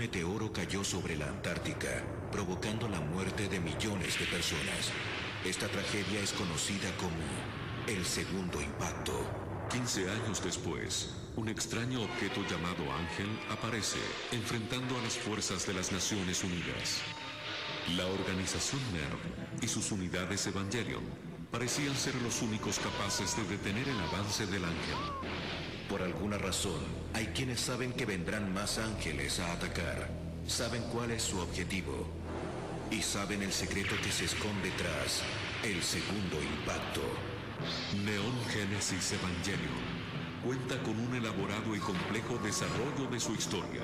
[0.00, 2.02] meteoro cayó sobre la Antártica,
[2.32, 4.92] provocando la muerte de millones de personas.
[5.44, 7.20] Esta tragedia es conocida como
[7.86, 9.12] el segundo impacto.
[9.70, 13.98] 15 años después, un extraño objeto llamado Ángel aparece,
[14.32, 17.02] enfrentando a las fuerzas de las Naciones Unidas.
[17.94, 21.04] La organización NERV y sus unidades Evangelion
[21.50, 25.69] parecían ser los únicos capaces de detener el avance del ángel.
[25.90, 26.78] Por alguna razón,
[27.14, 30.08] hay quienes saben que vendrán más ángeles a atacar.
[30.46, 32.06] Saben cuál es su objetivo.
[32.92, 35.20] Y saben el secreto que se esconde tras
[35.64, 37.00] el segundo impacto.
[38.04, 39.90] Neon Genesis Evangelion
[40.44, 43.82] cuenta con un elaborado y complejo desarrollo de su historia.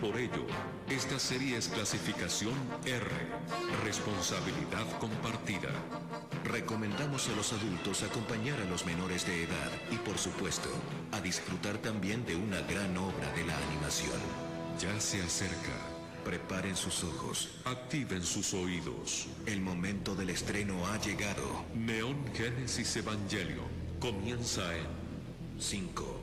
[0.00, 0.46] Por ello,
[0.88, 3.06] esta serie es clasificación R,
[3.84, 5.70] responsabilidad compartida.
[6.44, 10.68] Recomendamos a los adultos acompañar a los menores de edad y por supuesto,
[11.12, 14.18] a disfrutar también de una gran obra de la animación.
[14.80, 15.72] Ya se acerca.
[16.24, 17.50] Preparen sus ojos.
[17.64, 19.28] Activen sus oídos.
[19.46, 21.64] El momento del estreno ha llegado.
[21.74, 23.68] Neon Genesis Evangelion
[24.00, 24.86] comienza en
[25.58, 26.20] 5,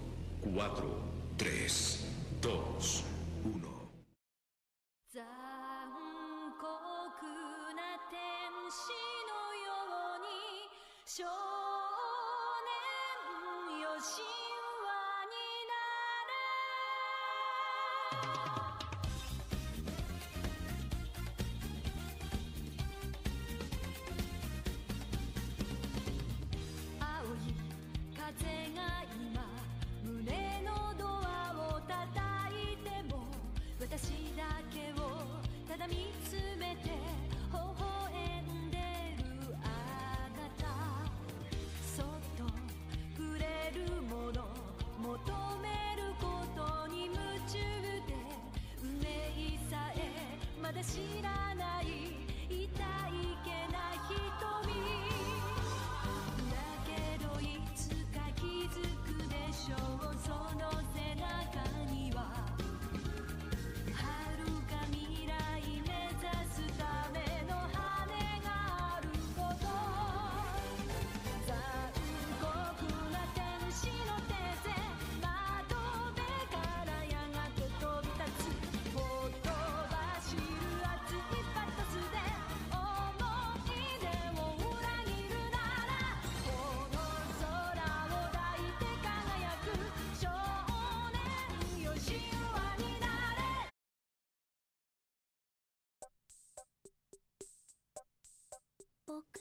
[0.53, 1.03] 4,
[1.37, 2.05] 3,
[2.41, 3.03] 2,
[11.13, 11.27] 少年
[13.81, 14.23] よ神
[14.79, 14.95] 話
[15.27, 15.35] に
[15.67, 15.75] な
[16.29, 16.31] れ
[27.01, 27.03] 青
[27.35, 27.51] い
[28.15, 28.31] 風
[28.73, 28.79] が
[29.19, 29.51] 今
[30.01, 30.31] 胸
[30.63, 31.91] のドアを叩
[32.55, 33.27] いても
[33.81, 33.91] 私
[34.37, 35.03] だけを
[35.67, 37.20] ただ見つめて
[50.80, 51.29] えまだ知ら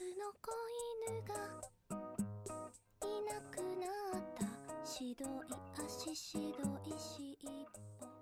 [0.00, 0.52] 子
[1.04, 1.34] 犬が
[3.02, 5.52] いなくなった白い
[5.84, 6.40] 足白
[6.86, 7.66] い尻尾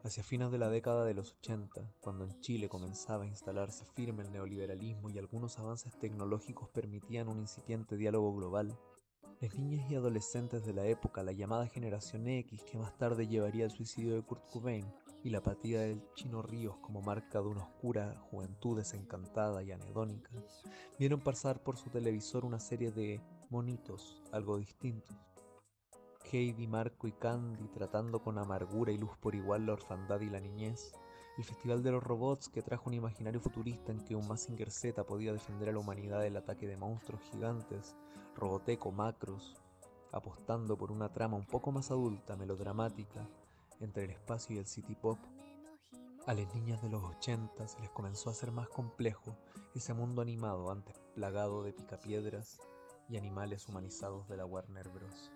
[0.02, 4.24] Hacia fines de la década de los 80, cuando en Chile comenzaba a instalarse firme
[4.24, 8.76] el neoliberalismo y algunos avances tecnológicos permitían un incipiente diálogo global,
[9.40, 13.64] las niñas y adolescentes de la época, la llamada generación X, que más tarde llevaría
[13.64, 14.84] al suicidio de Kurt Cobain,
[15.23, 20.31] y la apatía del Chino Ríos como marca de una oscura juventud desencantada y anedónica,
[20.97, 25.15] vieron pasar por su televisor una serie de monitos, algo distintos.
[26.31, 30.39] Heidi, Marco y Candy tratando con amargura y luz por igual la orfandad y la
[30.39, 30.93] niñez.
[31.37, 35.03] El Festival de los Robots que trajo un imaginario futurista en que un Mazinger Z
[35.05, 37.95] podía defender a la humanidad del ataque de monstruos gigantes,
[38.35, 39.55] Roboteco, Macros,
[40.11, 43.27] apostando por una trama un poco más adulta, melodramática,
[43.79, 45.19] entre el espacio y el city pop.
[46.25, 49.37] A las niñas de los 80 se les comenzó a hacer más complejo
[49.73, 52.59] ese mundo animado antes plagado de picapiedras
[53.09, 55.31] y animales humanizados de la Warner Bros.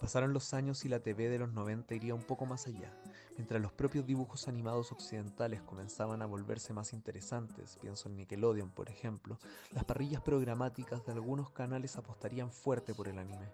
[0.00, 2.92] Pasaron los años y la TV de los 90 iría un poco más allá.
[3.36, 8.90] Mientras los propios dibujos animados occidentales comenzaban a volverse más interesantes, pienso en Nickelodeon por
[8.90, 9.38] ejemplo,
[9.72, 13.50] las parrillas programáticas de algunos canales apostarían fuerte por el anime.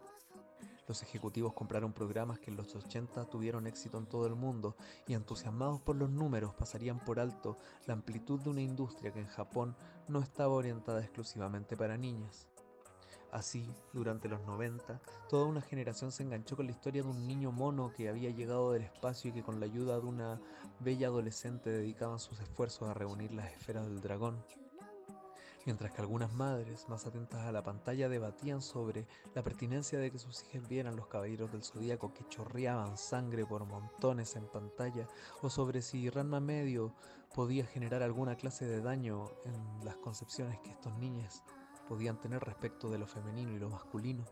[0.92, 5.14] Los ejecutivos compraron programas que en los 80 tuvieron éxito en todo el mundo y
[5.14, 7.56] entusiasmados por los números pasarían por alto
[7.86, 9.74] la amplitud de una industria que en Japón
[10.06, 12.46] no estaba orientada exclusivamente para niñas.
[13.30, 15.00] Así, durante los 90,
[15.30, 18.72] toda una generación se enganchó con la historia de un niño mono que había llegado
[18.72, 20.42] del espacio y que con la ayuda de una
[20.80, 24.44] bella adolescente dedicaban sus esfuerzos a reunir las esferas del dragón.
[25.64, 30.18] Mientras que algunas madres, más atentas a la pantalla, debatían sobre la pertinencia de que
[30.18, 35.06] sus hijas vieran los caballeros del zodíaco que chorreaban sangre por montones en pantalla,
[35.40, 36.94] o sobre si Ranma Medio
[37.32, 41.42] podía generar alguna clase de daño en las concepciones que estos niños
[41.88, 44.24] podían tener respecto de lo femenino y lo masculino.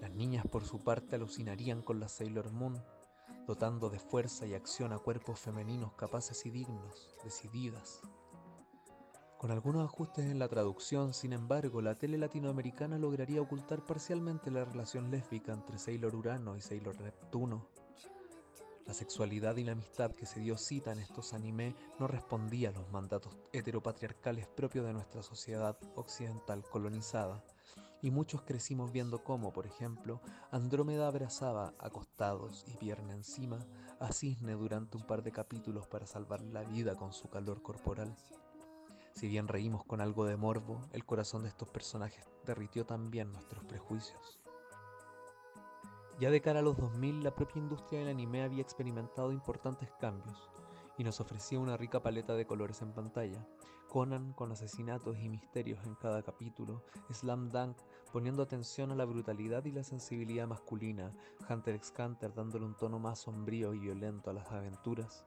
[0.00, 2.80] Las niñas por su parte alucinarían con la Sailor Moon,
[3.48, 8.00] dotando de fuerza y acción a cuerpos femeninos capaces y dignos, decididas.
[9.46, 14.64] Con algunos ajustes en la traducción, sin embargo, la tele latinoamericana lograría ocultar parcialmente la
[14.64, 17.68] relación lésbica entre Sailor Urano y Sailor Neptuno.
[18.88, 22.72] La sexualidad y la amistad que se dio cita en estos anime no respondía a
[22.72, 27.44] los mandatos heteropatriarcales propios de nuestra sociedad occidental colonizada,
[28.02, 30.20] y muchos crecimos viendo cómo, por ejemplo,
[30.50, 33.64] Andrómeda abrazaba, acostados y pierna encima,
[34.00, 38.12] a Cisne durante un par de capítulos para salvar la vida con su calor corporal.
[39.16, 43.64] Si bien reímos con algo de morbo, el corazón de estos personajes derritió también nuestros
[43.64, 44.38] prejuicios.
[46.20, 50.50] Ya de cara a los 2000, la propia industria del anime había experimentado importantes cambios
[50.98, 53.48] y nos ofrecía una rica paleta de colores en pantalla.
[53.88, 57.78] Conan con asesinatos y misterios en cada capítulo, Slam Dunk
[58.12, 61.10] poniendo atención a la brutalidad y la sensibilidad masculina,
[61.48, 65.24] Hunter x Hunter dándole un tono más sombrío y violento a las aventuras,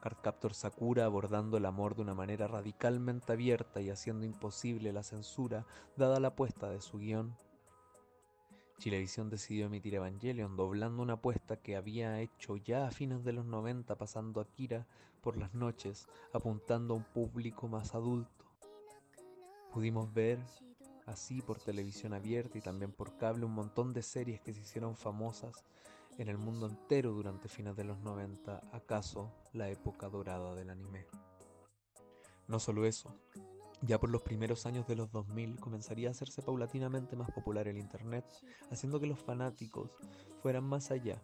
[0.00, 5.66] Cardcaptor Sakura abordando el amor de una manera radicalmente abierta y haciendo imposible la censura
[5.96, 7.36] dada la apuesta de su guion.
[8.78, 13.44] Chilevisión decidió emitir Evangelion doblando una apuesta que había hecho ya a fines de los
[13.44, 14.86] 90 pasando Akira
[15.20, 18.46] por las noches apuntando a un público más adulto.
[19.70, 20.38] Pudimos ver
[21.04, 24.96] así por televisión abierta y también por cable un montón de series que se hicieron
[24.96, 25.62] famosas
[26.18, 31.06] en el mundo entero durante fines de los 90, acaso la época dorada del anime.
[32.48, 33.14] No solo eso,
[33.82, 37.78] ya por los primeros años de los 2000 comenzaría a hacerse paulatinamente más popular el
[37.78, 38.24] Internet,
[38.70, 39.90] haciendo que los fanáticos
[40.42, 41.22] fueran más allá,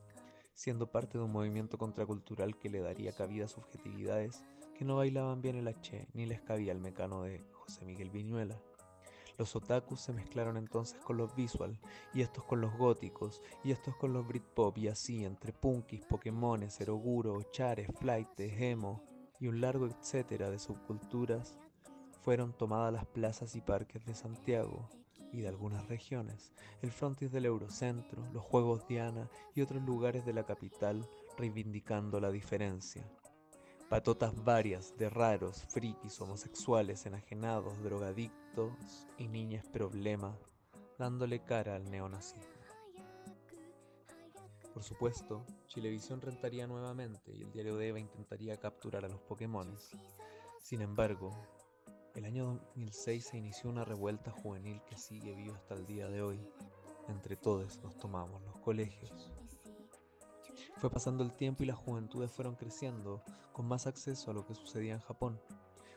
[0.54, 4.42] siendo parte de un movimiento contracultural que le daría cabida a subjetividades
[4.76, 8.60] que no bailaban bien el H ni les cabía el mecano de José Miguel Viñuela.
[9.38, 11.78] Los otakus se mezclaron entonces con los visual,
[12.14, 16.80] y estos con los góticos, y estos con los britpop, y así entre punkis, pokémones,
[16.80, 19.02] eroguro, chares, flightes, emo,
[19.38, 21.58] y un largo etcétera de subculturas,
[22.22, 24.88] fueron tomadas las plazas y parques de Santiago
[25.32, 30.32] y de algunas regiones, el frontis del Eurocentro, los Juegos Diana y otros lugares de
[30.32, 31.06] la capital,
[31.36, 33.06] reivindicando la diferencia.
[33.90, 38.45] Patotas varias de raros, frikis, homosexuales, enajenados, drogadictos
[39.18, 40.34] y niñas problema,
[40.98, 42.56] dándole cara al neonazismo.
[44.72, 49.90] Por supuesto, Chilevisión rentaría nuevamente y el diario de Eva intentaría capturar a los Pokémones.
[50.62, 51.32] Sin embargo,
[52.14, 56.22] el año 2006 se inició una revuelta juvenil que sigue viva hasta el día de
[56.22, 56.40] hoy.
[57.08, 59.30] Entre todos nos tomamos los colegios.
[60.76, 63.22] Fue pasando el tiempo y las juventudes fueron creciendo,
[63.52, 65.38] con más acceso a lo que sucedía en Japón.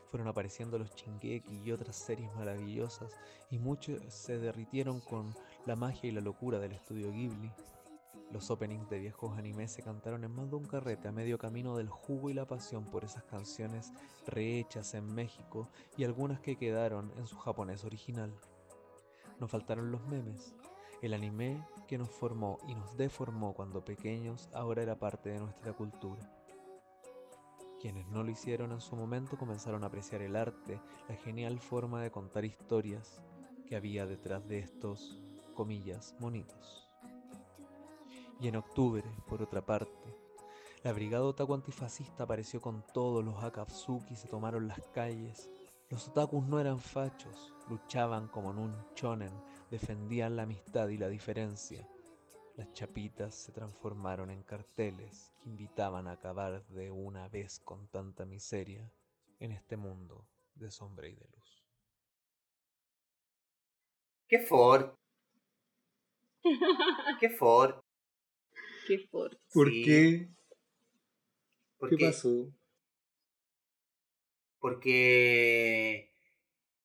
[0.09, 3.15] Fueron apareciendo los Shingeki y otras series maravillosas,
[3.51, 5.35] y muchos se derritieron con
[5.65, 7.51] la magia y la locura del estudio Ghibli.
[8.31, 11.77] Los openings de viejos animes se cantaron en más de un carrete a medio camino
[11.77, 13.91] del jugo y la pasión por esas canciones
[14.27, 15.67] rehechas en México
[15.97, 18.31] y algunas que quedaron en su japonés original.
[19.39, 20.53] Nos faltaron los memes,
[21.01, 25.73] el anime que nos formó y nos deformó cuando pequeños ahora era parte de nuestra
[25.73, 26.38] cultura.
[27.79, 32.01] Quienes no lo hicieron en su momento comenzaron a apreciar el arte, la genial forma
[32.01, 33.21] de contar historias
[33.67, 35.23] que había detrás de estos,
[35.53, 36.89] comillas, monitos.
[38.39, 40.15] Y en octubre, por otra parte,
[40.83, 45.49] la brigada otaku antifascista apareció con todos los Akatsuki se tomaron las calles.
[45.89, 49.31] Los otakus no eran fachos, luchaban como en un chonen
[49.69, 51.87] defendían la amistad y la diferencia.
[52.59, 58.25] Las chapitas se transformaron en carteles que invitaban a acabar de una vez con tanta
[58.25, 58.91] miseria
[59.39, 61.63] en este mundo de sombra y de luz.
[64.27, 64.89] ¡Qué Ford!
[67.21, 67.75] ¡Qué Ford!
[68.87, 69.37] Qué fuerte.
[69.53, 69.83] ¿Por Sí.
[69.85, 70.27] qué?
[71.77, 72.07] ¿Por ¿Qué qué?
[72.07, 72.51] pasó?
[74.59, 76.13] Porque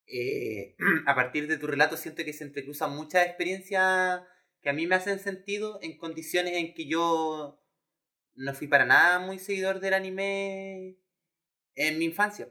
[0.07, 0.76] eh,
[1.09, 4.23] a partir de tu relato siento que se entrecruzan muchas experiencias
[4.64, 7.62] que a mí me hacen sentido en condiciones en que yo
[8.35, 10.97] no fui para nada muy seguidor del anime
[11.75, 12.49] en mi infancia.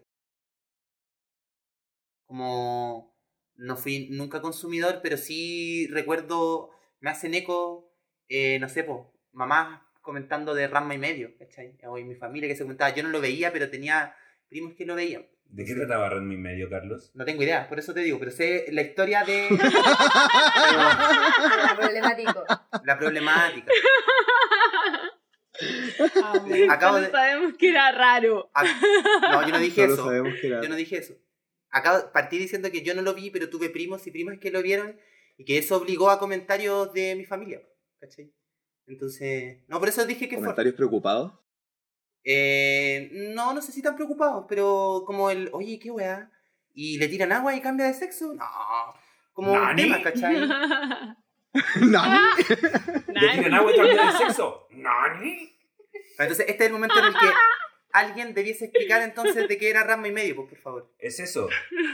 [2.27, 3.17] Como
[3.55, 7.91] no fui nunca consumidor, pero sí recuerdo, me hacen eco,
[8.29, 8.99] eh, no sé, pues,
[9.31, 11.77] mamás comentando de Rama y medio, ¿cachai?
[11.87, 14.15] O en mi familia que se comentaba, yo no lo veía, pero tenía
[14.49, 15.27] primos que lo veían.
[15.53, 17.11] ¿De qué trataba Ranma y medio, Carlos?
[17.13, 19.49] No tengo idea, por eso te digo, pero sé la historia de
[21.77, 22.43] Problemático.
[22.83, 23.71] la problemática.
[26.17, 28.49] Acabo Acabo de- sabemos que era raro.
[28.55, 28.63] Ah,
[29.31, 30.05] No, yo no dije Solo eso.
[30.05, 30.61] sabemos que era.
[30.63, 31.13] Yo no dije eso.
[31.69, 34.61] Acabo, partí diciendo que yo no lo vi, pero tuve primos y primas que lo
[34.63, 34.99] vieron
[35.37, 37.61] y que eso obligó a comentarios de mi familia.
[37.99, 38.31] ¿Cachai?
[38.87, 40.43] Entonces, no, por eso dije que fue.
[40.45, 41.33] ¿Comentarios preocupados?
[42.23, 46.31] Eh, no, no sé si tan preocupados, pero como el, oye, qué weá.
[46.73, 48.33] Y le tiran agua y cambia de sexo.
[48.33, 48.45] No.
[49.33, 49.83] Como un ¿Nani?
[49.83, 50.47] tema, ¿cachai?
[51.81, 52.03] no.
[53.07, 54.67] ¿Le tiran agua y cambian de sexo?
[54.71, 55.49] ¿Nani?
[56.17, 57.25] Entonces, este es el momento en el que
[57.93, 60.89] alguien debiese explicar entonces de qué era Ranma y medio, pues, por favor.
[60.99, 61.47] Es eso.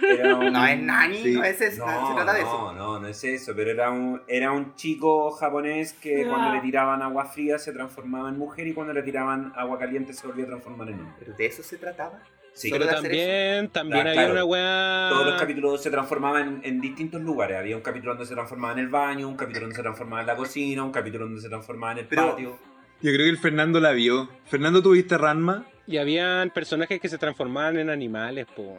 [0.10, 1.32] Era un- No es Nani, Sí.
[1.34, 2.74] no es eso, no, se No, trata de no, eso.
[2.74, 6.28] no, no es eso, pero era un, era un chico japonés que Ah.
[6.30, 10.14] cuando le tiraban agua fría se transformaba en mujer y cuando le tiraban agua caliente
[10.14, 11.14] se volvía a transformar en hombre.
[11.20, 12.24] Pero de eso se trataba.
[12.54, 14.34] Sí, Pero también, también Ah, había claro.
[14.34, 15.10] una weá.
[15.12, 17.58] todos los capítulos se transformaban en, en distintos lugares.
[17.58, 20.28] Había un capítulo donde se transformaba en el baño, un capítulo donde se transformaba en
[20.28, 22.58] la cocina, un capítulo donde se transformaba en el Pero- patio.
[23.02, 24.28] Yo creo que el Fernando la vio.
[24.46, 25.66] Fernando, ¿tuviste Ranma?
[25.90, 28.78] Y habían personajes que se transformaban en animales, por.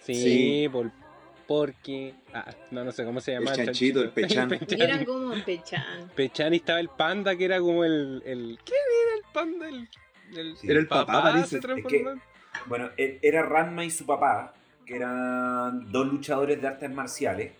[0.00, 0.68] Sí, Sí.
[0.70, 0.90] por.
[1.46, 2.14] Porque.
[2.34, 3.52] Ah, no, no sé cómo se llama.
[3.52, 4.50] El chanchito, el pechán.
[4.68, 6.10] Y eran como pechan.
[6.14, 8.22] Pechán y estaba el panda que era como el.
[8.26, 9.68] el ¿Qué era el panda?
[9.68, 9.88] El,
[10.36, 10.68] el, Sí.
[10.68, 11.60] Era el papá, parece.
[11.60, 12.04] se Es que-.
[12.66, 14.52] Bueno, e- era Ranma y su papá,
[14.84, 17.52] que eran dos luchadores de artes marciales.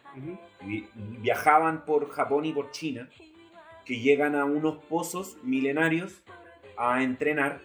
[0.62, 0.88] Vi-
[1.20, 3.08] viajaban por Japón y por China,
[3.84, 6.20] que llegan a unos pozos milenarios
[6.76, 7.60] a entrenar.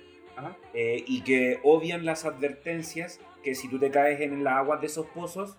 [0.74, 4.88] Eh, y que obvian las advertencias que si tú te caes en las aguas de
[4.88, 5.58] esos pozos,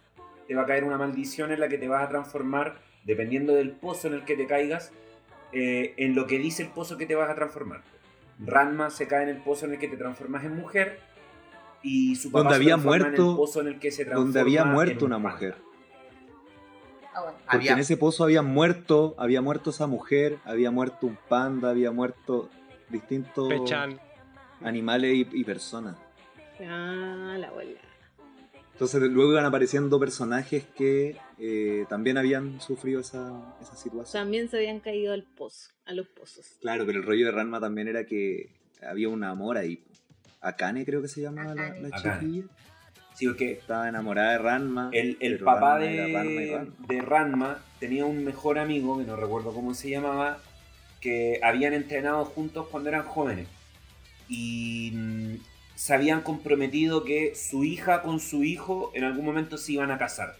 [0.48, 3.70] te va a caer una maldición en la que te vas a transformar, dependiendo del
[3.72, 4.92] pozo en el que te caigas,
[5.52, 7.82] eh, en lo que dice el pozo que te vas a transformar.
[8.38, 10.98] Ranma se cae en el pozo en el que te transformas en mujer
[11.82, 14.04] y su papá Donde se había transforma en muerto- el pozo en el que se
[14.04, 15.30] transforma Donde había muerto un una panda.
[15.32, 15.54] mujer.
[17.14, 17.20] Ah.
[17.26, 21.70] Porque Había- en ese pozo había muerto, había muerto esa mujer, había muerto un panda,
[21.70, 22.48] había muerto
[22.88, 24.00] distintos Pechán.
[24.64, 25.96] Animales y, y personas.
[26.60, 27.80] Ah, la abuela.
[28.74, 34.24] Entonces luego iban apareciendo personajes que eh, también habían sufrido esa, esa situación.
[34.24, 36.56] También se habían caído al pozo, a los pozos.
[36.60, 38.50] Claro, pero el rollo de Ranma también era que
[38.82, 39.84] había un amor ahí.
[40.40, 42.46] Akane creo que se llamaba la, chiquilla.
[43.14, 44.90] Sí, porque Estaba enamorada de Ranma.
[44.92, 46.74] El, papá Ranma Ranma de, Ranma.
[46.88, 50.38] de Ranma tenía un mejor amigo, que no recuerdo cómo se llamaba,
[51.00, 53.46] que habían entrenado juntos cuando eran jóvenes.
[54.28, 55.34] Y mm,
[55.74, 59.98] se habían comprometido que su hija con su hijo en algún momento se iban a
[59.98, 60.36] casar.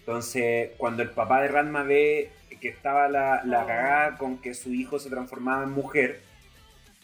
[0.00, 2.30] Entonces, cuando el papá de Ranma ve
[2.60, 3.66] que estaba la, la Oh.
[3.66, 6.22] cagada con que su hijo se transformaba en mujer,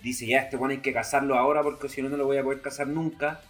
[0.03, 2.43] dice, ya, este bueno hay que casarlo ahora porque si no, no lo voy a
[2.43, 3.41] poder casar nunca.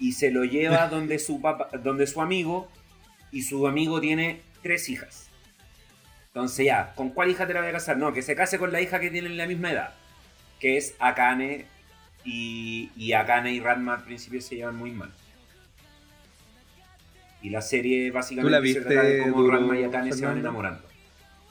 [0.00, 2.68] Y se lo lleva donde su, papá, donde su amigo,
[3.30, 5.28] y su amigo tiene tres hijas.
[6.28, 7.96] Entonces ya, ¿con cuál hija te la voy a casar?
[7.96, 9.94] No, que se case con la hija que tienen la misma edad,
[10.60, 11.66] que es Akane,
[12.24, 15.12] y, y Akane y Ranma al principio se llevan muy mal.
[17.42, 20.24] Y la serie básicamente la se viste, trata de cómo Duro, Ranma y Akane se
[20.24, 20.88] van enamorando.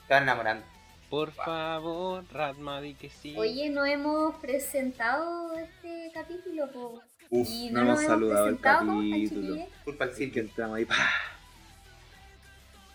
[0.02, 0.66] Estaban enamorando.
[1.08, 3.34] Por favor, Radma, di que sí.
[3.36, 7.00] Oye, no hemos presentado este capítulo, po.
[7.30, 9.66] Uf, y no no, hemos saludado el presentado, ¿cómo están, capítulo.
[9.84, 10.84] Culpa al Sí, que entramos ahí.
[10.84, 11.33] ¡pah!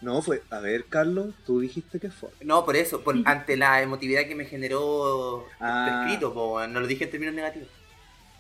[0.02, 0.42] No, fue.
[0.50, 2.30] A ver, Carlos, tú dijiste que fue.
[2.42, 5.86] No, por eso, por, ante la emotividad que me generó Ah.
[5.86, 7.70] tu escrito, po, no lo dije en términos negativos.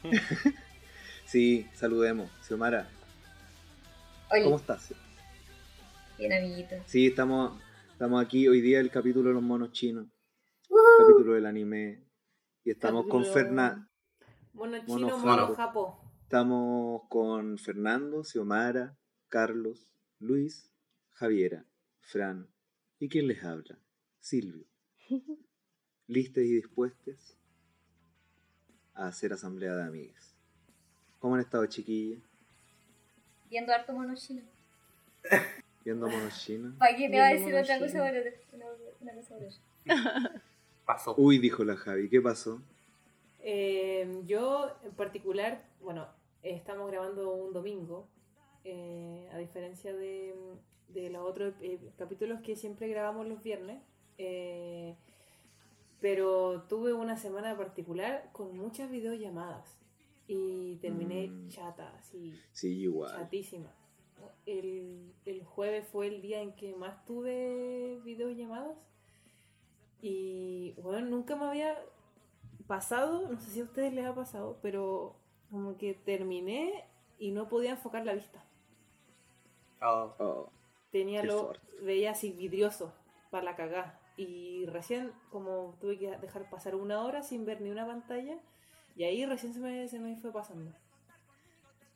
[1.25, 2.31] Sí, saludemos.
[2.41, 2.89] Xiomara,
[4.31, 4.91] Oye, ¿cómo estás?
[6.17, 6.75] bien, amiguito.
[6.87, 7.61] Sí, estamos,
[7.91, 10.07] estamos aquí hoy día el capítulo de los monos chinos,
[10.69, 10.81] Ujú.
[10.97, 12.03] capítulo del anime.
[12.63, 13.89] Y estamos con Capítulo- Fernan,
[14.53, 16.01] Mono Mono chino, mono japo.
[16.23, 18.97] estamos con Fernando, Xiomara,
[19.29, 20.68] Carlos, Luis,
[21.19, 21.65] Javiera,
[21.99, 22.47] Fran
[22.97, 23.77] y quien les habla,
[24.21, 24.65] Silvio.
[26.07, 27.35] Listas y dispuestas
[28.93, 30.33] a hacer asamblea de amigas.
[31.19, 32.21] ¿Cómo han estado chiquillas?
[33.49, 34.43] Viendo harto mono chino.
[35.83, 36.73] Viendo monos chinos.
[36.77, 38.01] ¿Para qué te va a decir otra cosa?
[38.53, 38.65] Una,
[39.01, 39.35] una cosa.
[40.85, 41.15] Pasó.
[41.17, 42.61] Uy, dijo la Javi, ¿qué pasó?
[43.41, 46.07] Eh, yo, en particular, bueno,
[46.43, 48.07] estamos grabando un domingo,
[48.63, 50.35] eh, a diferencia de,
[50.89, 53.81] de los otros eh, capítulos que siempre grabamos los viernes.
[54.17, 54.95] eh,
[56.01, 59.77] pero tuve una semana particular con muchas videollamadas
[60.27, 61.49] y terminé Mm.
[61.49, 63.11] chata, así, Sí, igual.
[63.17, 63.73] chatísima.
[64.45, 68.77] El, el jueves fue el día en que más tuve videollamadas
[70.01, 71.77] y bueno, nunca me había
[72.67, 75.15] pasado, no sé si a ustedes les ha pasado, pero
[75.51, 76.85] como que terminé
[77.17, 78.43] y no podía enfocar la vista.
[79.81, 80.13] Oh.
[80.19, 80.49] Oh,
[80.91, 82.93] Tenía lo, veía así vidrioso
[83.29, 83.99] para la cagá.
[84.17, 88.37] Y recién, como tuve que dejar pasar una hora sin ver ni una pantalla,
[88.95, 90.73] y ahí recién se me, se me fue pasando.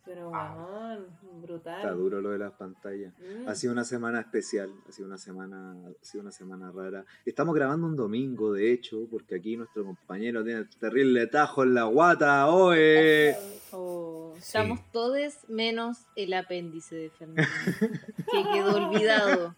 [0.06, 0.54] Pero Ah.
[0.58, 1.08] weón,
[1.42, 1.78] brutal.
[1.78, 3.14] Está duro lo de las pantallas.
[3.20, 3.48] Mm.
[3.48, 7.06] Ha sido una semana especial, ha sido una semana, ha sido una semana rara.
[7.26, 11.84] Estamos grabando un domingo, de hecho, porque aquí nuestro compañero tiene terrible tajo en la
[11.86, 13.34] guata, ¡oe!
[13.72, 17.44] Oh, Estamos todos menos el apéndice de Fernando,
[17.80, 19.56] que quedó olvidado.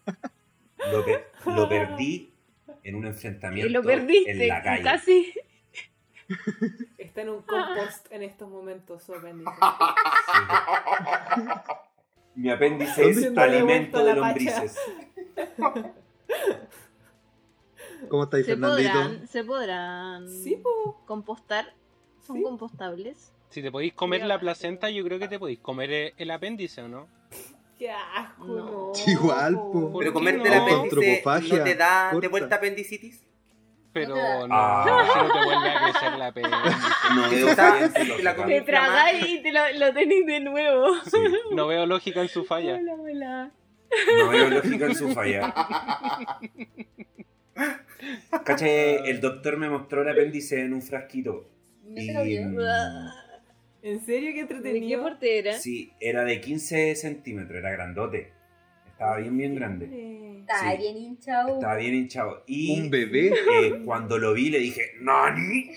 [0.92, 2.30] Lo, pe- lo perdí
[2.84, 4.82] en un Y enfrentamiento lo perdiste, en la calle.
[4.84, 5.32] casi.
[7.16, 9.50] Está en un compost en estos momentos, su apéndice.
[12.34, 13.42] Mi apéndice ¿Dónde es está?
[13.44, 14.78] alimento de lombrices.
[18.10, 18.92] ¿Cómo estáis, Se Fernandito?
[18.92, 21.00] podrán, se podrán Sí, po.
[21.06, 21.72] compostar.
[22.26, 22.42] Son Sí.
[22.42, 23.32] compostables.
[23.48, 26.82] Si te podéis comer la placenta, yo creo que te podéis comer eh, el apéndice,
[26.82, 27.08] ¿o no?
[27.78, 28.54] Qué asco, No.
[28.56, 28.92] no.
[29.06, 29.92] Igual, po.
[29.92, 30.54] ¿Por Pero comerte no?
[30.54, 31.22] el apéndice
[31.56, 33.22] no te da de vuelta apendicitis.
[34.00, 35.06] Pero no, Ah.
[35.12, 36.56] si no te vuelve a crecer la apéndice.
[37.14, 40.94] No veo Está- te la tragáis y te lo, lo tenéis de nuevo.
[41.04, 41.18] Sí,
[41.54, 42.74] No veo lógica en su falla.
[42.76, 43.50] Hola, hola.
[44.18, 45.54] no veo lógica en su falla.
[48.44, 51.48] Caché, el doctor me mostró el apéndice en un frasquito.
[51.84, 52.42] ¿No te Y, lo vio?
[52.48, 52.58] mm,
[53.82, 55.02] ¿En serio qué ¿De qué entretenido?
[55.02, 55.52] porte era?
[55.54, 58.32] sí, era de 15 centímetros, era grandote.
[58.96, 59.86] Estaba bien, bien grande.
[59.88, 60.76] Sí.
[60.78, 61.54] bien hinchado.
[61.54, 62.42] Estaba bien hinchado.
[62.46, 63.28] Y ¿Un bebé?
[63.28, 65.70] eh, cuando lo vi le dije, ¡Nani!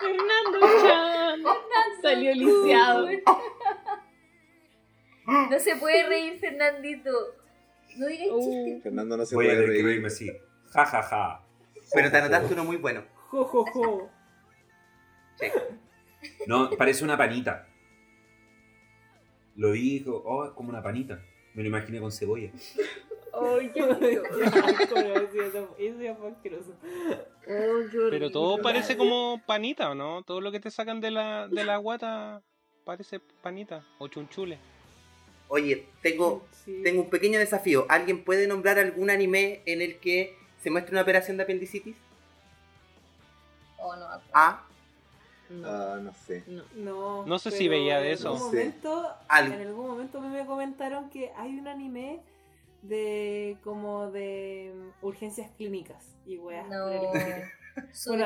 [0.00, 1.42] Fernando Chan.
[2.02, 3.06] Salió lisiado.
[5.26, 7.10] No se puede reír, Fernandito.
[7.96, 8.40] No digas Uh.
[8.40, 8.82] chistes.
[8.82, 9.84] Fernando no se Voy a puede que reír.
[9.84, 10.30] reírme así.
[10.72, 11.42] Ja, ja, ja.
[11.92, 13.02] Pero te anotaste uno muy bueno.
[13.30, 14.10] Jo, jo, jo.
[15.38, 15.46] Sí.
[16.46, 17.66] No, parece una panita.
[19.56, 21.22] Lo vi y dijo, oh, es como una panita.
[21.54, 22.50] Me lo imaginé con cebolla.
[23.32, 23.80] Ay, qué
[25.40, 26.72] eso- ya fue asqueroso.
[28.10, 30.22] Pero todo parece como panita, ¿o no?
[30.22, 32.42] Todo lo que te sacan de la, de la guata
[32.84, 34.58] parece panita o chunchule.
[35.48, 36.80] Oye, tengo, Sí.
[36.84, 37.86] tengo un pequeño desafío.
[37.88, 41.96] ¿Alguien puede nombrar algún anime en el que se muestre una operación de apendicitis?
[43.78, 44.06] Oh, no.
[44.32, 44.64] A.
[45.50, 46.42] No, Ah, no sé.
[46.46, 46.62] no.
[46.76, 48.28] No, No sé si veía de en eso.
[48.28, 52.20] algún momento, en algún momento me comentaron que hay un anime
[52.82, 57.10] de como de mm, urgencias clínicas y weas por el No.
[58.06, 58.24] Bueno,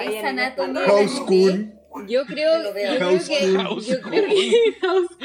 [0.87, 1.21] House.
[1.27, 1.75] Kun.
[2.09, 3.09] Yo creo, que, Kun.
[3.63, 4.35] House yo creo Kun.
[4.35, 5.17] que House.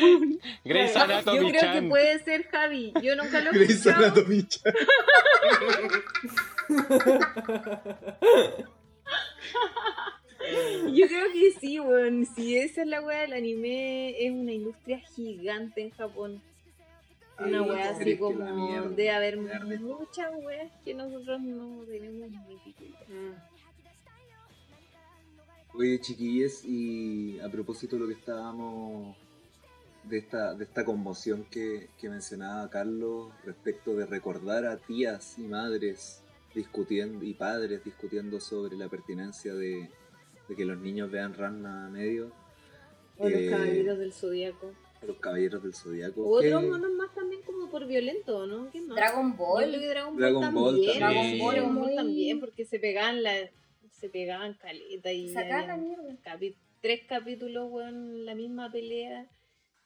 [0.64, 1.00] Grey's Yo
[1.50, 2.94] creo que puede ser Javi.
[3.02, 3.88] Yo nunca lo he Grey's.
[3.88, 4.48] Anatomy.
[10.94, 12.26] Yo creo que sí, weón.
[12.26, 16.42] Si esa es la weá del anime, es una industria gigante en Japón.
[17.40, 22.38] Una weá así como de haber muchas weas que nosotros no tenemos ni
[22.72, 23.00] idea.
[23.08, 23.36] Mm.
[25.78, 29.16] Oye, chiquillos, y a propósito de lo que estábamos
[30.04, 35.44] de esta, de esta conmoción que, que mencionaba Carlos respecto de recordar a tías y
[35.44, 39.90] madres discutiendo y padres discutiendo sobre la pertinencia de,
[40.50, 42.32] de que los niños vean Ranma medio,
[43.22, 44.72] O los Eh, caballeros del zodiaco.
[45.06, 46.26] los caballeros del zodiaco.
[46.26, 48.70] Otros monos más también como por violento, ¿no?
[48.72, 48.96] ¿Qué más?
[48.96, 49.64] Dragon Yo Ball.
[49.70, 51.00] creo que Dragon Ball Dragon Ball también.
[51.00, 51.00] también.
[51.00, 53.34] Dragon Ball, Dragon Ball también, porque se pegaban la,
[53.92, 56.04] se pegaban caleta y Sacar la mierda.
[56.24, 59.28] capi- tres capítulos, weón, la misma pelea.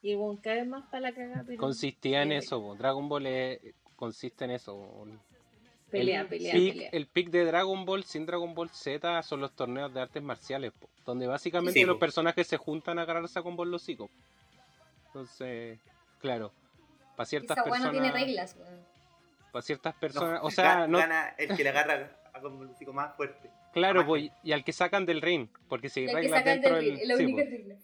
[0.03, 1.43] Y el weón cada vez más para la cagada.
[1.45, 2.75] pero- Consistía en eh, eso.
[2.77, 3.59] Dragon Ball es-
[3.95, 4.73] consiste en eso.
[4.77, 5.07] po.
[5.99, 6.89] Pelea, el pelea, pic, pelea.
[6.91, 10.71] El pick de Dragon Ball sin Dragon Ball Z son los torneos de artes marciales,
[10.73, 11.99] po, donde básicamente Sí, los po.
[11.99, 14.09] personajes se juntan a agarrarse con los hocico.
[15.07, 15.79] Entonces,
[16.19, 16.51] claro,
[17.15, 18.79] para ciertas Esa weá no personas, tiene reglas, weón.
[19.51, 22.93] para ciertas personas, No, o sea, no, gana el que le agarra a el hocico
[22.93, 23.49] más fuerte.
[23.71, 26.99] claro, más pues, y al que sacan del ring, porque si reglas dentro del ring,
[27.07, 27.75] la sí, única po, regla.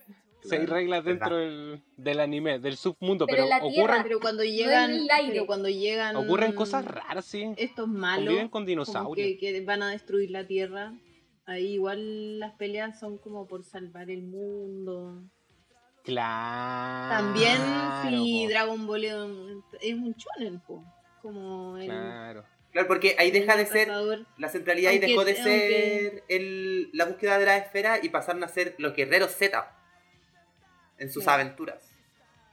[0.41, 4.91] Claro, reglas dentro del, del anime, del submundo, Pero ocurren, Tierra, Pero cuando llegan,
[5.28, 7.54] pero cuando llegan ocurren cosas raras, sí.
[7.58, 9.28] estos malos Conviven con dinosaurios.
[9.28, 10.93] que, que van a destruir la tierra,
[11.45, 15.23] ahí igual las peleas son como por salvar el mundo.
[16.04, 17.10] Claro.
[17.10, 17.58] También
[18.04, 19.13] si po, Dragon Ball es
[19.93, 20.84] un, shonen, po,
[21.21, 22.45] como el, Claro.
[22.71, 23.89] Claro, porque ahí deja de ser
[24.38, 28.10] la centralidad y Aunque- dejó de aunque- ser el, la búsqueda de la esfera y
[28.10, 29.75] pasaron a ser los guerreros Z
[30.99, 31.41] en sus Claro.
[31.43, 31.89] aventuras,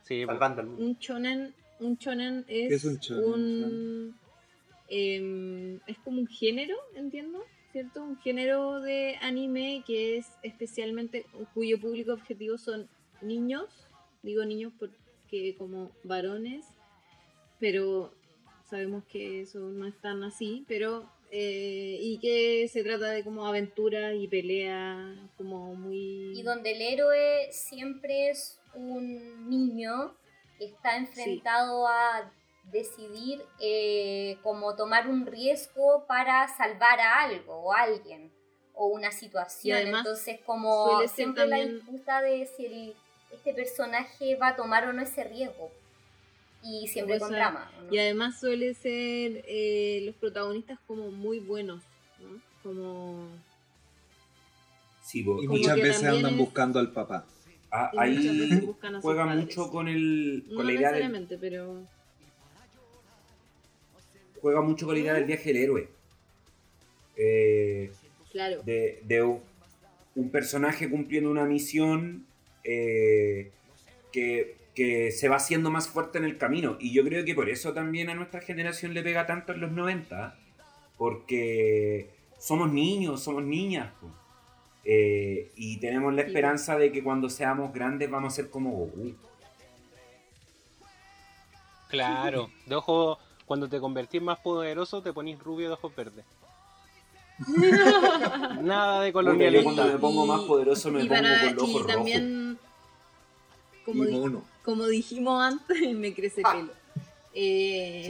[0.03, 0.33] Sí, po.
[0.33, 0.85] salvando al mundo.
[0.85, 4.19] Un shonen, un shonen es, ¿Qué es un shonen, un-
[4.89, 8.03] em, es como un género, entiendo, ¿cierto?
[8.03, 12.89] Un género de anime que es especialmente cuyo público objetivo son
[13.21, 13.65] niños,
[14.23, 16.65] digo niños porque como varones,
[17.59, 18.15] pero
[18.71, 23.47] sabemos que eso no es tan así, pero eh, y que se trata de como
[23.47, 26.39] aventura y pelea, como muy...
[26.39, 30.15] Y donde el héroe siempre es un niño
[30.59, 32.33] que está enfrentado a
[32.73, 38.33] decidir eh, como tomar un riesgo para salvar a algo o a alguien
[38.75, 39.79] o una situación.
[39.99, 42.95] Entonces como siempre la también- disputa de si el-
[43.33, 45.71] este personaje va a tomar o no ese riesgo.
[46.69, 47.71] Y siempre O con drama.
[47.87, 47.95] ¿no?
[47.95, 51.83] Y además suele ser eh, los protagonistas como muy buenos,
[52.21, 52.41] ¿no?
[52.63, 53.29] Como...
[55.03, 57.25] Sí, Y muchas veces andan es- buscando al papá.
[57.71, 58.67] Ah, ahí
[59.03, 61.83] juega mucho con el No con la idea del, necesariamente, pero...
[64.41, 65.89] juega mucho con la idea del viaje del héroe.
[67.17, 67.91] Eh,
[68.33, 68.63] Claro.
[68.65, 69.39] de,
[70.15, 72.27] un personaje cumpliendo una misión
[72.65, 73.51] eh,
[74.13, 76.77] que, que se va haciendo más fuerte en el camino.
[76.79, 79.73] Y yo creo que por eso también a nuestra generación le pega tanto en los
[79.73, 80.37] 90,
[80.99, 83.91] porque somos niños, somos niñas.
[84.85, 89.15] Eh, y tenemos la esperanza de que cuando seamos grandes vamos a ser como Goku.
[91.89, 96.25] Claro, de ojo, cuando te convertís más poderoso te ponís rubio de ojos verdes.
[98.63, 99.75] Nada de colonialismo.
[99.75, 101.87] cuando me pongo más poderoso me y pongo para- con los y ojos rojos.
[101.95, 102.59] también,
[103.85, 104.43] como, y mono.
[104.67, 106.53] Como dijimos antes, me crece Ah.
[106.53, 106.73] pelo.
[107.33, 108.09] Eh,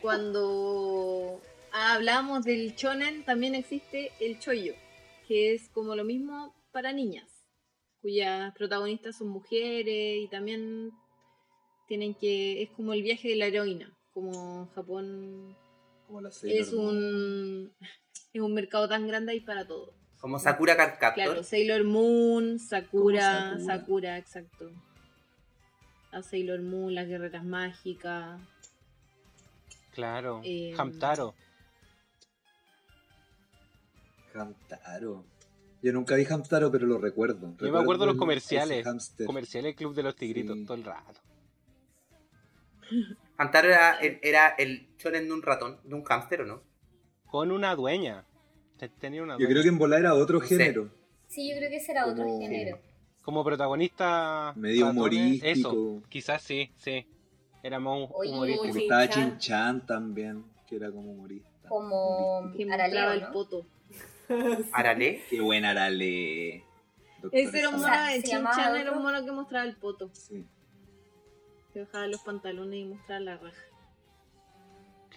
[0.00, 1.40] cuando
[1.72, 4.74] hablamos del shonen, también existe el choyo,
[5.26, 7.28] que es como lo mismo para niñas,
[8.00, 10.92] cuyas protagonistas son mujeres y también
[11.86, 15.56] tienen que es como el viaje de la heroína, como Japón
[16.06, 17.72] Como la Sailor es un
[18.32, 19.97] es un mercado tan grande ahí para todo.
[20.20, 21.24] Como Sakura Card Captor.
[21.24, 24.18] Claro, Sailor Moon, Sakura, Sakura, Sakura.
[24.18, 24.70] exacto.
[26.10, 28.40] La Sailor Moon, las guerreras mágicas.
[29.92, 31.34] Claro, Eh, Hamtaro.
[34.34, 35.24] Hamtaro.
[35.82, 37.54] Yo nunca vi Hamtaro, pero lo recuerdo.
[37.60, 38.86] Yo me acuerdo de los comerciales.
[39.26, 40.64] Comerciales Club de los Tigritos Sí.
[40.64, 41.20] todo el rato.
[43.36, 46.62] Hamtaro era, el- era el shonen de un ratón, de un hámster, ¿o no?
[47.26, 48.24] Con una dueña.
[48.78, 50.90] Te- Tenía una Yo creo que en volar era otro género.
[51.26, 52.78] Sí, yo creo que ese era otro Como- género.
[53.22, 54.52] Como protagonista.
[54.56, 55.68] Medio ratones, humorístico.
[55.70, 57.06] Eso, quizás sí, sí.
[57.62, 58.72] Era más Oye, humorístico.
[58.72, 59.30] Chin Estaba Chan.
[59.38, 61.68] Chin-Chan también, que era como humorista.
[61.68, 62.52] Como.
[62.56, 63.32] Que mostraba el ¿no?
[63.32, 63.66] poto.
[64.72, 65.22] Arale.
[65.28, 66.64] Qué buena Arale.
[67.20, 69.76] Doctor Ese era un mono sea, de llamaba Chin-Chan, era un mono que mostraba el
[69.76, 70.08] poto.
[70.14, 70.46] Sí.
[71.74, 73.62] Que bajaba los pantalones y mostraba la raja.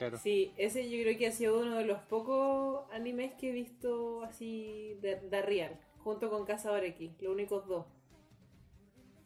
[0.01, 0.17] Claro.
[0.17, 4.23] Sí, ese yo creo que ha sido uno de los pocos animes que he visto
[4.23, 7.85] así de, de real, junto con Cazador X, los únicos dos.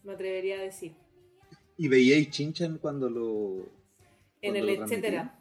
[0.03, 0.93] Me atrevería a decir.
[1.77, 3.69] ¿Y veíais Chinchan cuando lo.
[4.41, 5.39] En el lo etcétera.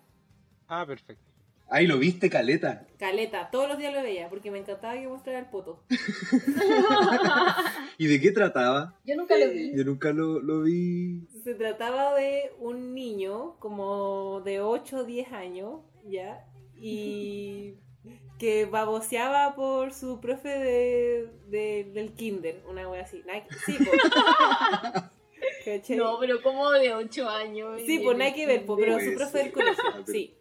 [0.69, 1.34] Ah, perfecto.
[1.77, 2.87] Ay, lo viste, Caleta.
[3.01, 5.83] Caleta, todos los días lo veía porque me encantaba que mostrara el poto.
[7.99, 8.97] ¿Y de qué trataba?
[9.05, 9.77] Yo nunca lo vi.
[9.77, 11.27] Yo nunca lo, lo vi.
[11.43, 16.45] Se trataba de un niño como de 8 o 10 años, ¿ya?
[16.77, 17.75] Y
[18.39, 23.21] que baboseaba por su profe de, de- del kinder, una wea así.
[23.67, 23.77] Sí.
[25.65, 25.97] ¿Cachai?
[25.97, 27.81] No, pero como de 8 años.
[27.85, 30.37] Sí, pues nada que ver, pero su profe del colegio, Ah, sí.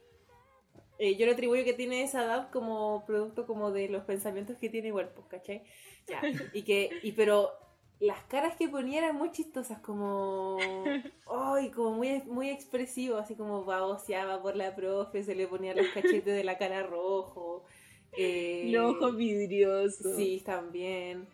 [0.99, 4.69] Eh, yo le atribuyo que tiene esa edad como producto como de los pensamientos que
[4.69, 5.63] tiene igual, pues, ¿cachai?
[6.08, 6.21] Ya.
[6.51, 7.51] Y que, y pero
[7.99, 13.63] las caras que ponía eran muy chistosas, como, ay, como muy, muy expresivo, así como
[13.65, 17.65] baboseaba por la profe, se le ponía los cachetes de la cara rojo.
[18.12, 20.15] eh, Los ojos vidriosos.
[20.15, 21.27] Sí, también.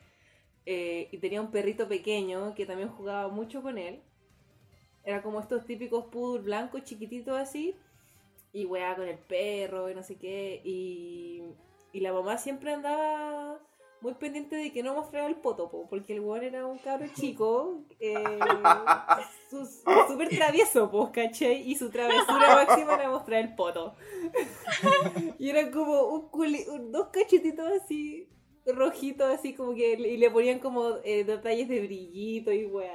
[0.66, 4.02] Eh, y tenía un perrito pequeño que también jugaba mucho con él.
[5.04, 7.76] Era como estos típicos poodle blancos chiquititos así.
[8.52, 10.62] Y weá con el perro y no sé qué.
[10.64, 11.44] Y,
[11.94, 13.60] y la mamá siempre andaba
[14.02, 17.06] muy pendiente de que no mostrara el poto, po, porque el weón era un cabro
[17.16, 17.84] chico.
[18.00, 18.16] eh,
[20.08, 21.70] Súper travieso, pues, ¿cachai?
[21.70, 23.96] Y su travesura máxima era mostrar el poto.
[25.40, 28.28] Y era como un culi- un- dos cachetitos así,
[28.66, 29.94] rojitos, así como que.
[29.94, 32.94] Y le ponían como eh, detalles de brillito y weá.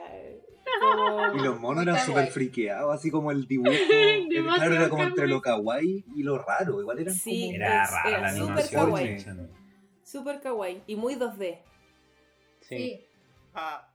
[0.80, 2.06] Como- Y los monos eran Kawaii.
[2.06, 3.70] súper friqueados, así como el dibujo.
[3.92, 6.80] el- claro, era como entre lo kawaii y lo raro.
[6.80, 7.54] Igual eran Sí, como.
[7.56, 8.84] Era es- rara era la súper animación.
[8.86, 9.16] kawaii.
[9.16, 9.50] Chin-chan.
[10.02, 10.82] Súper kawaii.
[10.86, 11.58] Y muy 2D.
[12.60, 12.76] Sí.
[12.76, 13.06] Sí.
[13.54, 13.90] Ah,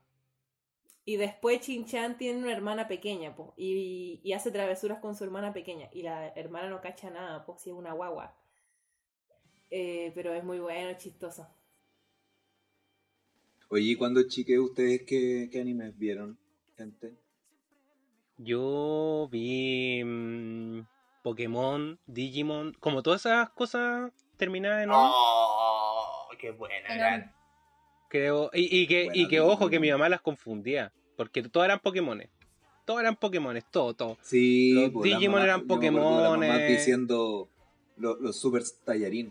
[1.06, 5.52] Y después Chin-Chan tiene una hermana pequeña, po, y, y hace travesuras con su hermana
[5.52, 5.88] pequeña.
[5.92, 8.36] Y la hermana no cacha nada, pues si es una guagua.
[9.70, 11.48] Eh, pero es muy bueno, chistoso.
[13.68, 16.38] Oye, ¿y cuando chique ustedes qué, qué animes vieron,
[16.80, 17.12] gente?
[18.38, 20.02] Yo vi.
[20.04, 20.80] mm,
[21.22, 27.34] Pokémon, Digimon, como todas esas cosas terminadas en Oh, qué buena.
[28.08, 28.50] Creo.
[28.54, 30.90] Y, y que, y que ojo, que mi mamá las confundía.
[31.18, 32.30] Porque todas eran Pokémones.
[32.86, 34.16] Todos eran Pokémones, todo, todo.
[34.22, 36.68] Sí, Los pues, Digimon mamá- eran Pokémones.
[36.68, 37.50] diciendo
[37.98, 39.30] lo- los super tallarín.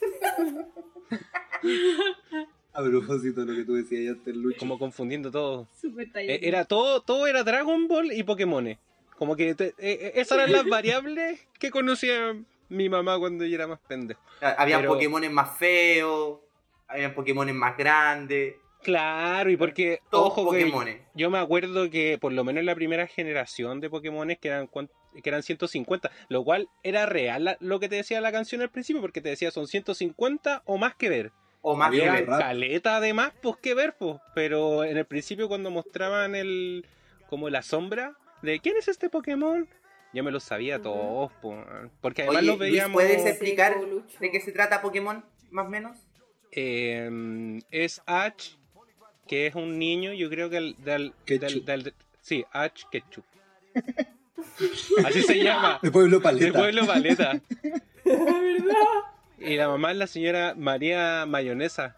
[2.76, 4.58] A propósito de lo que tú decías antes, Lucho.
[4.58, 5.66] Como confundiendo todo.
[5.80, 6.40] Super Eh.
[6.42, 8.78] Era todo, todo era Dragon Ball y Pokémones.
[9.16, 12.36] Como que te- eh, eh, esas eran las variables que conocía
[12.68, 14.20] mi mamá cuando yo era más pendejo.
[14.40, 16.40] Había Pero- Pokémones más feos,
[16.86, 21.00] había Pokémones más grandes, Claro, y porque, todos ojo, que Pokémones.
[21.14, 24.68] yo me acuerdo que por lo menos en la primera generación de Pokémones que eran,
[24.68, 29.00] que eran 150, lo cual era real lo que te decía la canción al principio,
[29.00, 31.32] porque te decía son 150 o más que ver.
[31.68, 34.18] O más Había caleta de más pues que ver, pues.
[34.36, 36.86] Pero en el principio cuando mostraban el
[37.28, 39.68] como la sombra de quién es este Pokémon,
[40.12, 40.84] yo me lo sabía Ujú.
[40.84, 41.66] todos, pues.
[42.00, 42.92] Porque además Oye, lo Luis, veíamos.
[42.92, 43.74] ¿puedes explicar
[44.20, 45.96] de qué se trata Pokémon, más o menos?
[46.52, 48.50] Eh, es Ash,
[49.26, 53.24] que es un niño, yo creo que el, del, del, Sí, Ash Ketchup.
[55.04, 55.80] Así se llama.
[55.82, 56.58] De Pueblo De Paleta.
[56.60, 57.40] pueblo paleta.
[59.38, 61.96] Y la mamá es la señora María Mayonesa.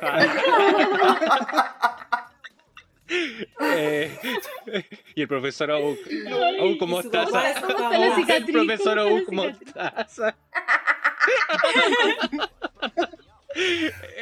[3.60, 4.10] Eh,
[5.14, 5.98] y el profesor Oak.
[6.60, 7.42] Oak ¿Cómo está papá.
[7.42, 7.50] la
[8.36, 10.06] El profesor ¿Cómo Oak está la cicatriz?
[10.06, 10.36] mostaza.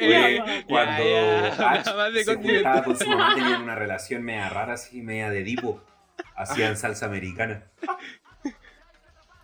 [0.01, 0.65] Ya, Eh.
[0.67, 1.83] Cuando ya,
[2.25, 5.81] se juntaba con su mamá tenían una relación media rara, así media de dipo.
[6.35, 7.63] Hacían salsa americana.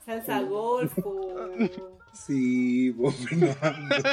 [0.08, 1.50] Salsa golf o...
[2.14, 3.96] Sí, vos, Fernando.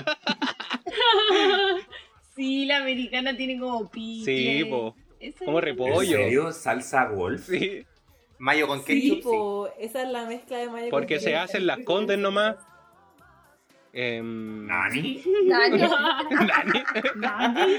[2.35, 4.25] Sí, la americana tiene como pique.
[4.25, 4.97] Sí, po.
[5.21, 6.17] Esa Como es- ¿En repollo.
[6.17, 6.53] serio?
[6.53, 7.47] ¿Salsa golf?
[7.47, 7.87] Sí,
[8.39, 11.67] Mayo con Sí, ketchup, po, esa es la mezcla de mayo porque con se hacen
[11.69, 12.57] las condes nomás.
[13.93, 15.23] Em, ¿Nani?
[15.47, 15.83] Nani.
[17.15, 17.77] Nani.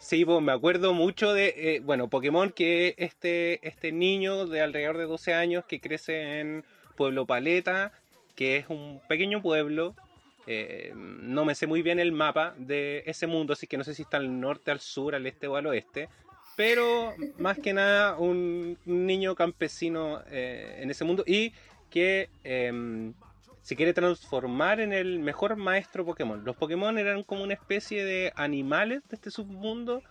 [0.00, 4.96] Sí, pues me acuerdo mucho de, eh, bueno, Pokémon, que este, este niño de alrededor
[4.96, 6.64] de 12 años que crece en
[6.98, 7.92] Pueblo Paleta,
[8.34, 9.94] que es un pequeño pueblo.
[10.46, 13.94] eh, no me sé muy bien el mapa de ese mundo, así que no sé
[13.94, 16.08] si está al norte, al sur, al este o al oeste.
[16.56, 21.52] Pero más que nada un niño campesino eh, en ese mundo y
[21.90, 23.14] que em,
[23.62, 26.44] se quiere transformar en el mejor maestro Pokémon.
[26.44, 30.02] Los Pokémon eran como una especie de animales de este submundo,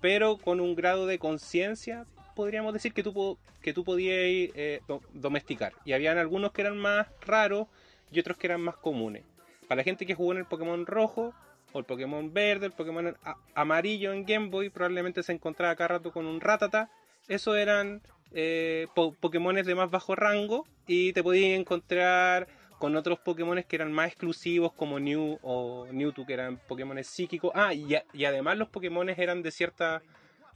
[0.00, 2.04] pero con un grado de conciencia,
[2.34, 4.16] podríamos decir, que tú, que tú podías
[4.54, 5.72] eh, do- domesticar.
[5.84, 7.66] Y habían algunos que eran más raros
[8.10, 9.24] y otros que eran más comunes.
[9.68, 11.32] Para la gente que jugó en el Pokémon rojo,
[11.72, 13.16] o el Pokémon verde, el Pokémon
[13.54, 16.90] amarillo en Game Boy, probablemente se encontraba cada rato con un Ratata.
[17.26, 18.00] Esos eran
[18.32, 22.46] eh, po- Pokémones de más bajo rango y te podías encontrar
[22.78, 27.50] con otros Pokémones que eran más exclusivos como New o Mewtwo que eran Pokémones psíquicos.
[27.54, 27.94] Ah, y,
[28.24, 30.02] además los Pokémones eran de cierta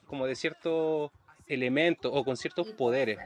[0.07, 1.11] como de ciertos
[1.49, 3.19] elementos o con ciertos poderes.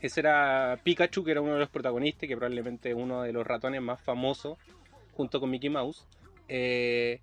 [0.00, 3.46] Ese era Pikachu, que era uno de los protagonistas, que probablemente es uno de los
[3.46, 4.58] ratones más famosos,
[5.12, 6.06] junto con Mickey Mouse.
[6.48, 7.20] Eh,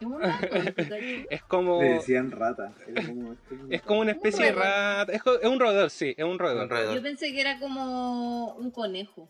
[0.00, 0.06] Es
[1.30, 2.72] es como Le decían rata.
[2.86, 3.36] Era como-
[3.70, 5.12] es como una especie de rata.
[5.12, 6.64] Es, un roedor, sí, es un roedor.
[6.64, 6.94] Un roedor.
[6.94, 9.28] Yo pensé que era como un conejo.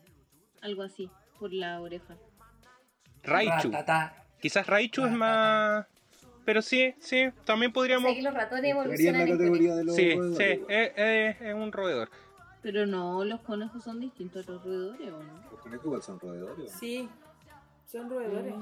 [0.61, 2.15] Algo así, por la oreja.
[3.23, 3.71] Raichu.
[3.71, 4.25] Ratata.
[4.39, 5.85] Quizás Raichu es más.
[6.45, 8.13] Pero sí, sí, también O podríamos.
[8.13, 11.53] sea los ratones evolucionan la en categoría de los Sí, roedores, sí, es, es- es
[11.53, 12.09] un roedor.
[12.61, 15.33] Pero no, los conejos son distintos a los roedores, ¿o no?
[15.51, 16.71] Los conejos igual son roedores.
[16.71, 17.09] Sí,
[17.91, 18.53] son roedores.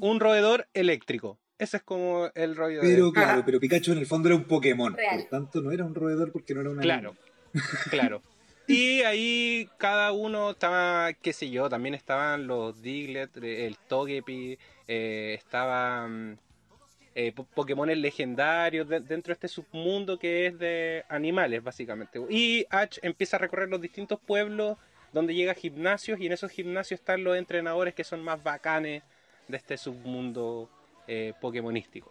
[0.00, 1.38] Un roedor eléctrico.
[1.58, 2.84] Ese es como el roedor.
[2.84, 4.94] Pero claro, pero Pikachu en el fondo era un Pokémon.
[4.94, 5.20] Real.
[5.20, 6.82] Por tanto, no era un roedor porque no era una.
[6.82, 7.14] Claro,
[7.90, 8.22] claro.
[8.66, 15.34] Y ahí cada uno estaba, qué sé yo, también estaban los Diglett, el Togepi, eh,
[15.38, 16.38] estaban
[17.14, 22.20] eh, po- Pokémones legendarios de- dentro de este submundo que es de animales, básicamente.
[22.30, 24.78] Y Ash empieza a recorrer los distintos pueblos
[25.12, 29.02] donde llega a gimnasios y en esos gimnasios están los entrenadores que son más bacanes
[29.48, 30.68] de este submundo
[31.06, 32.10] eh, pokémonístico.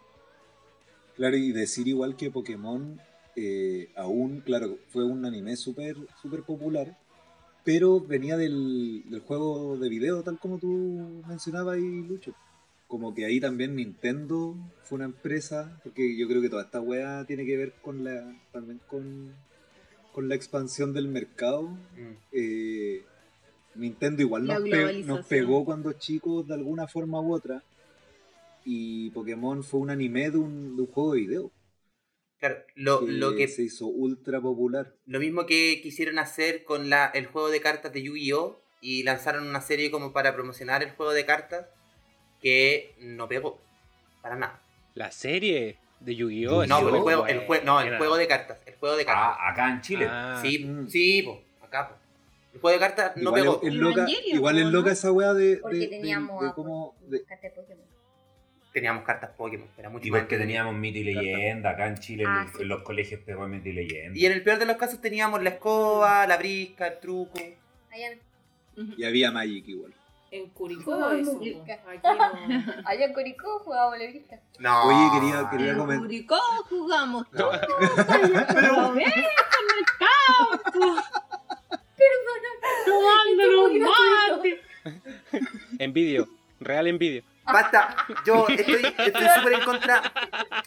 [1.16, 3.00] Claro, y decir igual que Pokémon
[3.36, 6.96] eh, aún, claro, fue un anime súper súper popular,
[7.64, 12.34] pero venía del, del juego de video, tal como tú mencionabas ahí, Lucho.
[12.92, 17.24] Como que ahí también Nintendo fue una empresa, porque yo creo que toda esta wea
[17.26, 19.34] tiene que ver con la también con,
[20.12, 21.62] con la expansión del mercado.
[21.62, 22.16] Mm.
[22.32, 23.02] Eh,
[23.76, 25.24] Nintendo igual nos, pe- nos globalización.
[25.26, 27.62] pegó cuando chicos de alguna forma u otra.
[28.66, 31.50] Y Pokémon fue un anime de un, de un juego de video.
[32.40, 34.92] Claro, lo, lo que se hizo ultra popular.
[35.06, 38.60] Lo mismo que quisieron hacer con la, el juego de cartas de Yu-Gi-Oh!
[38.82, 41.68] y lanzaron una serie como para promocionar el juego de cartas
[42.42, 43.58] que no pegó.
[44.20, 44.60] Para nada.
[44.94, 46.66] La serie de Yu-Gi-Oh!
[46.66, 48.58] No, el juego, el jue- no, el juego de cartas.
[48.66, 49.36] El juego de cartas.
[49.40, 50.06] Ah, acá en Chile.
[50.10, 50.38] Ah.
[50.42, 50.88] Sí, Mm.
[50.88, 51.88] sí, po, acá.
[51.88, 51.94] po.
[52.54, 53.60] El juego de cartas no igual pegó.
[53.62, 54.70] es, es loca, Evangelion, igual es ¿no?
[54.70, 56.94] loca esa weá de, Porque de- teníamos de cómo...
[57.08, 57.82] de- Carta de Pokémon.
[58.72, 61.70] Teníamos cartas Pokémon, era mucho Igual más que teníamos mito y leyenda.
[61.70, 62.62] Acá en Chile, en Ah, los- sí.
[62.62, 64.18] en los colegios pegó mito y leyenda.
[64.18, 67.38] Y en el peor de los casos teníamos la escoba, la brisca, el truco.
[67.90, 68.12] Allá,
[68.96, 69.92] Y había Magic igual.
[70.32, 71.36] En Curicó Jugamos eso.
[71.36, 71.62] Aquí
[72.02, 72.82] no.
[72.86, 74.40] allá en Curicó jugábamos la brisca.
[74.58, 74.84] No.
[74.84, 76.06] Oye, quería, quería En comentar...
[76.06, 76.38] Curicó
[76.70, 77.38] jugamos No.
[77.38, 77.60] todos.
[78.54, 81.02] Pero ven en el campo.
[82.86, 84.60] Tomando los mates.
[85.78, 86.28] Envidio,
[86.60, 87.22] real envidio.
[87.44, 90.00] Basta, yo estoy estoy súper en contra.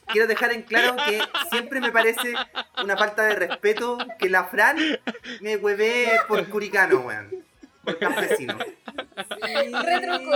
[0.08, 2.36] Quiero dejar en claro que siempre me parece
[2.84, 4.78] una falta de respeto que la Fran
[5.41, 7.43] me hueve por curicano, weón.
[7.85, 8.57] Por campesino.
[8.57, 10.31] Retruco.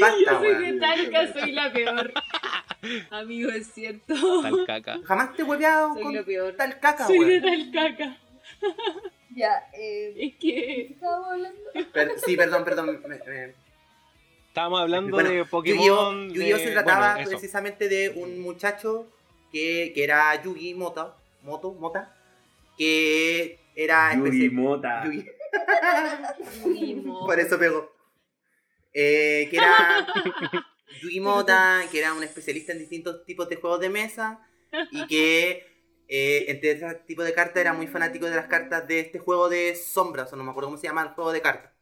[0.00, 0.80] Basta, Yo soy de weón.
[0.80, 2.12] Talca, soy la peor.
[3.10, 4.14] Amigo, es cierto.
[4.42, 4.98] Tal caca.
[5.04, 6.54] Jamás te he hueveado Soy con lo peor.
[6.56, 7.72] tal caca, Soy de weón.
[7.72, 8.16] Talcaca.
[9.34, 10.14] Ya, eh.
[10.18, 10.88] Es que.
[10.92, 11.60] Estábamos hablando.
[11.92, 12.86] Per- sí, perdón, perdón.
[13.06, 13.54] me- me-
[14.48, 15.44] Estábamos hablando Bueno, de!
[15.44, 16.30] Pokémon.
[16.30, 16.56] Yu-Gi-Oh!
[16.56, 17.30] de- se trataba eso.
[17.30, 19.06] precisamente de un muchacho
[19.52, 22.12] que, que era Yugi Mota, Moto, Mota,
[22.76, 25.04] que era Yuri Mota.
[25.04, 25.26] Yugi.
[27.26, 27.92] Por eso pegó.
[28.92, 30.06] Eh, que era
[31.02, 34.40] Yugi Mota, que era un especialista en distintos tipos de juegos de mesa
[34.90, 35.66] y que
[36.08, 39.48] eh, entre ese tipo de cartas era muy fanático de las cartas de este juego
[39.48, 41.72] de sombras, o no me acuerdo cómo se llama el juego de cartas.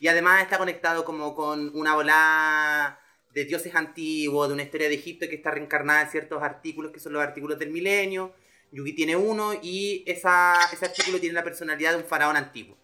[0.00, 2.98] Y además está conectado como con una bola
[3.32, 7.00] de dioses antiguos, de una historia de Egipto que está reencarnada en ciertos artículos que
[7.00, 8.34] son los artículos del milenio.
[8.72, 12.76] Yugi tiene uno y esa, ese artículo tiene la personalidad de un faraón antiguo.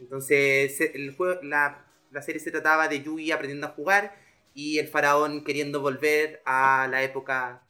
[0.00, 4.16] Entonces el juego, la, la serie se trataba de Yugi aprendiendo a jugar
[4.54, 7.62] y el faraón queriendo volver a la época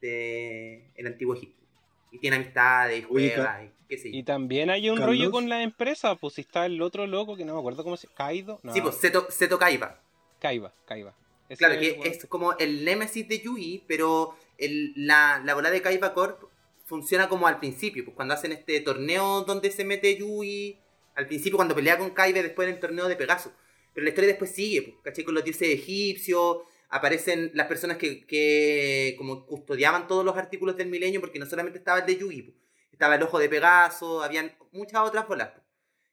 [0.00, 1.64] del el antiguo Egipto.
[2.12, 4.18] Y tiene amistades, juega, y qué sé yo.
[4.18, 5.16] Y también hay un Carlos.
[5.16, 7.96] rollo con la empresa, pues si está el otro loco que no me acuerdo cómo
[7.96, 8.58] se Kaido.
[8.64, 10.00] No, Sí, pues Seto, Seto Kaiba.
[10.40, 11.14] Kaiba, Kaiba.
[11.48, 15.70] Ese Claro, es que es como el némesis de Yugi, pero el, la, la bola
[15.70, 16.42] de Kaiba Corp
[16.84, 20.76] funciona como al principio, pues cuando hacen este torneo donde se mete Yugi,
[21.14, 23.52] al principio cuando pelea con Kaiba y después en el torneo de Pegaso.
[23.94, 25.24] Pero la historia después sigue, ¿cachai?
[25.24, 30.88] Con los dioses egipcios, aparecen las personas que, que como custodiaban todos los artículos del
[30.88, 32.54] milenio, porque no solamente estaba el de Yugi,
[32.92, 35.50] estaba el ojo de Pegaso, habían muchas otras bolas.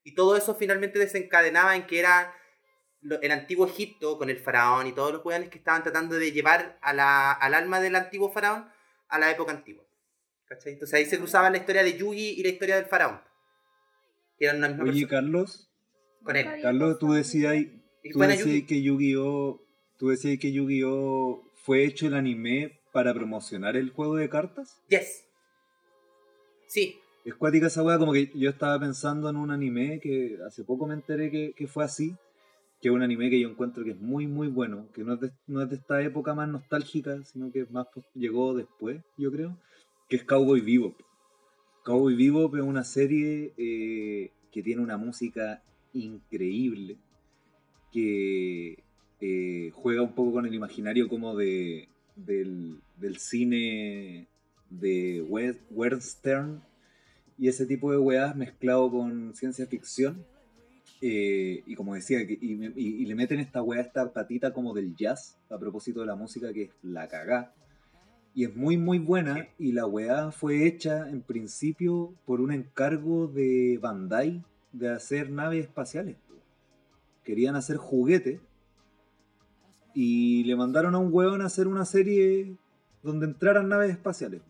[0.04, 2.34] Y todo eso finalmente desencadenaba en que era
[3.22, 6.78] el antiguo Egipto con el faraón y todos los weones que estaban tratando de llevar
[6.82, 7.00] al
[7.54, 8.70] alma del antiguo faraón
[9.10, 9.84] a la época antigua.
[10.46, 10.74] ¿Cachai?
[10.74, 13.22] Entonces ahí se cruzaban la historia de Yugi y la historia del faraón.
[14.38, 15.10] Que eran una misma Oye, persona.
[15.10, 15.70] Carlos,
[16.24, 16.48] Con él.
[16.62, 17.56] Carlos, tú decías,
[18.04, 18.66] Y tú decías Yugi.
[18.66, 19.62] que Yu-Gi-Oh!
[19.98, 21.44] Tú decías que Yu-Gi-Oh!
[21.56, 24.82] fue hecho el anime para promocionar el juego de cartas.
[24.90, 25.26] Yes.
[26.68, 27.00] Sí.
[27.26, 30.88] Es cuática esa weá, como que yo estaba pensando en un anime que hace poco
[30.88, 32.16] me enteré que, que fue así.
[32.82, 34.88] Que es un anime que yo encuentro que es muy, muy bueno.
[34.94, 38.06] Que no es de, no es de esta época más nostálgica, sino que más pos-
[38.14, 39.58] llegó después, yo creo.
[40.08, 40.96] Que es Cowboy Bebop.
[41.88, 46.98] Cowboy Bebop es una serie eh, que tiene una música increíble.
[47.94, 48.84] Que
[49.22, 52.82] eh, juega un poco con el imaginario como de, del,
[53.18, 54.28] cine
[54.70, 56.62] de Wes- western
[57.38, 60.26] y ese tipo de weas mezclado con ciencia ficción.
[61.00, 65.58] Eh, y como decía, y le meten esta wea, esta patita como del jazz, a
[65.58, 67.54] propósito de la música, que es la cagá.
[68.38, 69.48] Y es muy, muy buena.
[69.58, 75.66] Y la weá fue hecha en principio por un encargo de Bandai de hacer naves
[75.66, 76.18] espaciales.
[77.24, 78.40] Querían hacer juguetes.
[79.96, 82.56] Y le mandaron a un weón a hacer una serie
[83.02, 84.42] donde entraran naves espaciales.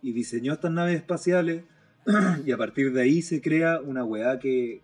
[0.00, 1.64] y diseñó estas naves espaciales
[2.46, 4.80] y a partir de ahí se crea una weá que,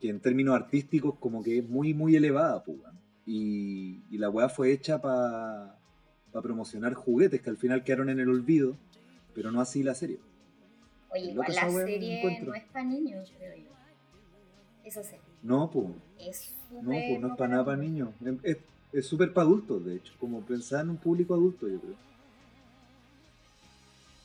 [0.00, 2.64] que en términos artísticos como que es muy muy elevada
[3.24, 5.78] y, y la weá fue hecha para
[6.40, 8.76] promocionar juguetes que al final quedaron en el olvido
[9.34, 10.18] pero no así la serie
[11.10, 12.46] Oye, igual la serie encuentro.
[12.48, 13.70] no es para niños, creo yo.
[14.84, 15.16] Eso sí.
[15.42, 15.86] no pues
[16.18, 18.10] Es no pues no es para nada para niños
[18.42, 21.94] es- súper para adultos de hecho como pensar en un público adulto yo creo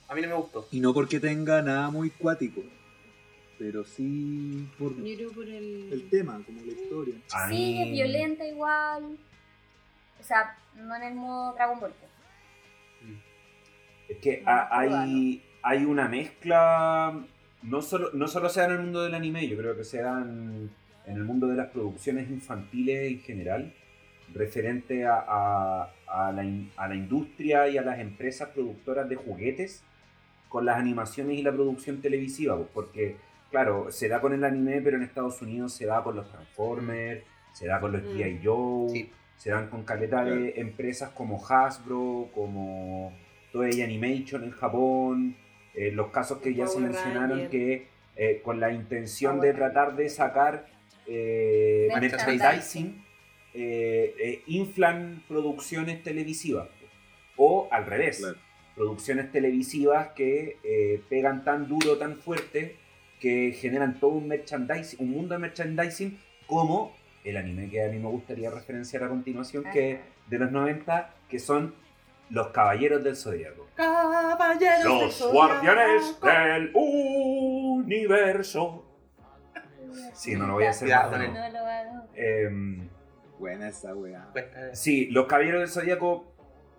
[0.10, 0.68] A mí no me gustó.
[0.72, 2.62] y no porque tenga nada muy cuático
[3.60, 5.90] pero sí por Yo creo por el.
[5.92, 9.18] el tema como la historia A Sí, es violenta igual.
[10.28, 11.92] O sea, no en el modo Dragon Ball.
[11.92, 12.06] po.
[14.10, 17.18] Es que ha- hay, hay una mezcla,
[17.64, 20.02] no solo, no solo se da en el mundo del anime, yo creo que se
[20.02, 20.70] da en,
[21.06, 23.74] en el mundo de las producciones infantiles en general,
[24.34, 29.16] referente a, a- a la, in- a la industria y a las empresas productoras de
[29.16, 29.82] juguetes
[30.50, 33.16] con las animaciones y la producción televisiva, pues, porque,
[33.50, 37.24] claro, se da con el anime, pero en Estados Unidos se da con los Transformers,
[37.54, 38.18] se da con los Mm.
[38.18, 38.42] G.I.
[38.44, 39.12] Joe, Sí.
[39.38, 43.14] Se dan con caleta de empresas como Hasbro, como
[43.52, 45.36] Toei Animation en Japón,
[45.74, 49.96] eh, los casos que ya se mencionaron que eh, con la intención Power de tratar
[49.96, 50.66] de sacar
[51.06, 52.38] eh, Merchandising.
[52.40, 53.06] merchandising,
[53.54, 56.68] eh, eh, inflan producciones televisivas.
[57.36, 58.38] O al revés, Claro.
[58.76, 62.76] producciones televisivas que eh, pegan tan duro, tan fuerte,
[63.20, 66.18] que generan todo un merchandising, un mundo de merchandising
[66.48, 66.97] como
[67.30, 71.40] el anime que a mí me gustaría referenciar a continuación, que de los 90, que
[71.40, 71.74] son
[72.30, 73.68] Los Caballeros del Zodíaco.
[73.76, 75.34] Caballeros del Los Zodiaco.
[75.34, 76.72] Guardianes del
[77.78, 78.84] Universo.
[80.14, 81.34] Sí, no lo voy a hacer más nuevo.
[81.34, 82.04] No lo hago.
[82.16, 82.90] Em,
[83.40, 84.30] Buena esa weá.
[84.32, 86.26] Cuesta- Sí, Los Caballeros del Zodíaco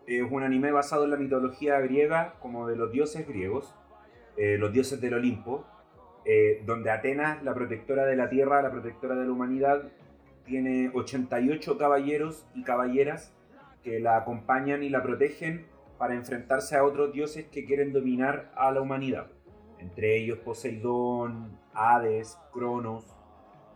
[0.07, 3.74] es un anime basado en la mitología griega, como de los dioses griegos,
[4.36, 5.64] eh, los dioses del Olimpo,
[6.24, 9.82] eh, donde Atenas, la protectora de la tierra, la protectora de la humanidad,
[10.49, 13.32] tiene 88 caballeros y caballeras
[13.82, 15.66] que la acompañan y la protegen
[15.99, 19.26] para enfrentarse a otros dioses que quieren dominar a la humanidad.
[19.78, 23.05] Entre ellos Poseidón, Hades, Cronos,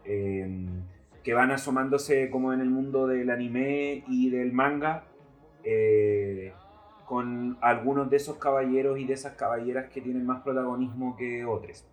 [0.04, 0.82] em,
[1.22, 5.04] que van asomándose como en el mundo del anime y del manga,
[5.64, 6.52] eh,
[7.06, 11.84] con algunos de esos caballeros y de esas caballeras que tienen más protagonismo que otros.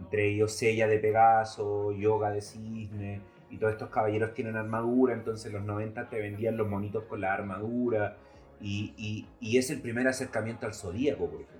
[0.00, 3.20] Entre ellos Sella de Pegaso, Yoga de Cisne,
[3.50, 7.20] y todos estos caballeros tienen armadura, entonces en los 90 te vendían los monitos con
[7.20, 8.16] la armadura,
[8.60, 11.56] y, y- y es el primer acercamiento al zodíaco, por ejemplo.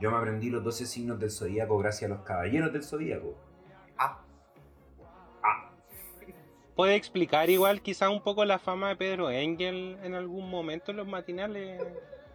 [0.00, 3.34] Yo me aprendí los 12 signos del zodíaco gracias a los caballeros del zodíaco.
[3.98, 5.70] Ah,
[6.74, 10.96] ¿Puede explicar igual quizá un poco la fama de Pedro Engel en algún momento en
[10.98, 11.82] los matinales?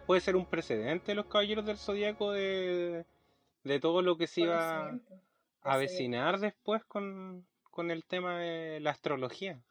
[0.06, 3.04] ¿Puede ser un precedente de los Caballeros del Zodíaco de,
[3.64, 4.98] de todo lo que se iba a
[5.62, 7.44] avecinar después con,
[7.76, 9.62] con el tema de la astrología?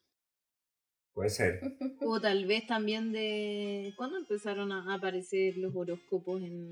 [1.13, 1.59] Puede ser.
[2.01, 3.93] O tal vez también de...
[3.97, 6.69] ¿Cuándo empezaron a aparecer los horóscopos en...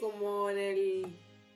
[0.00, 1.06] Como en el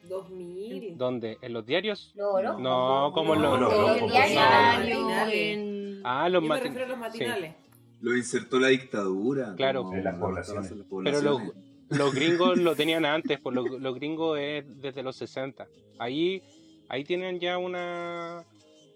[0.08, 0.96] 2000.
[0.96, 1.36] ¿Dónde?
[1.42, 2.12] ¿En los diarios?
[2.14, 2.62] Los horóscopos.
[2.62, 3.60] No, como en No, los...
[3.60, 4.12] los El horóscopos.
[4.12, 6.00] diario, Ah, en...
[6.04, 6.96] Ah, los Yo me a los sí.
[6.96, 7.54] matinales.
[8.02, 9.54] Lo insertó la dictadura.
[9.56, 9.82] Claro.
[9.82, 10.70] como En las lo poblaciones.
[10.70, 11.42] en las Pero los,
[11.88, 15.66] los gringos lo tenían antes, pues los, los gringos es desde los 60.
[15.98, 16.40] Ahí,
[16.88, 18.44] ahí tienen ya una,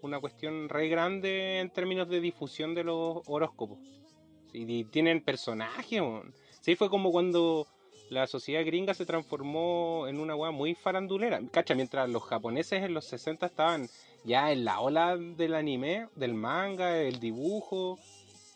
[0.02, 3.78] una cuestión re grande en términos de difusión de los horóscopos.
[4.52, 6.02] Y tienen personajes.
[6.60, 7.66] Sí, fue como cuando
[8.10, 11.40] la sociedad gringa se transformó en una weá muy farandulera.
[11.52, 13.88] Cacha, mientras los japoneses en los 60 estaban
[14.24, 17.98] ya en la ola del anime, del manga, el dibujo.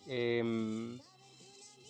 [0.07, 0.99] em,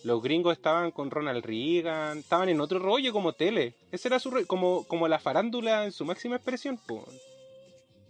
[0.04, 3.74] los gringos estaban con Ronald Reagan, estaban en otro rollo como tele.
[3.90, 6.78] Ese era su rollo, como, como la farándula en su máxima expresión.
[6.86, 7.04] po.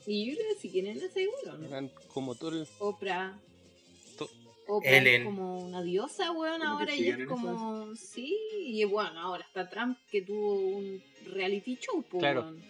[0.07, 1.67] Y yo creo que si quieren es seguro, ¿no?
[1.67, 2.69] Eran como todo el...
[2.79, 3.39] Oprah.
[4.19, 4.29] To-
[4.69, 5.23] Oprah Ellen.
[5.23, 7.95] es como una diosa, weón, que ahora y es en como...
[7.97, 11.03] Sí, y bueno, ahora está Trump que tuvo un
[11.33, 12.43] reality show, po, Claro.
[12.43, 12.63] weón.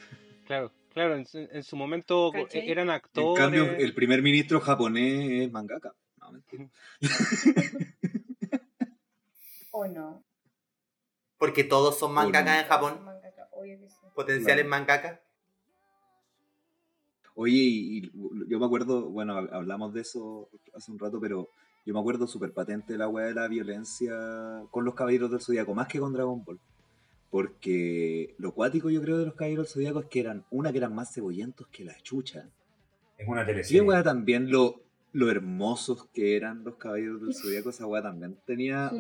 [0.47, 2.71] Claro, claro, en, su- en su momento ¿Cachai?
[2.71, 3.39] eran En actores.
[3.43, 5.93] cambio, el primer ministro japonés es mangaka.
[6.21, 6.69] No, mentira.
[9.71, 10.23] ¿O no?
[11.37, 13.05] porque todos son mangakas en Japón.
[13.05, 13.97] Mangaka, obvio que sí.
[14.15, 14.69] Potenciales Claro.
[14.71, 15.21] mangakas.
[17.37, 18.13] Oye, y, y
[18.49, 21.49] yo me acuerdo, bueno, hab- hablamos de eso hace un rato, pero
[21.85, 24.15] yo me acuerdo súper patente la weá de la violencia
[24.71, 26.59] con los caballeros del Zodíaco, más que con Dragon Ball.
[27.31, 30.79] Porque lo cuático yo creo de los caballeros del Zodíaco es que eran, una que
[30.79, 32.49] eran más cebollentos que la chucha.
[33.19, 33.81] Es una Y teleserie.
[33.83, 34.81] weá también lo,
[35.13, 38.91] lo hermosos que eran los caballeros del Zodíaco, esa weá también tenía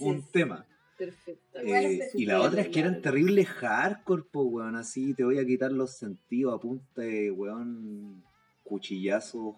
[0.00, 0.66] un tema.
[1.00, 1.58] Perfecto.
[1.60, 4.76] Eh, y la otra es que eran terribles hardcore, po, weón.
[4.76, 8.22] Así te voy a quitar los sentidos a punta de, weón,
[8.64, 9.56] cuchillazos.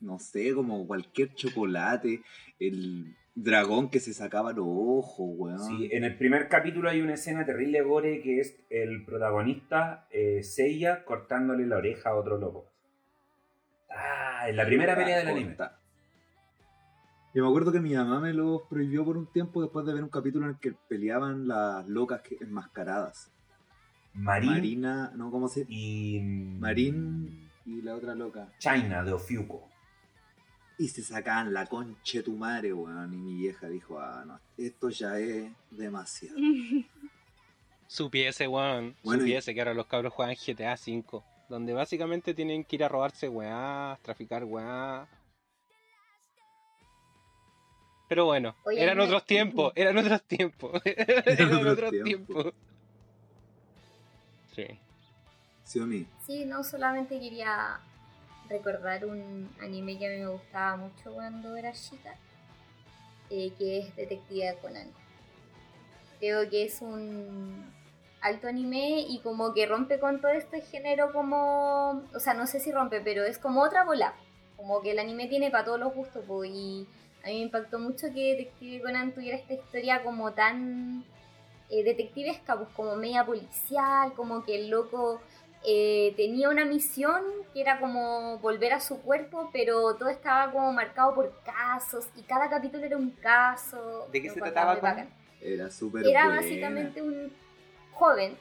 [0.00, 2.20] No sé, como cualquier chocolate.
[2.58, 5.60] El dragón que se sacaba los ojos, weón.
[5.60, 10.42] Sí, en el primer capítulo hay una escena terrible gore que es el protagonista, eh,
[10.42, 12.70] Seiya, cortándole la oreja a otro loco.
[13.88, 15.56] Ah, en la primera pelea del anime.
[15.56, 15.79] Corta.
[17.32, 20.02] Yo me acuerdo que mi mamá me los prohibió por un tiempo después de ver
[20.02, 23.30] un capítulo en el que peleaban las locas que- enmascaradas.
[24.14, 26.18] Marín Marina, no, ¿cómo se y...
[26.20, 28.48] Marín y la otra loca.
[28.58, 29.68] China de Ofiuco.
[30.78, 33.14] Y se sacaban la concha de tu madre, weón.
[33.14, 36.36] Y mi vieja dijo, ah, no, esto ya es demasiado.
[37.86, 38.96] Supiese, weón.
[39.04, 41.22] Bueno, y- supiese que ahora los cabros juegan GTA V.
[41.48, 45.06] Donde básicamente tienen que ir a robarse weá, traficar weá.
[48.10, 50.82] Pero bueno, Oye, eran otros tiempos, eran otros tiempos.
[50.84, 52.04] eran otros otros tiempos.
[52.04, 52.54] tiempos.
[54.52, 54.66] Sí.
[55.64, 57.78] Xiaomi, Sí, no solamente quería
[58.48, 62.16] recordar un anime que a mí me gustaba mucho cuando era chica,
[63.30, 64.88] eh, que es Detective Conan.
[66.18, 67.72] Creo que es un
[68.22, 72.58] alto anime y como que rompe con todo este género como, o sea, no sé
[72.58, 74.14] si rompe, pero es como otra bola.
[74.56, 76.88] Como que el anime tiene para todos los gustos, po, y
[77.22, 81.04] a mí me impactó mucho que Detective Conan tuviera esta historia como tan
[81.68, 85.20] eh, detectivesca, pues como media policial, como que el loco
[85.62, 90.72] eh, tenía una misión que era como volver a su cuerpo, pero todo estaba como
[90.72, 94.08] marcado por casos y cada capítulo era un caso.
[94.10, 95.10] ¿De qué se trataba, bacán.
[95.40, 96.40] era súper Era buena.
[96.40, 97.30] básicamente un
[97.92, 98.36] joven,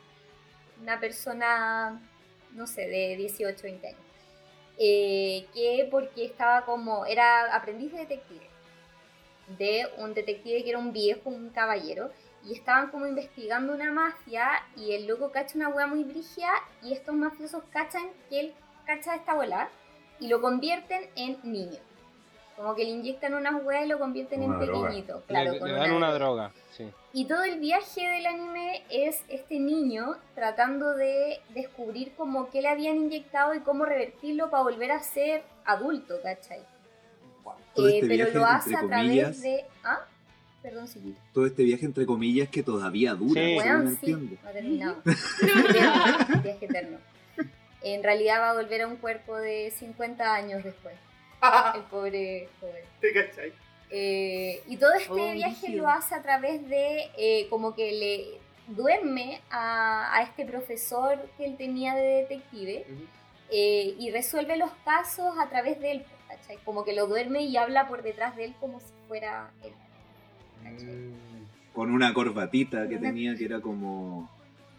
[0.82, 2.02] una persona,
[2.54, 4.00] no sé, de 18, 20 años,
[4.78, 8.49] eh, que porque estaba como, era aprendiz de detective,
[9.58, 12.12] de un detective que era un viejo, un caballero,
[12.46, 14.48] y estaban como investigando una mafia
[14.78, 18.54] y el loco cacha una wea muy brígida y estos mafiosos cachan que él
[18.86, 19.70] cacha esta bola
[20.20, 21.80] y lo convierten en niño.
[22.56, 24.88] Como que le inyectan unas weas y lo convierten Una en droga.
[24.90, 25.24] pequeñito.
[25.28, 26.44] Claro, le, con le dan una droga.
[26.50, 26.90] droga, sí.
[27.14, 32.68] Y todo el viaje del anime es este niño tratando de descubrir como qué le
[32.68, 36.60] habían inyectado y cómo revertirlo para volver a ser adulto, ¿cachai?
[37.80, 39.66] Todo Eh, este pero viaje, lo hace entre a través comillas, de...
[39.84, 40.00] ¿Ah?
[40.62, 40.88] Perdón,
[41.34, 43.58] todo este viaje entre comillas que todavía dura, Sí.
[43.58, 44.36] Weón, sí, entiendo.
[44.44, 45.02] no ha terminado.
[46.44, 46.98] Viaje eterno.
[47.82, 50.96] En realidad va a volver a un cuerpo de 50 años después.
[51.76, 52.84] El pobre joven.
[53.00, 53.54] ¿Te cachai?
[53.92, 58.76] Eh, y todo este Oh, viaje lo hace a través de eh, como que le
[58.76, 62.86] duerme a, a este profesor que él tenía de detective
[63.50, 66.58] eh, y resuelve los casos a través de él, ¿cachai?
[66.64, 69.74] Como que lo duerme y habla por detrás de él como si fuera él.
[70.64, 71.74] Mm.
[71.74, 74.30] Con una corbatita que Una- tenía que era como,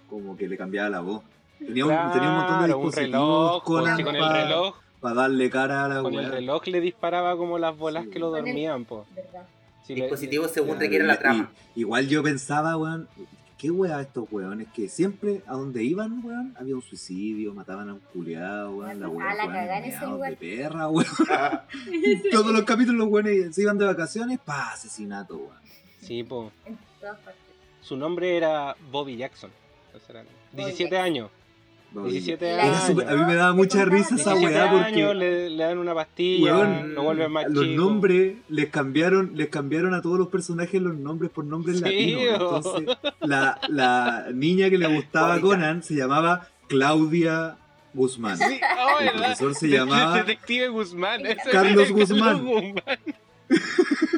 [0.08, 1.22] como que le cambiaba la voz.
[1.58, 4.76] Tenía un, tenía un montón de Claro, un dispositivos reloj, Conan pues, con el reloj,
[5.00, 6.30] para darle cara a la con el weá.
[6.30, 8.10] reloj le disparaba como las bolas Sí.
[8.10, 9.06] que lo Con el- dormían, po.
[9.14, 9.42] ¿Verdad?
[9.86, 11.50] Sí, le- Dispositivo según Claro, requiere la trama.
[11.74, 13.08] y- igual yo pensaba, weón,
[13.60, 17.94] qué weá estos weones que siempre a donde iban, weón, había un suicidio, mataban a
[17.94, 20.30] un culiado, weón, la Ah, weá, la weón, ese lugar.
[20.30, 21.06] de perra, weón.
[22.32, 25.58] Todos los capítulos los weones se iban de vacaciones, pa, asesinato, weón.
[26.00, 26.50] Sí, po.
[26.64, 27.42] En todas partes.
[27.82, 29.50] Su nombre era Bobby Jackson.
[30.08, 31.04] Eran 17 Jackson.
[31.04, 31.30] años.
[31.92, 32.82] No, 17 y- Era años.
[32.86, 35.78] súper- a mí me daba mucha risa esa 17 weá porque años le, le dan
[35.78, 37.82] una pastilla, Weón, lo vuelven más los chico.
[37.82, 42.32] nombres les cambiaron, les cambiaron a todos los personajes los nombres por nombres Sí, latinos.
[42.34, 45.40] Entonces, la, la niña que le gustaba a.
[45.40, 47.56] Conan se llamaba Claudia
[47.92, 48.38] Guzmán.
[48.38, 48.44] Sí,
[48.78, 49.20] oh, El ¿verdad?
[49.36, 51.22] profesor se llamaba Detective Guzmán.
[51.52, 51.90] Carlos.
[51.90, 52.74] Guzmán.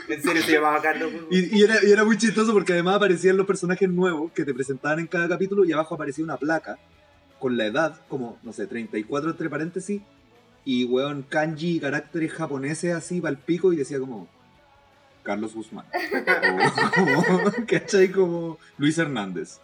[0.08, 1.10] En serio se llamaba Carlos.
[1.30, 4.52] Y, y era, y era muy chistoso porque además aparecían los personajes nuevos que te
[4.52, 6.78] presentaban en cada capítulo y abajo aparecía una placa
[7.42, 10.00] con la edad, como, no sé, 34 entre paréntesis,
[10.64, 14.28] y weón, kanji y caracteres japoneses así para el pico y decía como
[15.24, 15.84] Carlos Guzmán.
[15.92, 18.12] o, como, ¿cachai?
[18.12, 19.58] Como Luis Hernández.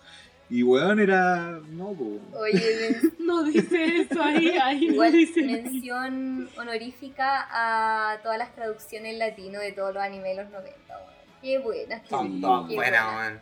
[0.50, 1.60] Y weón era.
[1.70, 2.18] No, po.
[2.36, 8.52] Oye, men- No dice eso ahí, ahí no igual dice mención honorífica a todas las
[8.56, 10.94] traducciones en latino de todos los animes de los 90.
[10.96, 11.08] weón.
[11.42, 12.02] Qué buenas.
[12.02, 13.14] qué- Sí, qué buenas, buenas.
[13.16, 13.40] weón.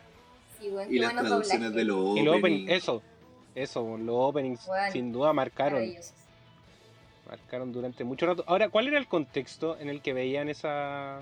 [0.59, 3.01] Sí, weón, Y qué las traducciones de los El opening, eso.
[3.57, 5.83] Eso, los openings Bueno, sin duda marcaron.
[7.27, 8.43] Marcaron durante mucho rato.
[8.45, 11.21] Ahora, ¿cuál era el contexto en el que veían esa.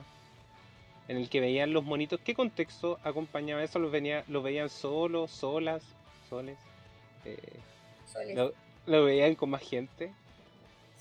[1.08, 2.20] en el que veían los monitos?
[2.20, 3.80] ¿Qué contexto acompañaba eso?
[3.80, 5.82] ¿Los, venía, los veían solos, solas,
[6.30, 6.58] soles?
[7.24, 7.38] Eh,
[8.06, 8.36] Soles.
[8.36, 8.52] ¿lo,
[8.86, 10.12] lo veían con más gente?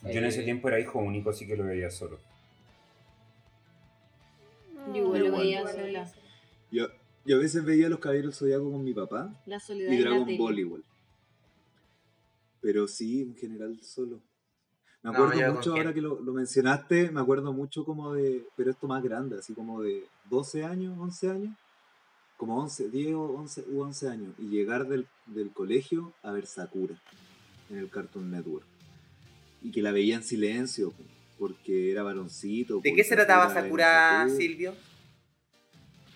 [0.04, 2.20] Yo en ese tiempo era hijo único, así que lo veía solo.
[4.86, 6.12] Yo igual lo veía sola.
[6.70, 6.86] Yo,
[7.24, 10.36] yo a veces veía los caballeros zodiaco con mi papá La soledad y Dragon.
[10.38, 10.84] Ball igual.
[12.64, 14.22] Pero sí, en general solo.
[15.02, 18.86] Me acuerdo mucho ahora que lo, lo mencionaste, me acuerdo mucho como de, pero esto
[18.86, 21.54] más grande, así como de 12 años, 11 años,
[22.38, 26.46] como 11, 10 o 11, u 11 años, y llegar del, del colegio a ver
[26.46, 26.94] Sakura
[27.68, 28.64] en el Cartoon Network.
[29.60, 31.04] Y que la veía en silencio, po,
[31.38, 32.80] porque era varoncito.
[32.82, 34.26] ¿De qué se trataba Sakura.
[34.34, 34.72] Silvio?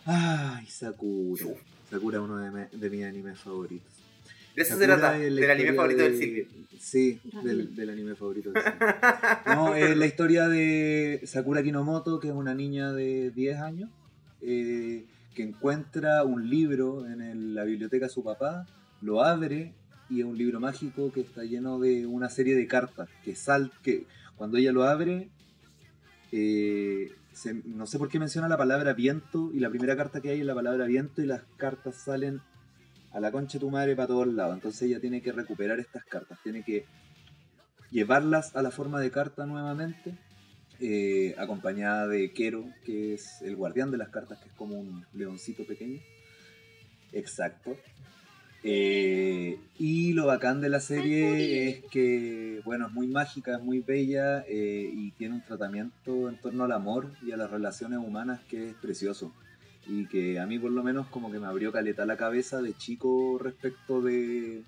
[0.07, 1.45] Ay, Sakura.
[1.91, 3.98] Sakura es uno de, me- de mis animes favoritos.
[4.65, 6.47] Se Sakura la del anime favorito del de- Silvio.
[6.79, 8.79] Sí, del, del anime favorito del Silvio.
[9.47, 13.91] No, es la historia de Sakura Kinomoto, que es una niña de 10 años,
[14.43, 15.05] eh,
[15.35, 18.67] que encuentra un libro en el- la biblioteca de su papá,
[19.01, 19.73] lo abre
[20.11, 23.71] y es un libro mágico que está lleno de una serie de cartas que sal
[23.83, 24.07] que
[24.37, 25.29] cuando ella lo abre
[26.33, 30.31] eh, se- no sé por qué menciona la palabra viento y la primera carta que
[30.31, 32.41] hay es la palabra viento y las cartas salen
[33.13, 34.55] a la concha de tu madre para todos lados.
[34.55, 36.85] Entonces ella tiene que recuperar estas cartas, tiene que
[37.91, 40.15] llevarlas a la forma de carta nuevamente,
[40.81, 45.05] eh, acompañada de Kero, que es el guardián de las cartas, que es como un
[45.13, 46.01] leoncito pequeño.
[47.13, 47.77] Exacto.
[48.65, 53.81] Eh, y lo bacán de la serie es que, bueno, es muy mágica, es muy
[53.81, 58.41] bella eh, y tiene un tratamiento en torno al amor y a las relaciones humanas
[58.49, 59.33] que es precioso.
[59.89, 62.75] Y que a mí por lo menos como que me abrió caleta la cabeza de
[62.75, 64.63] chico respecto de...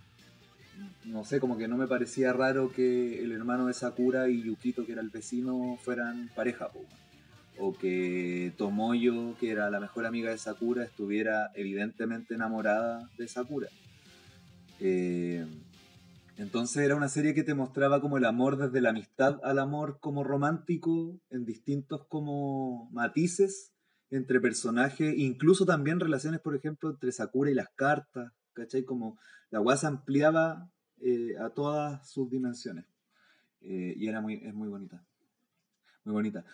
[1.04, 4.86] No sé, como que no me parecía raro que el hermano de Sakura y Yukito,
[4.86, 6.68] que era el vecino, fueran pareja.
[6.68, 6.80] po.
[7.58, 13.68] O que Tomoyo, que era la mejor amiga de Sakura, estuviera evidentemente enamorada de Sakura.
[14.80, 15.44] Eh,
[16.38, 19.98] entonces era una serie que te mostraba como el amor desde la amistad al amor
[20.00, 23.72] como romántico, en distintos como matices
[24.10, 28.84] entre personajes, incluso también relaciones, por ejemplo, entre Sakura y las cartas, ¿cachai?
[28.84, 29.18] Como
[29.50, 30.68] la weá se ampliaba
[31.00, 32.84] eh, a todas sus dimensiones.
[33.60, 35.04] Eh, y era muy, es muy bonita.
[36.04, 36.44] Muy bonita.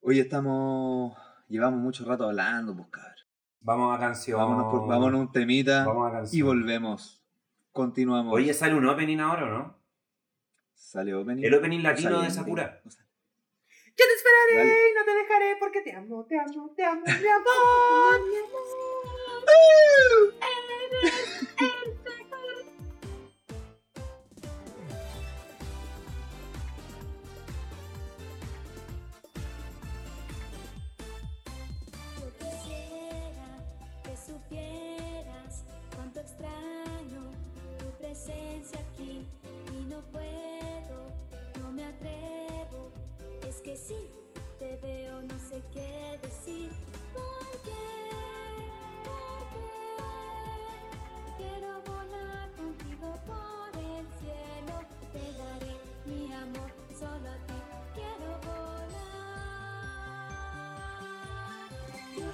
[0.00, 1.16] Hoy estamos,
[1.48, 3.14] llevamos mucho rato hablando, pues cabrón.
[3.60, 4.38] Vamos a canción.
[4.38, 5.86] Vámonos, por- vámonos un temita
[6.30, 7.22] y volvemos.
[7.72, 8.32] Continuamos.
[8.34, 9.78] Oye, ¿sale un opening ahora o no?
[10.74, 11.42] Sale opening.
[11.44, 12.30] El opening latino de.
[12.30, 12.82] Sakura.
[13.96, 14.90] Yo te esperaré Dale.
[14.90, 18.20] y no te dejaré porque te amo, te amo, te amo, mi amor.
[18.28, 18.36] mi
[32.20, 33.48] Yo quisiera
[34.04, 35.64] que supieras
[35.94, 37.22] cuánto extraño
[37.78, 39.26] tu presencia aquí
[39.72, 40.98] y no puedo,
[41.60, 42.63] no me atrevo.
[43.64, 43.96] Que si
[44.58, 46.70] te veo no sé qué decir.
[47.14, 47.86] ¿Por qué?
[49.06, 49.72] ¿Por qué?
[51.38, 54.74] Quiero volar contigo por el cielo.
[55.14, 57.58] Te daré mi amor solo a ti.
[57.94, 59.24] Quiero volar.
[62.18, 62.28] Yo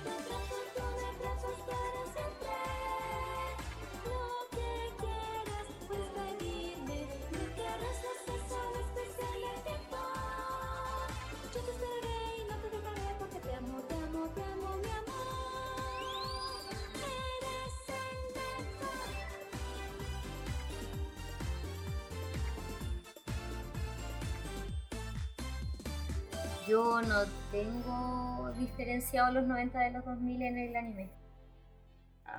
[26.71, 31.11] Yo no tengo diferenciado los 90 de los 2000 en el anime.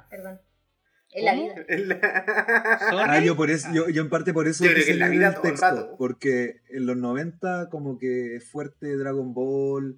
[0.09, 0.39] Perdón.
[1.13, 1.53] En la ¿Cómo?
[1.53, 1.65] vida.
[3.07, 5.09] Ah, yo, por eso, yo, yo en parte por eso Yo creo que en la
[5.09, 5.95] leer vida el texto, rato.
[5.97, 9.97] porque en los 90 como que es fuerte Dragon Ball,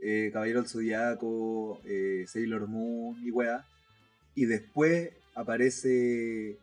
[0.00, 3.66] eh, Caballero del Zodiaco, eh, Sailor Moon y weá,
[4.34, 6.56] y después aparece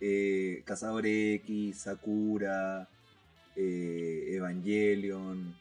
[0.00, 2.88] eh, Cazador X, Sakura,
[3.54, 5.54] eh, Evangelion,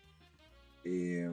[0.85, 1.29] eh,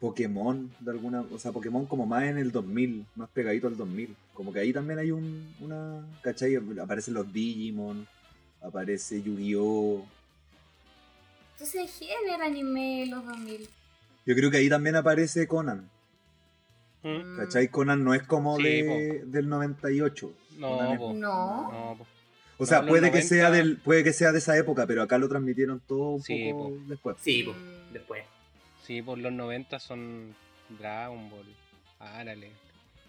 [0.00, 4.14] Pokémon, de alguna, o sea, Pokémon como más en el 2000, más pegadito al 2000.
[4.34, 6.56] Como que ahí también hay un, una, ¿cachai?
[6.80, 8.06] Aparecen los Digimon,
[8.62, 10.04] aparece Yu-Gi-Oh!
[11.52, 13.68] Entonces de ver anime en los 2000.
[14.26, 15.88] Yo creo que ahí también aparece Conan,
[17.02, 17.36] ¿Mm?
[17.38, 17.68] ¿cachai?
[17.68, 20.32] Conan no es como Sí, de, del 98.
[20.58, 21.00] No, Conan es-.
[21.16, 21.98] No.
[22.56, 25.02] O sea, No, puede, que 90 sea del, puede que sea de esa época, pero
[25.02, 26.76] acá lo transmitieron todo un Sí, poco po.
[26.86, 27.16] después.
[27.20, 27.54] Sí, po,
[27.92, 28.22] después.
[28.86, 30.34] Sí, por los 90 son
[30.78, 31.46] Dragon Ball.
[31.98, 32.50] Árale.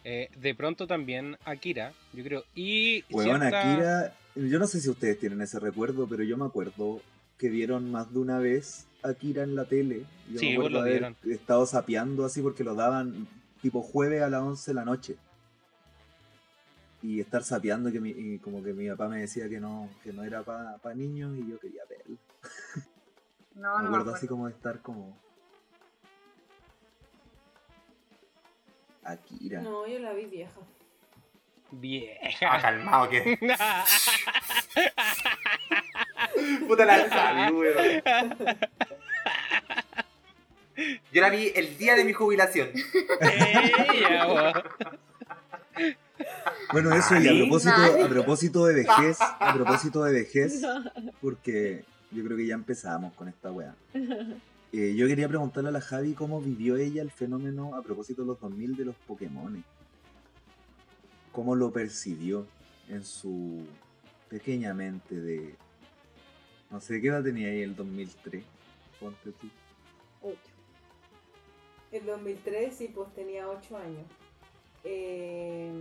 [0.03, 2.43] Eh, de pronto también Akira, yo creo.
[2.53, 6.45] Y Weón, cierta- Akira, yo no sé si ustedes tienen ese recuerdo, pero yo me
[6.45, 7.01] acuerdo
[7.37, 10.05] que vieron más de una vez Akira en la tele.
[10.31, 11.17] Yo Sí, me vos acuerdo lo haber vieron.
[11.29, 13.27] estado sapeando así porque lo daban
[13.61, 15.15] tipo jueves a las 11 de la noche.
[17.01, 20.13] Y estar sapeando que mi- y como que mi papá me decía que no, que
[20.13, 22.17] no era para niños y yo quería verlo.
[23.55, 23.87] No, me no.
[23.89, 24.27] acuerdo me así acuerdo.
[24.29, 25.24] como de estar como...
[29.05, 29.61] Akira.
[29.61, 30.59] No, yo la vi vieja.
[31.71, 32.47] Vieja.
[32.51, 33.37] Ah, calmado que.
[36.67, 38.03] Puta la sabí, weón.
[41.13, 42.71] Yo la vi el día de mi jubilación.
[43.21, 44.63] Ella.
[46.71, 50.61] Bueno, eso y a propósito, a propósito de vejez, a propósito de vejez,
[51.21, 53.75] porque yo creo que ya empezamos con esta weá.
[54.77, 58.27] Eh, yo quería preguntarle a la Javi cómo vivió ella el fenómeno a propósito de
[58.27, 59.63] los 2000 de los Pokémon.
[61.31, 62.45] ¿Cómo lo percibió
[62.89, 63.65] en su
[64.27, 65.55] pequeña mente de...
[66.69, 68.43] No sé, ¿qué edad tenía ahí el 2003?
[68.99, 69.47] Ponte tú.
[70.21, 70.51] Ocho.
[71.93, 74.05] En 2003 sí, pues tenía 8 años.
[74.83, 75.71] Eh,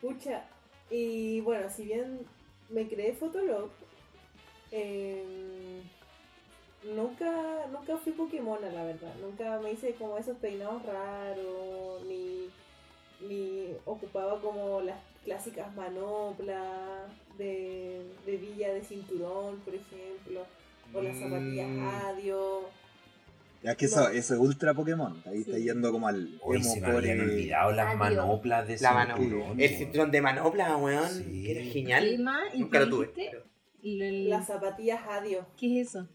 [0.00, 0.48] pucha,
[0.90, 2.26] y bueno, si bien
[2.68, 3.70] me creé Fotolog,
[4.72, 5.82] eh,
[6.84, 9.14] nunca, nunca fui Pokémona, la verdad.
[9.20, 12.48] Nunca me hice como esos peinados raros, ni,
[13.26, 17.08] ni ocupaba como las clásicas manoplas
[17.38, 20.44] de, de Villa de Cinturón, por ejemplo,
[20.92, 21.88] o las zapatillas Mm.
[21.88, 22.60] Adio.
[23.62, 25.22] Ya que eso, eso es ultra Pokémon.
[25.24, 27.30] Ahí está yendo como al Uy, emo se me habían core.
[27.32, 27.98] olvidado las Adiós.
[27.98, 31.08] manoplas de La cinturón, El cinturón de manopla, weón.
[31.08, 31.42] Sí.
[31.44, 32.24] Que era ¿Qué genial.
[32.56, 33.10] Nunca lo tuve.
[33.14, 33.44] pero-
[33.84, 35.46] Las zapatillas Adio.
[35.56, 36.08] ¿Qué es eso?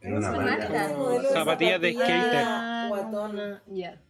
[0.00, 2.44] Era una Zapatillas de skater.
[2.88, 3.38] Guatón.
[3.68, 4.00] Ya.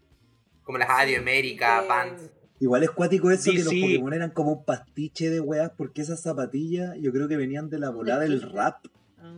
[0.63, 2.31] Como las Adio América, Eh, Pants.
[2.59, 3.81] Igual es cuático eso que los DC.
[3.83, 7.79] Pokémon eran como un pastiche de weas, porque esas zapatillas yo creo que venían de
[7.79, 8.87] la volada del rap.
[9.19, 9.33] Ah.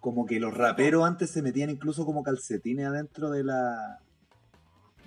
[0.00, 4.00] Como que los raperos antes se metían incluso como calcetines adentro de la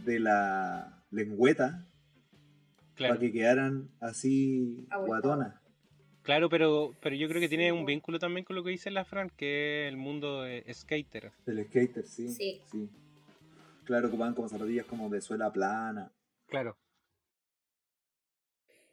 [0.06, 1.86] de la lengüeta
[2.96, 5.56] Claro, para que quedaran así guatonas.
[6.26, 8.92] Claro pero, pero yo creo que tiene Sí, un vínculo también con lo que dice
[8.92, 11.32] la Fran, que es el mundo de skater.
[11.46, 12.28] Del skater, sí.
[12.30, 12.62] Sí.
[13.86, 16.12] Claro, ocupaban como zapatillas como de suela plana.
[16.48, 16.76] Claro.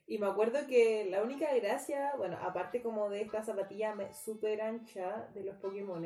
[0.07, 4.61] Y me acuerdo que la única gracia, bueno, aparte como de esta zapatilla me- súper
[4.61, 6.05] ancha de los Pokémon,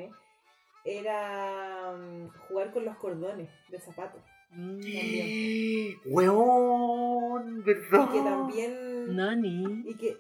[0.85, 4.23] era mm, jugar con los cordones de zapatos.
[4.51, 5.97] También.
[6.07, 8.09] Weón, ¿verdad?
[8.09, 9.17] Y que también.
[9.17, 9.83] Nani.
[9.91, 10.17] Y que,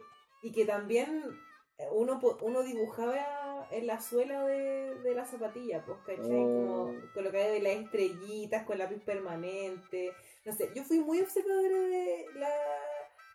[0.46, 1.40] y que también
[1.76, 6.36] eh, uno, uno dibujaba en la suela de, de la zapatilla, pues, ¿cachai?
[6.36, 6.86] Oh.
[6.86, 10.12] Como colocar de las estrellitas con lápiz permanente.
[10.44, 12.48] No sé, yo fui muy observadora de la,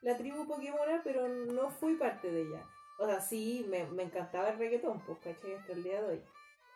[0.03, 2.66] la tribu Pokémon, pero no fui parte de ella.
[2.97, 5.55] O sea, sí, me, me encantaba el reggaetón, pues, ¿cachai?
[5.55, 6.24] Hasta el día de hoy.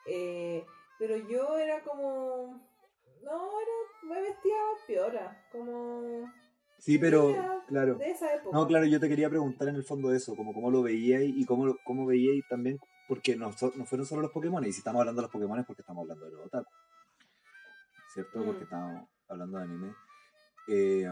[0.08, 0.66] Eh,
[1.00, 2.62] pero yo era como...
[3.24, 3.72] No, era,
[4.04, 4.56] me vestía
[4.86, 6.30] piola, como...
[6.78, 7.96] Sí, pero claro.
[7.96, 8.56] De esa época.
[8.58, 11.46] No, claro, yo te quería preguntar en el fondo eso, como cómo lo veíais y
[11.46, 15.00] cómo, cómo veíais también, porque no, so- no fueron solo los Pokémon, y si estamos
[15.00, 16.72] hablando de los Pokémon es porque estamos hablando de los otaku,
[18.14, 18.40] ¿cierto?
[18.40, 18.46] Mm.
[18.46, 19.94] Porque estamos hablando de anime.
[20.68, 21.08] Eh,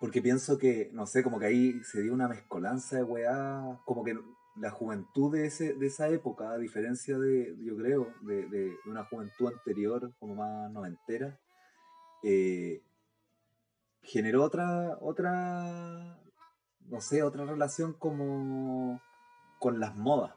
[0.00, 4.04] porque pienso que, no sé, como que ahí se dio una mezcolanza de weá, como
[4.04, 4.18] que
[4.56, 8.76] la juventud de, ese, de esa época, a diferencia de, yo creo, de, de- de
[8.90, 11.38] una juventud anterior, como más noventera,
[12.22, 12.80] eh,
[14.06, 16.18] generó otra, otra,
[16.88, 19.00] no sé, otra relación como
[19.58, 20.34] con las modas.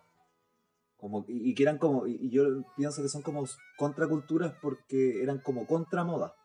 [0.97, 2.43] Como, y, y que eran como, y, y yo
[2.75, 3.45] pienso que son como
[3.77, 6.35] contraculturas porque eran como contra moda.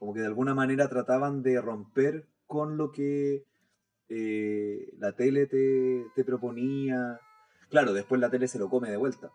[0.00, 3.44] Como que de alguna manera trataban de romper con lo que
[4.08, 7.20] eh, la tele te, te proponía.
[7.68, 9.30] Claro, después la tele se lo come de vuelta.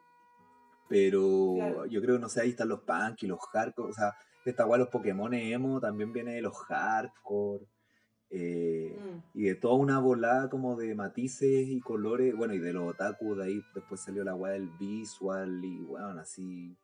[0.89, 1.85] Pero Claro.
[1.85, 3.89] yo creo, no sé, ahí están los punk y los hardcore.
[3.89, 4.13] O sea,
[4.51, 7.65] esta guay los Pokémon emo también viene de los hardcore.
[8.35, 9.19] eh, Mm.
[9.35, 12.35] y de toda una volada como de matices y colores.
[12.35, 16.19] Bueno, y de los otaku, de ahí después salió la weá del visual y bueno,
[16.19, 16.75] así.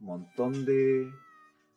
[0.00, 1.10] Un montón de.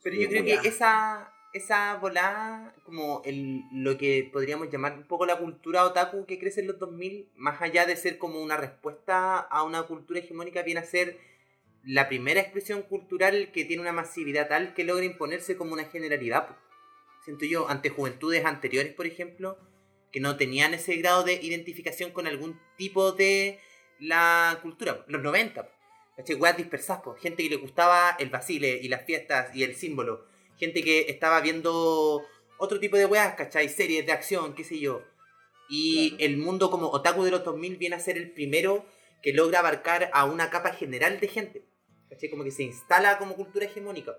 [0.01, 0.61] Pero de yo creo weá.
[0.61, 6.25] que esa, esa volada, como el, lo que podríamos llamar un poco la cultura otaku
[6.25, 10.19] que crece en los 2000, más allá de ser como una respuesta a una cultura
[10.19, 11.17] hegemónica, viene a ser
[11.87, 16.57] la primera expresión cultural que tiene una masividad tal que logra imponerse como una generalidad.
[17.23, 19.57] Siento yo, ante juventudes anteriores, por ejemplo,
[20.11, 23.59] que no tenían ese grado de identificación con algún tipo de
[23.99, 25.05] la cultura.
[25.07, 25.71] Los 90, po.
[26.17, 26.35] ¿Cachai?
[26.35, 27.15] Weas dispersas, po.
[27.15, 30.25] gente que le gustaba el basile y las fiestas y el símbolo.
[30.57, 32.25] Gente que estaba viendo
[32.57, 33.69] otro tipo de weas, ¿cachai?
[33.69, 35.03] Series de acción, qué sé yo.
[35.69, 38.85] Y el mundo como otaku de los 2000 viene a ser el primero
[39.21, 41.76] que logra abarcar a una capa general de gente.
[42.09, 42.29] ¿Cachai?
[42.29, 44.17] Como que se instala como cultura hegemónica.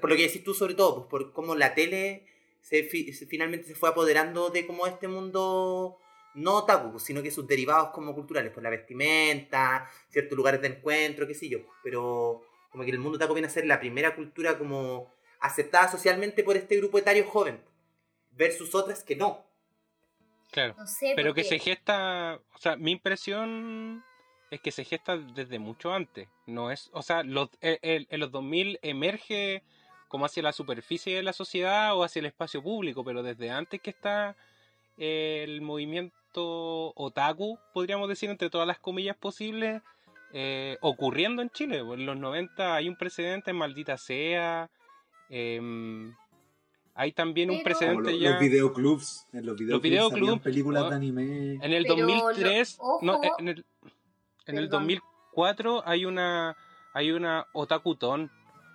[0.00, 2.26] Por lo que decís tú sobre todo, pues por cómo la tele
[2.60, 5.98] se, fi- se- finalmente se fue apoderando de como este mundo
[6.34, 10.68] no otaku, pues, sino que sus derivados como culturales, pues la vestimenta, ciertos lugares de
[10.68, 11.58] encuentro, qué sé yo.
[11.82, 15.10] Pero como que el mundo otaku viene a ser la primera cultura como
[15.40, 17.60] aceptada socialmente por este grupo etario joven,
[18.32, 19.44] versus otras que no.
[20.50, 20.74] Claro.
[20.78, 24.04] No sé, Pero que se gesta, o sea, mi impresión
[24.50, 26.28] es que se gesta desde mucho antes.
[26.46, 29.62] No es, o sea, los, el- el- en los 2000 emerge
[30.08, 33.80] como hacia la superficie de la sociedad o hacia el espacio público, pero desde antes
[33.80, 34.36] que está
[34.96, 39.82] eh, el movimiento otaku, podríamos decir entre todas las comillas posibles,
[40.32, 41.78] eh, ocurriendo en Chile.
[41.78, 44.70] En los 90 hay un precedente en Maldita Sea.
[45.30, 46.14] em,
[46.94, 48.30] hay también un Pero- precedente lo- ya.
[48.32, 49.26] los videoclubs.
[49.32, 50.90] En los videoclubs, videoclubs, habían películas ¿no?
[50.90, 51.22] de anime.
[51.62, 53.24] En el Pero lo- 2003, no, ojo.
[53.24, 53.64] eh, en el,
[54.48, 54.82] en el Perdón.
[54.82, 56.56] 2004 hay una
[56.94, 58.30] hay una otakutón.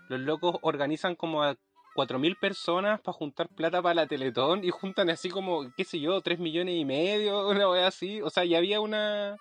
[0.09, 1.55] Los locos organizan como a
[1.95, 6.21] 4.000 personas para juntar plata para la Teletón y juntan así como, qué sé yo,
[6.21, 8.21] 3 millones y medio, una wea así.
[8.21, 9.37] O sea, ya había una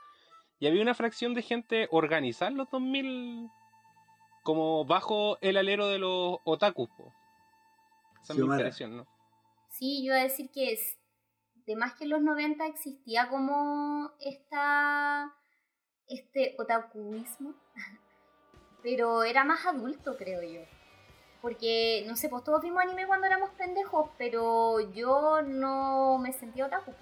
[0.61, 3.49] ya había una fracción de gente organizar los 2000
[4.43, 6.89] como bajo el alero de los otakus.
[6.97, 7.12] po.
[8.22, 9.07] Esa es mi impresión, ¿no?
[9.70, 10.99] Sí, yo iba a decir que es,
[11.66, 15.35] de más que en los 90 existía como esta,
[16.13, 17.55] este otakuismo,
[18.83, 20.61] pero era más adulto, creo yo.
[21.41, 26.67] Porque, no sé, pues todos vimos anime cuando éramos pendejos, pero yo no me sentía
[26.67, 26.93] otaku.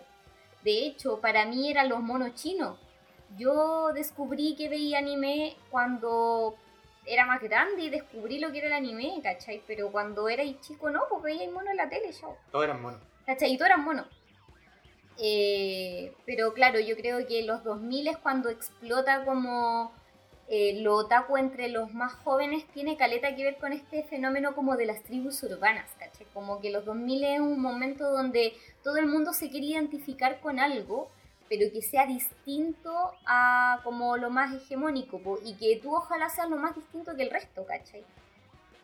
[0.62, 2.78] De hecho, para mí eran los monos chinos.
[3.36, 6.56] Yo descubrí que veía anime cuando
[7.06, 9.62] era más grande y descubrí lo que era el anime, ¿cachai?
[9.66, 12.36] Pero cuando era chico no, pues veía mono en la tele, chao.
[12.50, 13.00] Todos eran monos.
[13.26, 13.52] ¿Cachai?
[13.52, 14.06] Y todos eran monos.
[15.22, 19.92] Eh, pero claro, yo creo que los 2000 es cuando explota como
[20.48, 24.76] eh, lo otaku entre los más jóvenes tiene caleta que ver con este fenómeno como
[24.76, 26.26] de las tribus urbanas, ¿cachai?
[26.32, 30.58] Como que los 2000 es un momento donde todo el mundo se quiere identificar con
[30.58, 31.10] algo,
[31.48, 36.56] pero que sea distinto a como lo más hegemónico, y que tú ojalá seas lo
[36.56, 38.04] más distinto que el resto, ¿cachai?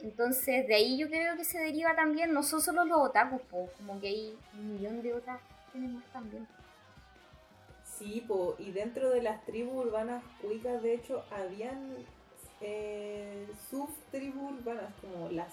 [0.06, 3.68] Entonces, de ahí yo creo que se deriva también, no son solo los otakus, po,
[3.76, 5.40] como que hay un millón de otras
[5.74, 6.46] más también.
[7.98, 11.96] Sí, po, y dentro de las tribus urbanas cuicas, de hecho, habían
[12.60, 15.52] eh, subtribus urbanas como las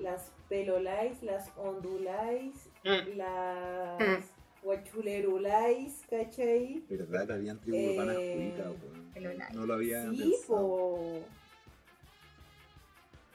[0.00, 3.16] las pelolais, las ondulais, Mm.
[3.16, 4.24] las
[4.64, 6.82] huachulerulais, ¿cachai?
[6.88, 10.66] ¿Verdad que habían tribus urbanas Eh, cuicas, No lo había Sí, pensado.
[10.66, 11.24] po.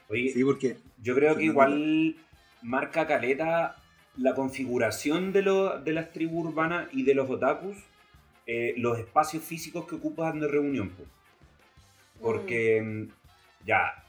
[0.10, 2.16] Oye, Sí, porque Yo creo que igual
[2.62, 3.76] marca caleta
[4.18, 7.78] la configuración de, lo- de las tribus urbanas y de los otakus,
[8.48, 10.90] eh, los espacios físicos que ocupan de reunión.
[10.90, 11.04] po.
[12.22, 14.04] Porque mm, ya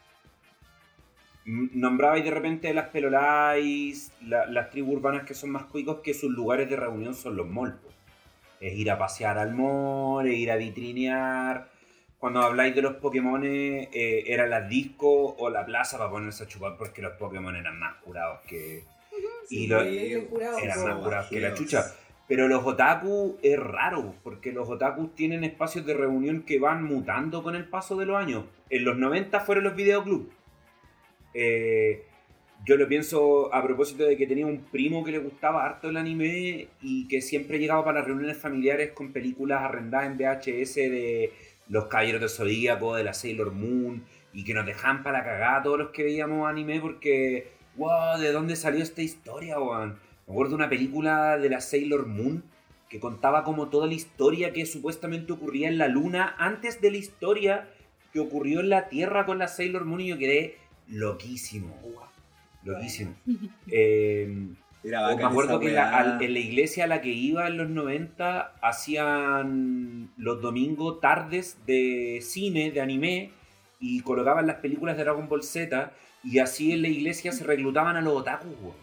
[1.44, 6.14] mm, nombrabais de repente las pelolais, la- las tribus urbanas que son más cuicos que
[6.14, 7.76] sus lugares de reunión son los malls.
[8.60, 11.68] Es ir a pasear al mall, es ir a vitrinear.
[12.18, 16.48] Cuando habláis de los Pokémon, eh, era las discos o la plaza para ponerse a
[16.48, 18.82] chupar porque los Pokémon eran más curados que.
[19.50, 21.94] y los, sí, curado, eran más curados que la chucha.
[22.26, 27.42] Pero los otaku es raro, porque los otakus tienen espacios de reunión que van mutando
[27.42, 28.44] con el paso de los años.
[28.68, 30.28] En los 90 fueron los videoclubs.
[31.32, 32.04] Eh,
[32.66, 35.96] yo lo pienso a propósito de que tenía un primo que le gustaba harto el
[35.96, 41.32] anime y que siempre llegaba para las reuniones familiares con películas arrendadas en VHS de
[41.68, 45.56] Los Caballeros del Zodíaco, de la Sailor Moon, y que nos dejaban para la cagada
[45.58, 49.98] a todos los que veíamos anime porque, wow, ¿de dónde salió esta historia, weón?
[50.26, 52.44] Me acuerdo de una película de la Sailor Moon
[52.88, 56.96] que contaba como toda la historia que supuestamente ocurría en la luna antes de la
[56.96, 57.68] historia
[58.12, 60.56] que ocurrió en la Tierra con la Sailor Moon y yo quedé
[60.88, 61.74] loquísimo.
[62.64, 63.14] Loquísimo.
[63.68, 64.48] Eh,
[64.88, 65.98] era me acuerdo esa que la- weá.
[65.98, 71.58] al- en la iglesia a la que iba en los 90 hacían los domingos tardes
[71.66, 73.32] de cine, de anime,
[73.80, 75.92] y colocaban las películas de Dragon Ball Z,
[76.24, 78.74] y así en la iglesia se reclutaban a los otakus, weón.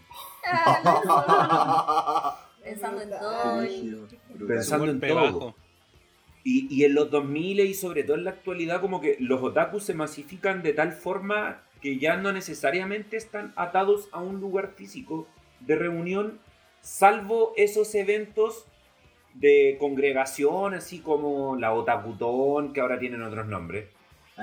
[2.64, 3.66] Pensando en todo.
[3.66, 3.96] y-.
[4.48, 5.56] Pensando en todo.
[6.44, 9.94] y en los 2000 y sobre todo en la actualidad, como que los otakus se
[9.96, 15.28] masifican de tal forma que ya no necesariamente están atados a un lugar físico
[15.66, 16.40] de reunión,
[16.82, 18.66] salvo esos eventos
[19.34, 23.90] de congregación, así como la Otakutón, que ahora tienen otros nombres.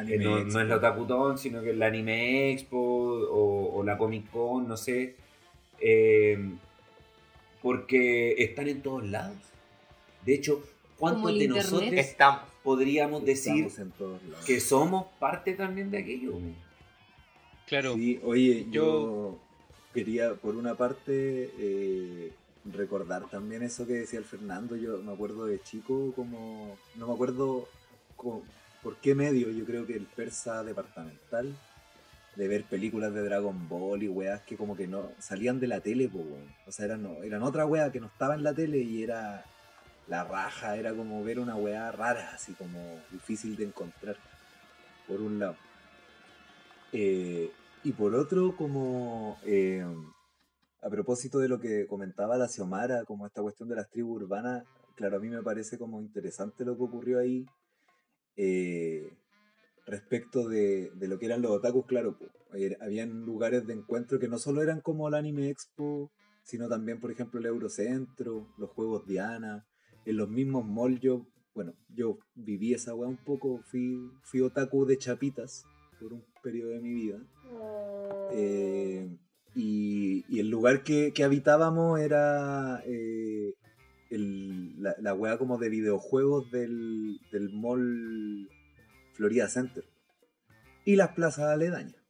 [0.06, 4.30] Que no, es la Otakutón, sino que es la Anime Expo o, o la Comic
[4.30, 5.16] Con, no sé.
[5.80, 6.38] Eh,
[7.60, 9.36] porque están en todos lados.
[10.24, 10.62] De hecho,
[10.98, 11.64] ¿cuántos de internet.
[11.64, 12.42] nosotros Estamos.
[12.62, 14.44] podríamos decir Estamos en todos lados.
[14.46, 16.32] que somos parte también de aquello?
[17.66, 17.94] Claro.
[17.94, 19.38] Sí, oye, yo, Yo-
[19.92, 22.32] quería, por una parte, eh,
[22.64, 24.76] recordar también eso que decía el Fernando.
[24.76, 26.76] Yo me acuerdo de chico, como.
[26.96, 27.68] No me acuerdo
[28.82, 31.54] por qué medio, yo creo que el persa departamental,
[32.36, 35.80] de ver películas de Dragon Ball y weas que como que no salían de la
[35.80, 36.24] tele, po.
[36.66, 39.44] O sea, eran, eran otra wea que no estaba en la tele y era
[40.08, 42.78] la raja, era como ver una wea rara, así como
[43.10, 44.16] difícil de encontrar,
[45.06, 45.56] por un lado.
[46.92, 47.50] Eh,
[47.84, 49.84] Y por otro, como eh,
[50.82, 54.64] a propósito de lo que comentaba la Xiomara, como esta cuestión de las tribus urbanas,
[54.94, 57.44] claro, a mí me parece como interesante lo que ocurrió ahí
[58.36, 59.12] eh,
[59.84, 64.20] respecto de, de lo que eran los otakus, claro, po, eh, habían lugares de encuentro
[64.20, 66.12] que no solo eran como el Anime Expo,
[66.44, 69.66] sino también, por ejemplo, el Eurocentro, los Juegos Diana,
[70.04, 74.86] en los mismos malls yo, bueno, yo viví esa weá un poco, fui, fui otaku
[74.86, 75.64] de chapitas
[76.02, 77.18] por un periodo de mi vida.
[78.32, 79.08] Eh,
[79.54, 83.54] y, y el lugar que, que habitábamos era eh,
[84.10, 88.48] el- la, la weá como de videojuegos del, del mall
[89.12, 89.84] Florida Center.
[90.84, 92.01] Y las plazas aledañas.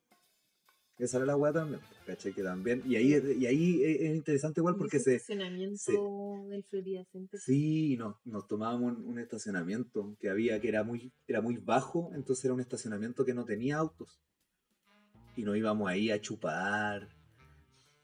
[0.99, 2.33] Esa era la weá también, ¿cachai?
[2.33, 2.83] Que también.
[2.87, 7.41] Y ahí, y ahí es es interesante igual porque se, estacionamiento se- del Florida Center.
[7.41, 12.11] Sí, nos, nos tomábamos un, un estacionamiento que había que era muy, era muy bajo,
[12.15, 14.21] entonces era un estacionamiento que no tenía autos.
[15.35, 17.09] Y nos íbamos ahí a chupar,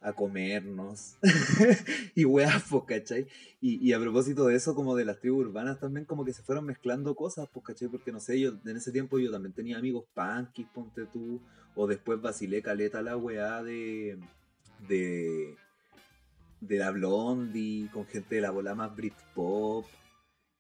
[0.00, 1.16] a comernos.
[2.14, 3.26] y weas, pues, ¿cachai?
[3.60, 6.42] Y, y a propósito de eso, como de las tribus urbanas también, como que se
[6.42, 7.88] fueron mezclando cosas, pues, ¿cachai?
[7.88, 11.40] Porque no sé, yo en ese tiempo yo también tenía amigos punkis, ponte tú,
[11.74, 14.18] o después vacilé caleta la weá de.
[14.88, 15.56] de
[16.60, 19.84] de la Blondie, con gente de la bola más Britpop,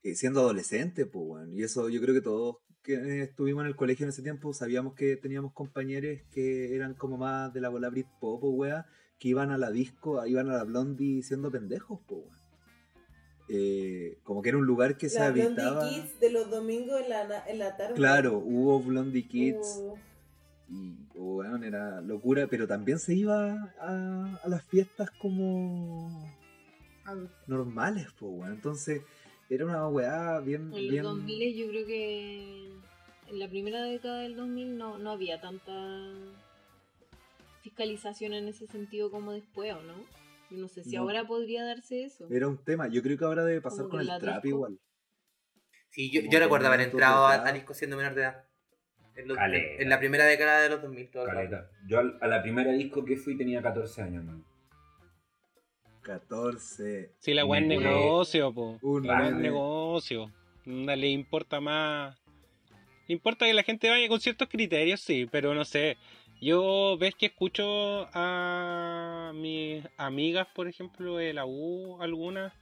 [0.02, 1.54] eh, siendo adolescente, pues, weón.
[1.54, 4.94] Y eso yo creo que todos que estuvimos en el colegio en ese tiempo sabíamos
[4.94, 8.86] que teníamos compañeros que eran como más de la bola Britpop, o weá,
[9.18, 12.38] que iban a la disco, iban a la Blondie siendo pendejos, weón.
[13.50, 15.88] Eh, como que era un lugar que se La Blondie habitaba.
[15.88, 17.94] Kids de los domingos en la, en la tarde.
[17.94, 19.80] Claro, hubo Blondie Kids.
[19.80, 19.96] Uh,
[20.70, 26.30] Y, weón, era locura, pero también se iba a, a las fiestas como
[27.46, 28.52] normales, pues, weón.
[28.52, 29.02] Entonces,
[29.48, 31.02] era una weá bien, En los bien...
[31.02, 32.68] 2000 yo creo que
[33.28, 36.12] en la primera década del 2000 no, no había tanta
[37.78, 39.94] fiscalización en ese sentido como después, ¿o no?
[40.50, 41.02] Yo no sé si No.
[41.02, 42.26] ahora podría darse eso.
[42.30, 42.88] Era un tema.
[42.88, 44.48] Yo creo que ahora debe pasar Como con el trap disco.
[44.48, 44.78] igual.
[45.90, 48.44] Sí, yo, yo recuerdo haber entrado a, disco siendo menor de edad.
[49.14, 49.82] En, los- Caleta.
[49.82, 51.26] en la primera década de los 2000, todo.
[51.86, 54.44] Yo a la primera disco que fui tenía 14 años, man.
[56.02, 57.12] 14.
[57.18, 58.78] Si la weá es negocio, po.
[58.82, 60.32] Un La weá es negocio.
[60.64, 62.16] No le importa más.
[63.06, 65.96] Le importa que la gente vaya con ciertos criterios, sí, pero no sé.
[66.40, 67.64] Yo ves que escucho
[68.14, 72.52] a mis amigas, por ejemplo, de la U, algunas,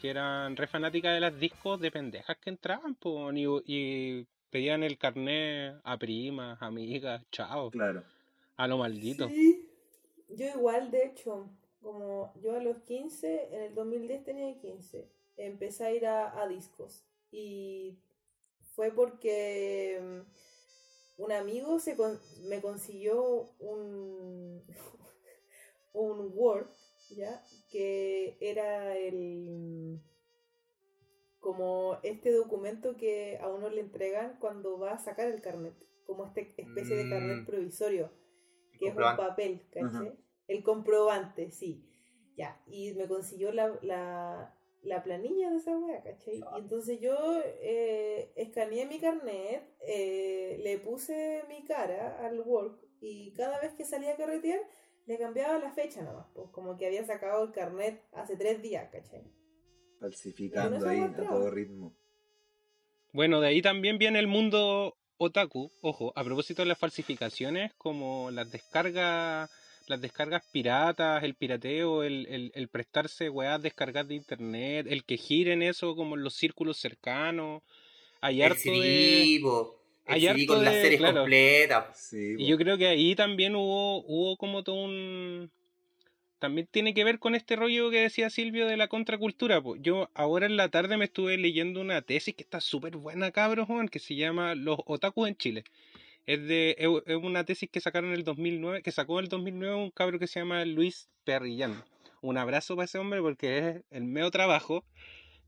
[0.00, 4.82] que eran re fanáticas de las discos de pendejas que entraban, po, y, y pedían
[4.82, 8.02] el carnet a primas, amigas, chao, Claro.
[8.56, 9.28] a lo maldito.
[9.28, 9.66] Sí.
[10.30, 11.48] Yo igual, de hecho,
[11.82, 16.46] como yo a los 15, en el 2010 tenía 15, empecé a ir a, a
[16.46, 17.04] discos.
[17.32, 17.96] Y
[18.74, 20.22] fue porque
[21.24, 22.18] un amigo se con-
[22.48, 24.62] me consiguió un,
[25.92, 26.68] un Word,
[27.16, 27.42] ¿ya?
[27.70, 30.00] Que era el
[31.40, 35.74] como este documento que a uno le entregan cuando va a sacar el carnet,
[36.06, 37.46] como este especie de carnet Mm.
[37.46, 38.10] provisorio,
[38.78, 40.08] que es un papel, ¿cachai?
[40.08, 40.14] Ajá.
[40.48, 41.86] El comprobante, sí.
[42.36, 46.38] Ya, y me consiguió la, la, la planilla de esa wea, ¿cachai?
[46.38, 47.16] Y entonces yo
[47.60, 53.84] eh, escaneé mi carnet, eh, le puse mi cara al work y cada vez que
[53.84, 54.60] salía a carretear
[55.06, 58.88] le cambiaba la fecha nomás, pues como que había sacado el carnet hace tres días,
[58.90, 59.24] ¿cachai?
[59.98, 61.94] Falsificando ahí a todo ritmo.
[63.12, 65.72] Bueno, de ahí también viene el mundo otaku.
[65.82, 69.50] Ojo, a propósito de las falsificaciones, como las descargas,
[69.90, 75.16] las descargas piratas, el pirateo, el, el, el prestarse weas descargar de internet, el que
[75.18, 77.62] giren eso como en los círculos cercanos.
[78.22, 79.40] Hay El harto de.
[80.06, 81.20] hay harto con las de- series claro.
[81.22, 81.98] completas.
[82.08, 85.50] Sí, Y yo creo que ahí también hubo, hubo como todo un...
[86.38, 89.60] También tiene que ver con este rollo que decía Silvio de la contracultura.
[89.60, 89.76] po.
[89.76, 93.68] Yo ahora en la tarde me estuve leyendo una tesis que está súper buena, cabros,
[93.90, 95.64] que se llama Los otakus en Chile.
[96.26, 99.74] Es de es una tesis que sacaron en el 2009, que sacó en el 2009
[99.74, 101.82] un cabro que se llama Luis Perrillán.
[102.22, 104.84] Un abrazo para ese hombre porque es el medio trabajo.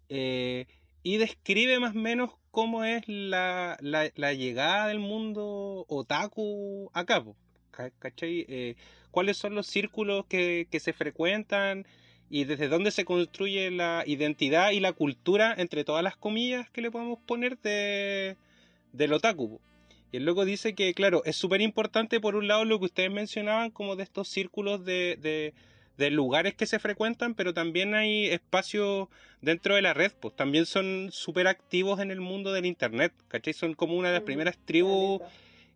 [0.09, 0.67] eh,
[1.05, 7.37] y describe más o menos cómo es la, la, llegada del mundo otaku acá, po,
[7.73, 8.45] ca- ¿cachai?
[8.49, 8.77] Eh,
[9.11, 11.87] ¿Cuáles son los círculos que, que se frecuentan
[12.31, 16.83] y desde dónde se construye la identidad y la cultura, entre todas las comillas que
[16.83, 18.37] le podemos poner, de,
[18.93, 19.61] del otaku?
[20.13, 23.11] Y el loco dice que, claro, es súper importante por un lado lo que ustedes
[23.11, 25.55] mencionaban, como de estos círculos de, de,
[25.97, 29.09] de lugares que se frecuentan, pero también hay espacios
[29.41, 33.55] dentro de la red, pues también son súper activos en el mundo del internet, ¿cachai?
[33.55, 35.23] Son como una de las primeras tribus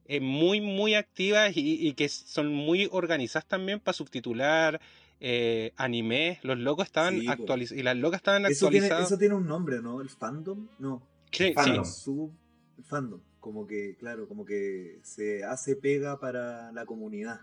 [0.07, 4.81] eh, muy, muy activas y, y que son muy organizadas también para subtitular
[5.19, 6.39] eh, anime.
[6.43, 9.07] Los locos estaban Sí, actualizados y las locas estaban Eso tiene, actualizadas.
[9.07, 10.01] eso tiene un nombre, ¿no?
[10.03, 10.69] ¿El fandom?
[10.79, 11.03] No.
[11.33, 11.85] Sí, Fandom.
[11.85, 12.03] sí.
[12.05, 12.33] Sub
[12.79, 13.21] el fandom.
[13.41, 17.41] Como que, claro, como que se hace pega para la comunidad.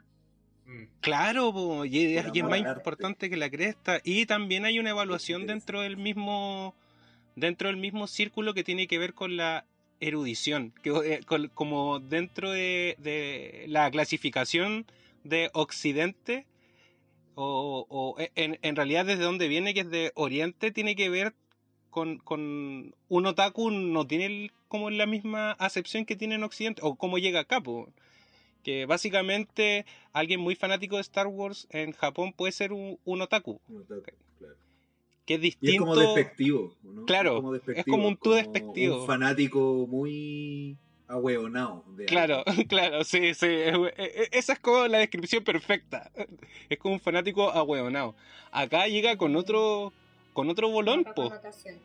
[0.66, 0.84] Mm.
[1.02, 4.00] Claro, po, y, es- y más importante que la cresta.
[4.04, 6.76] Y también hay una evaluación dentro del mismo
[7.36, 9.66] dentro del mismo círculo que tiene que ver con la
[10.00, 14.86] erudición, que, eh, con- como dentro de, de la clasificación
[15.24, 16.46] de Occidente,
[17.36, 21.10] o, o e, en, en realidad desde donde viene, que es de Oriente, tiene que
[21.10, 21.34] ver
[21.94, 26.82] con, con un otaku, no tiene el- como la misma acepción que tiene en Occidente,
[26.84, 27.88] o cómo llega acá, po.
[28.64, 33.60] que básicamente alguien muy fanático de Star Wars en Japón puede ser un, un otaku,
[33.70, 34.02] Un otaku,
[34.40, 34.56] claro.
[35.26, 35.74] que es Y distinto.
[35.74, 37.06] es como despectivo, ¿no?
[37.06, 39.02] Claro, es como un tú despectivo.
[39.02, 40.78] Un fanático muy
[41.08, 41.84] ahueonado.
[42.08, 42.64] Claro, algo.
[42.70, 43.48] claro, sí, sí.
[43.48, 46.10] es- e- Esa es como la descripción perfecta.
[46.70, 48.16] Es como un fanático ahueonado.
[48.52, 49.92] Acá llega con otro,
[50.34, 51.80] con otro bolón, connotación.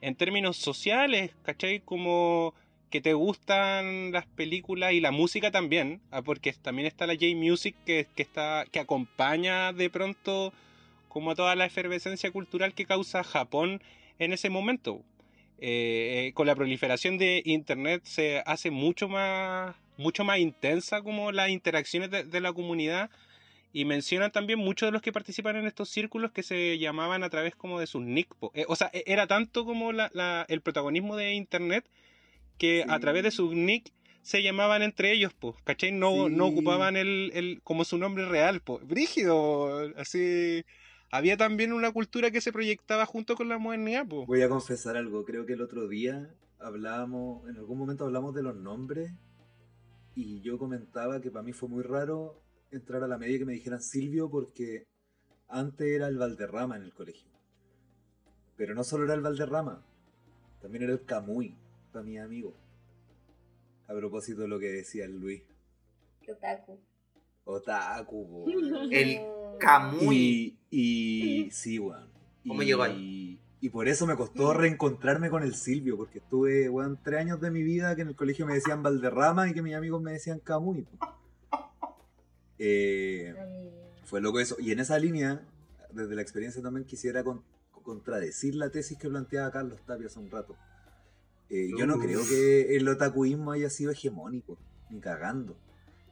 [0.00, 1.80] en términos sociales, ¿cachai?
[1.80, 2.54] Como
[2.90, 7.76] que te gustan las películas y la música también, ah, porque también está la J-Music
[7.84, 10.52] que, que, está, que acompaña de pronto
[11.08, 13.82] como toda la efervescencia cultural que causa Japón
[14.18, 15.02] en ese momento.
[15.60, 21.32] Eh, eh, con la proliferación de internet se hace mucho más, mucho más intensa como
[21.32, 23.10] las interacciones de, de la comunidad
[23.72, 27.30] y mencionan también muchos de los que participan en estos círculos que se llamaban a
[27.30, 28.28] través como de sus nick.
[28.54, 31.88] Eh, o sea, e- era tanto como la- la- el protagonismo de internet
[32.56, 33.92] que a través de sus nick
[34.22, 35.92] se llamaban entre ellos, pues, ¿cachai?
[35.92, 38.86] No, no ocupaban el, el, como su nombre real, pues.
[38.86, 40.64] Brígido, así...
[41.10, 44.26] Había también una cultura que se proyectaba junto con la modernidad, pues.
[44.26, 45.24] Voy a confesar algo.
[45.24, 49.12] Creo que el otro día hablábamos, en algún momento hablamos de los nombres
[50.14, 53.44] y yo comentaba que para mí fue muy raro entrar a la media y que
[53.44, 54.86] me dijeran Silvio porque
[55.48, 57.30] antes era el Valderrama en el colegio.
[58.56, 59.84] Pero no solo era el Valderrama,
[60.60, 61.54] también era el Camuy
[61.92, 62.54] para mi amigo.
[63.86, 65.42] A propósito de lo que decía el Luis.
[66.28, 66.78] Otaku.
[67.44, 68.44] Otaku.
[68.90, 69.20] El
[69.58, 70.58] Camuy.
[70.70, 72.10] Y, y sí, weón.
[72.46, 73.40] ¿Cómo y, llegó ahí?
[73.60, 77.50] Y por eso me costó reencontrarme con el Silvio, porque estuve, weón, tres años de
[77.50, 80.38] mi vida que en el colegio me decían Valderrama y que mis amigos me decían
[80.38, 80.86] Camuy.
[82.58, 82.64] Po.
[82.64, 83.34] Eh,
[84.04, 84.56] fue loco eso.
[84.58, 85.42] Y en esa línea,
[85.92, 87.42] desde la experiencia también quisiera con-
[87.82, 90.56] contradecir la tesis que planteaba Carlos Tapia hace un rato.
[91.50, 94.58] Eh, yo no creo que el otakuismo haya sido hegemónico,
[94.90, 95.56] ni cagando.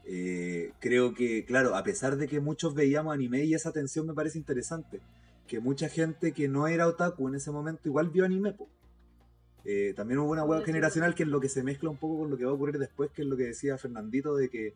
[0.06, 4.14] Eh, creo que, claro, a pesar de que muchos veíamos anime y esa tensión me
[4.14, 5.00] parece interesante,
[5.46, 8.52] que mucha gente que no era otaku en ese momento igual vio anime.
[8.52, 8.68] po.
[9.64, 12.30] Eh, también hubo una hueá generacional que es lo que se mezcla un poco con
[12.30, 14.74] lo que va a ocurrir después, que es lo que decía Fernandito, de que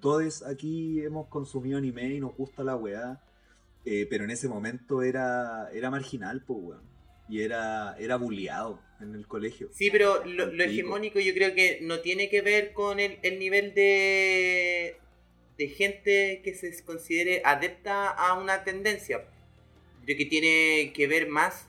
[0.00, 3.20] todos aquí hemos consumido anime y nos gusta la weá,
[3.84, 6.90] eh, pero en ese momento era, era marginal, pues weón.
[7.28, 9.68] Y era, era bulleado en el colegio.
[9.72, 13.72] Sí, pero lo, hegemónico yo creo que no tiene que ver con el, el nivel
[13.72, 14.96] de,
[15.56, 19.24] de gente que se considere adepta a una tendencia.
[20.04, 21.68] Creo que tiene que ver más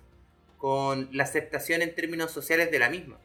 [0.57, 3.19] con la aceptación en términos sociales de la misma.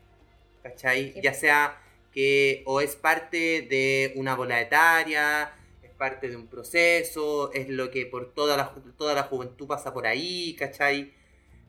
[0.63, 1.15] ¿Cachai?
[1.23, 1.81] Ya sea
[2.17, 5.53] que o es parte de una bola etaria,
[5.83, 9.93] es parte de un proceso, es lo que por toda la, toda la juventud pasa
[9.93, 11.13] por ahí, ¿cachai?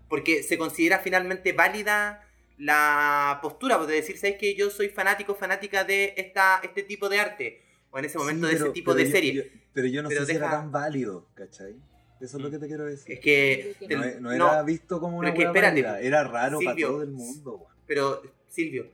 [0.07, 2.23] Porque se considera finalmente válida
[2.57, 7.09] la postura pues, de decir, ¿sabes que yo soy fanático, fanática de esta, este tipo
[7.09, 7.61] de arte?
[7.91, 9.33] O en ese momento Sí, de pero- ese tipo de yo- serie.
[9.33, 9.43] yo-
[9.73, 11.75] pero yo no Pero sé si era deja- tan válido, ¿cachai?
[12.21, 13.15] Eso es lo que te quiero decir.
[13.15, 13.75] Es que...
[13.89, 16.71] No, no no, era visto como una pero es que espérate, válida, era raro para
[16.71, 17.71] Silvio, todo el mundo, weón.
[17.85, 18.87] Pero, Silvio,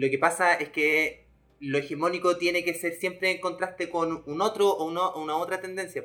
[0.00, 1.26] lo que pasa es que
[1.58, 6.04] lo hegemónico tiene que ser siempre en contraste con un otro o una, otra tendencia.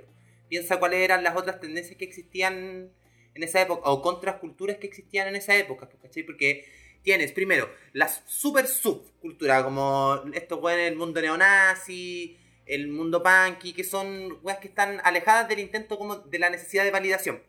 [0.49, 2.91] Piensa cuáles eran las otras tendencias que existían
[3.35, 6.23] en esa época, o contraculturas que existían en esa época, ¿cachai?
[6.23, 6.65] Porque
[7.03, 13.83] tienes, primero, la super subcultura, como estos weones del mundo neonazi, el mundo punky, que
[13.83, 17.43] son weas que están alejadas del intento como de la necesidad de validación.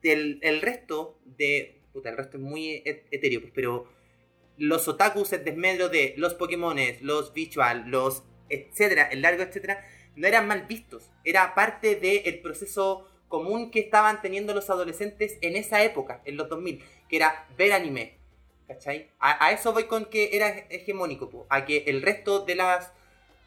[0.00, 1.82] Del el resto de.
[1.92, 3.97] Puta, el resto es muy et- etéreo, pues, pero
[4.58, 9.84] los otakus en desmedro de los Pokémones, los Visual, los etcétera, el largo etcétera,
[10.16, 11.10] no eran mal vistos.
[11.24, 16.48] Era parte del proceso común que estaban teniendo los adolescentes en esa época, en los
[16.48, 18.18] 2000, que era ver anime.
[18.66, 19.10] ¿Cachai?
[19.18, 22.92] A, eso voy con que era hegemónico, po, a que el resto de las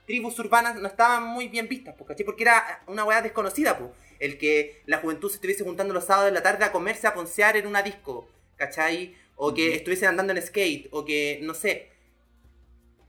[0.08, 1.94] tribus urbanas no estaban muy bien vistas.
[1.96, 3.94] Porque era una weá desconocida, po.
[4.20, 7.14] El que la juventud se estuviese juntando los sábados de la tarde a comerse, a
[7.14, 9.16] poncear en una disco, ¿cachai?
[9.36, 11.90] O que estuviesen andando en skate, o que, no sé.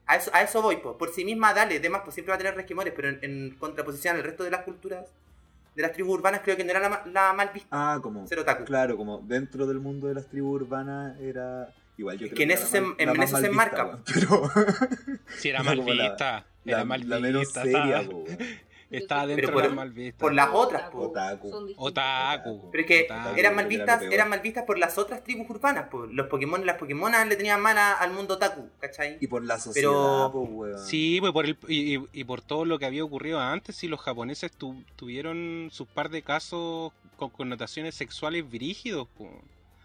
[0.06, 0.98] A eso, a eso voy, po.
[0.98, 4.16] por sí misma, dale, demás, pues siempre va a tener resquemores, pero en, en contraposición
[4.16, 5.06] al resto de las culturas,
[5.74, 7.68] de las tribus urbanas, creo que no era la, la mal vista.
[7.70, 8.26] Ah, como.
[8.26, 8.64] Ser otaku.
[8.64, 11.72] Claro, como dentro del mundo de las tribus urbanas era.
[11.98, 13.98] Igual yo Es creo que en eso la se- en la más eso se enmarca,
[14.12, 14.50] Pero.
[15.38, 18.24] Si era Era mal vista, la- era mal la menos seria, po.
[18.92, 20.20] Estaba Pero dentro por- de las mal vistas.
[20.20, 20.98] Por las otras, po.
[21.00, 21.74] Otaku.
[21.76, 22.68] Otaku.
[22.70, 23.38] Pero es que Otaku.
[23.38, 26.06] eran mal lo vistas, eran mal vistas por las otras tribus urbanas, po.
[26.06, 29.18] Los Pokémon, las Pokémonas le tenían mal a- al mundo otaku, ¿cachai?
[29.20, 30.78] Y por la sociedad, Pero- po, weón.
[30.78, 33.88] Sí, pues por el, y, y- y por todo lo que había ocurrido antes, si
[33.88, 39.30] los japoneses tu- tuvieron sus par de casos con connotaciones sexuales brígidos, po,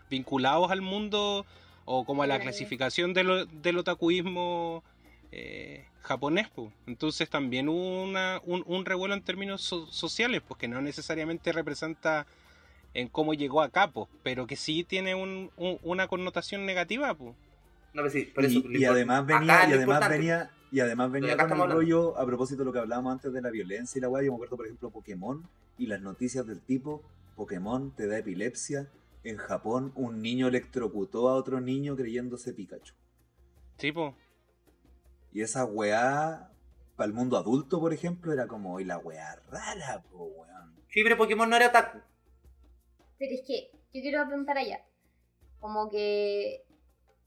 [0.09, 1.45] vinculados al mundo
[1.85, 4.83] o como a la clasificación del, del otakuismo
[5.31, 6.49] eh, japonés.
[6.49, 6.71] po.
[6.85, 11.51] Entonces también hubo una, un, un revuelo en términos so- sociales, pues que no necesariamente
[11.51, 12.25] representa
[12.93, 17.13] en cómo llegó a capo, pero que sí tiene un- un- una connotación negativa.
[17.13, 17.33] Pues.
[17.93, 18.61] No, pero sí, por eso.
[18.69, 22.25] y, además venía, y además venía, y además venía acá con el estamos rollo, a
[22.25, 24.57] propósito de lo que hablábamos antes de la violencia y la weá, yo me acuerdo,
[24.57, 25.47] por ejemplo, Pokémon
[25.77, 27.03] y las noticias del tipo,
[27.35, 28.87] Pokémon te da epilepsia,
[29.23, 32.93] en Japón un niño electrocutó a otro niño creyéndose Pikachu.
[33.77, 34.15] Sí, po.
[35.37, 36.49] Y esa weá,
[36.95, 40.75] para el mundo adulto, por ejemplo, era como, y la weá rara, po, weón.
[40.89, 41.99] Sí, pero Pokémon no era otaku.
[43.19, 44.83] Pero es que yo quiero apuntar allá.
[45.59, 46.63] Como que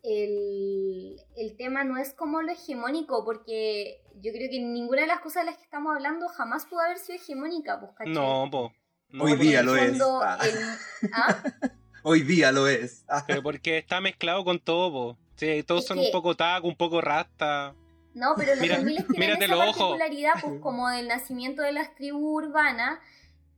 [0.03, 5.21] el, el tema no es como lo hegemónico, porque yo creo que ninguna de las
[5.21, 8.13] cosas de las que estamos hablando jamás pudo haber sido hegemónica, pues, ¿cachai?
[8.13, 8.73] No, po.
[9.11, 10.01] No, Hoy día lo es.
[10.03, 10.37] Ah.
[10.43, 11.43] el- ¿Ah?
[12.03, 13.05] Hoy día lo es.
[13.09, 13.23] Ah.
[13.29, 15.19] Pero porque está mezclado con todo, po.
[15.37, 17.77] Sí, todos Es son que- un poco taco, un poco rasta.
[18.15, 22.23] No, pero los Mira- 2000 tienen esa particularidad, pues como el nacimiento de las tribus
[22.45, 22.99] urbanas,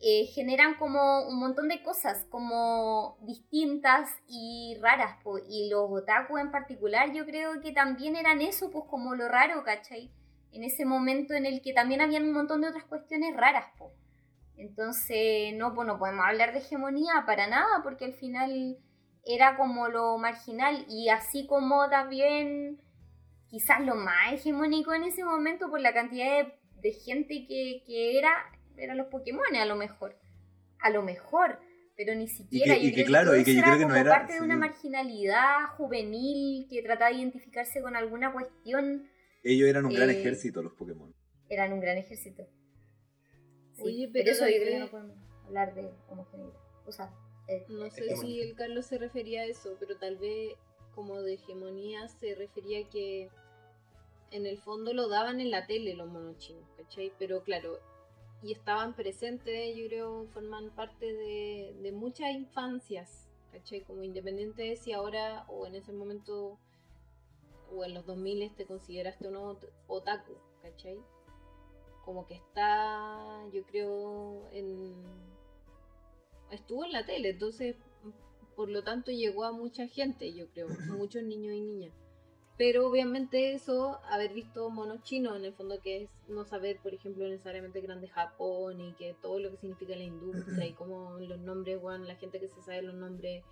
[0.01, 5.45] eh, generan como un montón de cosas, como distintas y raras, pues.
[5.49, 9.63] Y los otaku en particular, yo creo que también eran eso, pues como lo raro,
[9.65, 10.11] ¿cachai?
[10.51, 13.93] En ese momento en el que también habían un montón de otras cuestiones raras, pues.
[14.57, 18.77] Entonces, no, pues no podemos hablar de hegemonía para nada, porque al final
[19.25, 22.81] era como lo marginal y así como también
[23.53, 28.19] quizás lo más hegemónico en ese momento por la cantidad de, de gente que, que
[28.19, 28.31] era,
[28.79, 30.17] eran los Pokémon a lo mejor.
[30.81, 31.59] A lo mejor,
[31.97, 32.75] pero ni siquiera.
[32.75, 34.41] que- yo y que claro, y que yo creo que no como era- parte de
[34.41, 39.07] una marginalidad juvenil que trataba de identificarse con alguna cuestión.
[39.45, 41.15] Ellos eran un gran Eh, ejército, los Pokémon.
[41.51, 42.45] Eran un gran ejército.
[43.75, 45.17] Sí, Oye, pero, pero eso yo creo que no podemos
[45.47, 46.55] hablar de homogeneidad.
[46.87, 47.13] O sea,
[47.49, 48.17] eh, No sé hegemonía.
[48.23, 50.55] si el Carlos se refería a eso, pero tal vez
[50.95, 53.29] como de hegemonía se refería a que
[54.33, 57.13] en el fondo lo daban en la tele los monos chinos, ¿cachai?
[57.19, 57.79] Pero claro,
[58.43, 63.83] y estaban presentes, yo creo, forman parte de, de muchas infancias, ¿cachai?
[63.85, 66.59] Como independiente de si ahora o en ese momento
[67.75, 70.33] o en los 2000 te consideraste un ot- otaku,
[70.63, 70.99] ¿cachai?
[72.05, 74.95] Como que está, yo creo, en...
[76.51, 77.77] Estuvo en la tele, entonces,
[78.57, 80.69] por lo tanto, llegó a mucha gente, yo creo,
[80.99, 81.95] muchos niños y niñas.
[82.59, 86.93] Pero obviamente eso, haber visto monos chinos, en el fondo que es no saber, por
[86.95, 91.39] ejemplo, necesariamente grande Japón y que todo lo que significa la industria y cómo los
[91.39, 93.43] nombres, bueno, la gente que se sabe los nombres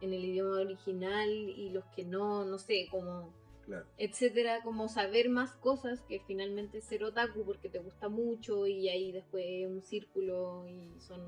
[0.00, 3.32] en el idioma original y los que no, no sé, como
[3.66, 3.84] Claro.
[3.98, 9.10] etcétera, como saber más cosas que finalmente ser otaku porque te gusta mucho y ahí
[9.10, 11.20] después un círculo y son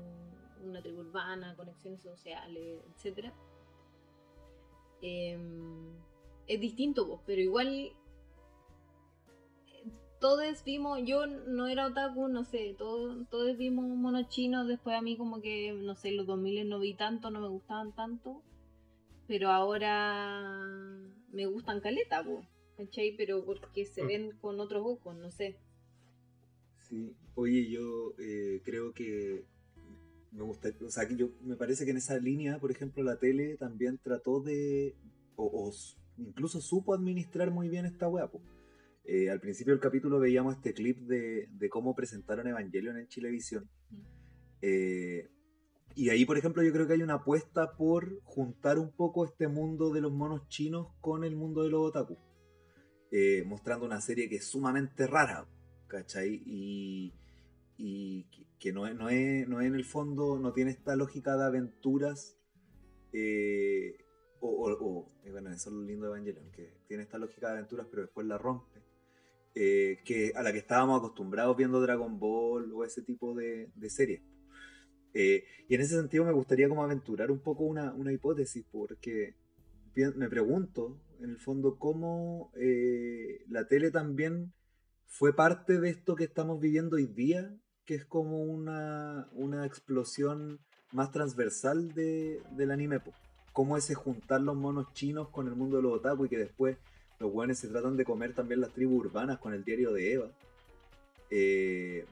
[0.63, 3.33] una tribu urbana, conexiones sociales, etcétera.
[5.01, 5.97] Em,
[6.49, 7.93] es distinto, pues, pero igual
[10.19, 15.01] todos vimos, yo no era otaku, no sé, todos, todos vimos monos chinos, después a
[15.01, 18.41] mí como que, no sé, los 2000 no vi tanto, no me gustaban tanto,
[19.27, 20.59] pero ahora
[21.31, 22.43] me gustan caleta, po,
[22.75, 23.15] ¿cachai?
[23.15, 25.55] Pero porque se ven con otros ojos, no sé.
[26.89, 29.45] Sí, oye, yo eh, creo que
[30.31, 33.19] me gusta, o sea, que yo me parece que en esa línea, por ejemplo, la
[33.19, 34.95] tele también trató de,
[35.35, 35.71] o, o
[36.19, 38.41] incluso supo administrar muy bien esta po.
[39.05, 43.69] Eh, al principio del capítulo veíamos este clip de, de cómo presentaron Evangelion en Chilevisión.
[44.61, 45.29] Eh,
[45.95, 49.47] y ahí, por ejemplo, yo creo que hay una apuesta por juntar un poco este
[49.47, 52.17] mundo de los monos chinos con el mundo de los otaku.
[53.11, 55.47] Eh, mostrando una serie que es sumamente rara,
[55.87, 56.43] ¿cachai?
[56.45, 57.13] Y,
[58.59, 61.45] que no es, no, es, no es en el fondo, no tiene esta lógica de
[61.45, 62.37] aventuras.
[63.13, 63.97] eh,
[64.41, 67.87] o, eh, bueno, eso es lo lindo de Evangelion, que tiene esta lógica de aventuras,
[67.89, 68.81] pero después la rompe.
[69.55, 74.21] eh, que, a la que estábamos acostumbrados viendo Dragon Ball o ese tipo de, series.
[75.13, 79.35] Eh, y en ese sentido me gustaría como aventurar un poco una, una hipótesis, porque
[80.15, 82.51] me pregunto, en el fondo, cómo
[83.49, 84.53] la tele también
[85.07, 87.53] fue parte de esto que estamos viviendo hoy día,
[87.85, 90.59] que es como una, una explosión
[90.93, 92.99] más transversal de, del anime.
[92.99, 93.11] po.
[93.59, 96.77] Cómo ese juntar los monos chinos con el mundo de los otaku y que después
[97.19, 100.27] los buenos se tratan de comer también las tribus urbanas con el diario de Eva.
[101.29, 102.05] Eh,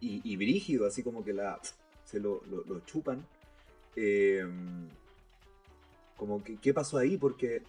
[0.00, 1.60] y, y brígido, así como que la,
[2.06, 3.26] se lo, lo- chupan.
[3.94, 4.42] Eh,
[6.16, 7.18] como que, ¿qué pasó ahí?
[7.18, 7.60] Porque,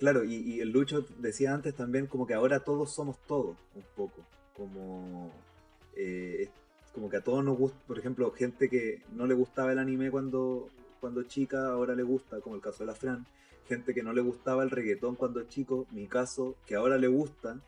[0.00, 4.24] claro, y, el Lucho decía antes también como que ahora todos somos todos, un poco.
[4.56, 5.30] Como,
[5.94, 6.48] eh,
[6.92, 10.10] como que a todos nos gusta, por ejemplo, gente que no le gustaba el anime
[10.10, 10.68] cuando,
[11.00, 13.26] cuando chica, ahora le gusta, como el caso de la Fran.
[13.68, 17.60] Gente que no le gustaba el reggaetón cuando chico, mi caso, que ahora le gusta.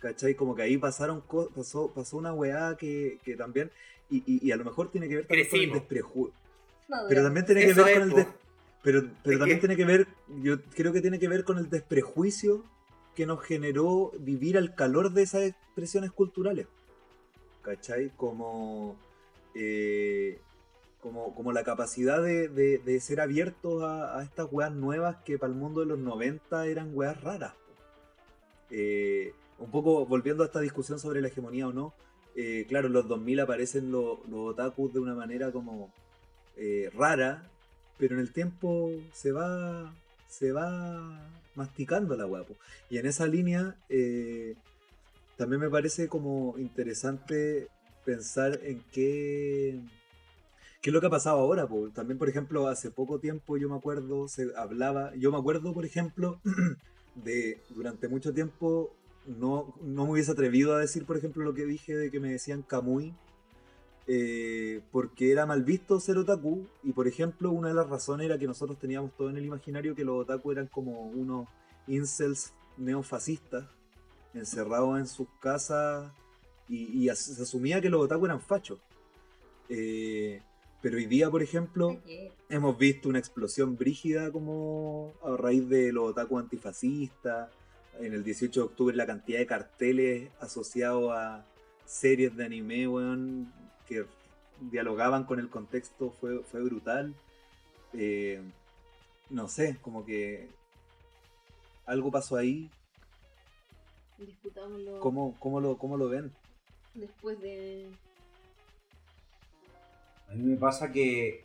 [0.00, 0.34] ¿Cachai?
[0.34, 3.70] Como que ahí pasaron co- pasó, pasó una weá que, que también,
[4.10, 6.34] y, y- y a lo mejor tiene que ver también con el desprejuicio.
[7.08, 8.26] Pero también tiene que ver es, con el des-
[8.82, 10.08] pero, pero también tiene que ver,
[10.42, 12.64] yo creo que tiene que ver con el desprejuicio
[13.14, 16.66] que nos generó vivir al calor de esas expresiones culturales.
[17.62, 18.10] ¿Cachai?
[18.16, 18.96] Como,
[19.54, 20.40] eh,
[21.02, 25.58] como, como la capacidad de, de- ser abiertos a, estas weas nuevas que para el
[25.58, 27.54] mundo de los 90 eran weas raras.
[28.70, 31.92] Eh, un poco volviendo a esta discusión sobre la hegemonía o no,
[32.36, 35.92] eh, claro, en los 2000 aparecen los, los otakus de una manera como
[36.56, 37.50] eh, rara,
[37.98, 39.92] pero en el tiempo se va
[40.28, 41.20] se va
[41.56, 42.54] masticando la guapo.
[42.88, 43.76] Y en esa línea
[45.36, 47.68] también me parece como interesante
[48.04, 49.80] pensar en qué
[50.82, 51.66] qué es lo que ha pasado ahora.
[51.66, 51.88] po.
[51.90, 55.86] También, por ejemplo, hace poco tiempo yo me acuerdo, se hablaba, yo me acuerdo, por
[55.86, 56.40] ejemplo,
[57.14, 58.92] de durante mucho tiempo
[59.26, 62.32] no, no me hubiese atrevido a decir, por ejemplo, lo que dije de que me
[62.32, 63.14] decían Kamui,
[64.08, 68.38] eh, porque era mal visto ser otaku, y por ejemplo, una de las razones era
[68.38, 71.46] que nosotros teníamos todo en el imaginario que los otaku eran como unos
[71.86, 73.66] incels neofascistas,
[74.34, 76.10] encerrados en sus casas,
[76.68, 78.80] y, se asumía que los otaku eran fachos.
[79.68, 80.42] Eh,
[80.82, 81.98] pero hoy día, por ejemplo,
[82.48, 87.50] hemos visto una explosión brígida como a raíz de los otaku antifascistas.
[88.00, 91.44] En el 18 de octubre la cantidad de carteles asociados a
[91.86, 93.52] series de anime, weón,
[93.86, 94.06] que
[94.60, 97.14] dialogaban con el contexto fue, fue brutal.
[97.92, 98.40] Eh,
[99.30, 100.48] no sé, como que
[101.86, 102.70] algo pasó ahí.
[104.18, 106.32] Discutámoslo ¿Cómo, cómo, lo, cómo lo ven?
[106.94, 107.86] después de.
[110.32, 111.44] A mí me pasa que,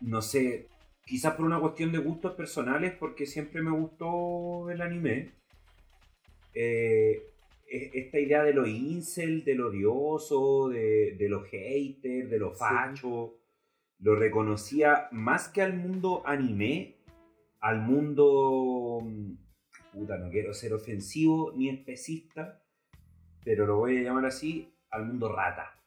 [0.00, 0.68] no sé,
[1.06, 5.32] quizás por una cuestión de gustos personales, porque siempre me gustó el anime.
[6.56, 7.30] eh,
[7.66, 12.50] e- esta idea de lo incel, de lo odioso, de, de lo hater, de lo
[12.52, 12.58] Sí.
[12.60, 13.38] facho,
[13.98, 16.98] lo reconocía más que al mundo anime,
[17.60, 19.00] al mundo...
[19.02, 19.32] mm,
[19.92, 22.62] Puta, no quiero ser ofensivo ni especista,
[23.44, 25.80] pero lo voy a llamar así, al mundo rata.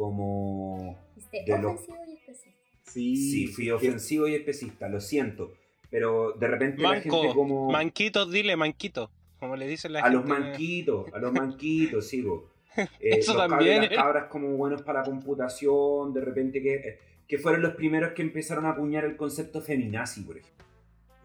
[0.00, 0.98] Como...
[1.14, 2.56] Dijiste de lo- ofensivo y específico.
[2.84, 5.52] Sí, Sí, fui que- ofensivo y especista, lo siento.
[5.90, 7.70] Pero de repente la gente Manco, como...
[7.70, 10.40] manquitos, dile manquito, como le dicen la a los gente.
[10.40, 12.48] manquitos, a los manquitos, sí, po.
[12.76, 13.90] Eh, Eso los también, eh.
[13.94, 16.98] cabras como buenos para la computación, de repente que, eh,
[17.28, 20.64] que fueron los primeros que empezaron a acuñar el concepto feminazi, por ejemplo.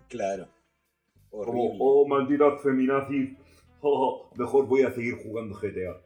[0.09, 0.49] Claro.
[1.29, 1.77] Como, Horrible.
[1.79, 3.29] oh, malditas feminazis,
[3.81, 6.01] oh, mejor voy a seguir jugando GTA.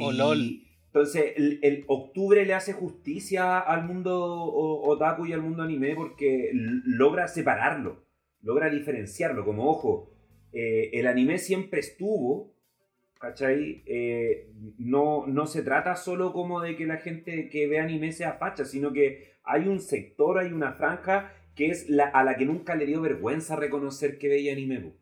[0.00, 0.62] Oh, Y lol.
[0.86, 6.50] Entonces, el, el octubre le hace justicia al mundo otaku y al mundo anime porque
[6.52, 8.06] logra separarlo,
[8.40, 9.44] logra diferenciarlo.
[9.44, 10.10] Como, ojo,
[10.52, 12.54] eh, el anime siempre estuvo,
[13.20, 13.82] ¿cachai?
[13.86, 18.34] Eh, no, no se trata solo como de que la gente que ve anime sea
[18.34, 22.46] facha, sino que hay un sector, hay una franja que es la, a la que
[22.46, 24.94] nunca le dio vergüenza reconocer que veía anime.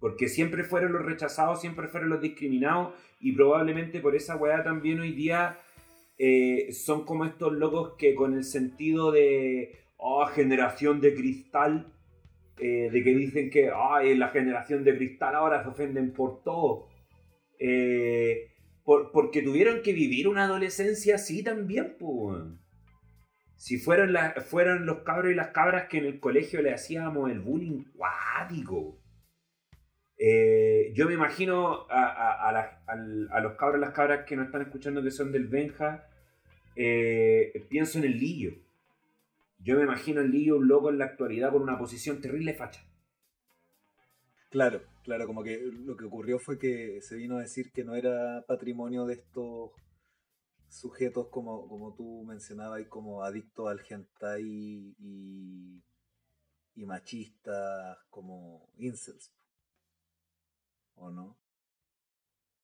[0.00, 0.08] Po.
[0.08, 5.00] Porque siempre fueron los rechazados, siempre fueron los discriminados y probablemente por esa weá también
[5.00, 5.58] hoy día
[6.18, 11.92] eh, son como estos locos que con el sentido de oh, generación de cristal,
[12.58, 16.88] eh, de que dicen que ay, la generación de cristal ahora se ofenden por todo.
[17.58, 18.52] Eh,
[18.84, 22.42] por- porque tuvieron que vivir una adolescencia así también, pues.
[23.56, 27.30] Si fueron, la- fueron los cabros y las cabras que en el colegio le hacíamos
[27.30, 29.00] el bullying cuático.
[30.18, 35.12] Eh, yo me imagino a, los cabros y las cabras que nos están escuchando que
[35.12, 36.08] son del Benja,
[36.74, 38.52] eh, pienso en el Lillo.
[39.60, 42.84] Yo me imagino el Lillo un loco en la actualidad con una posición terrible facha.
[44.50, 47.94] Claro, claro, como que lo que ocurrió fue que se vino a decir que no
[47.94, 49.72] era patrimonio de estos
[50.68, 55.82] sujetos como, como tú mencionabas, como adictos al hentai y,
[56.76, 59.37] y machistas como incels.
[61.00, 61.36] ¿O no?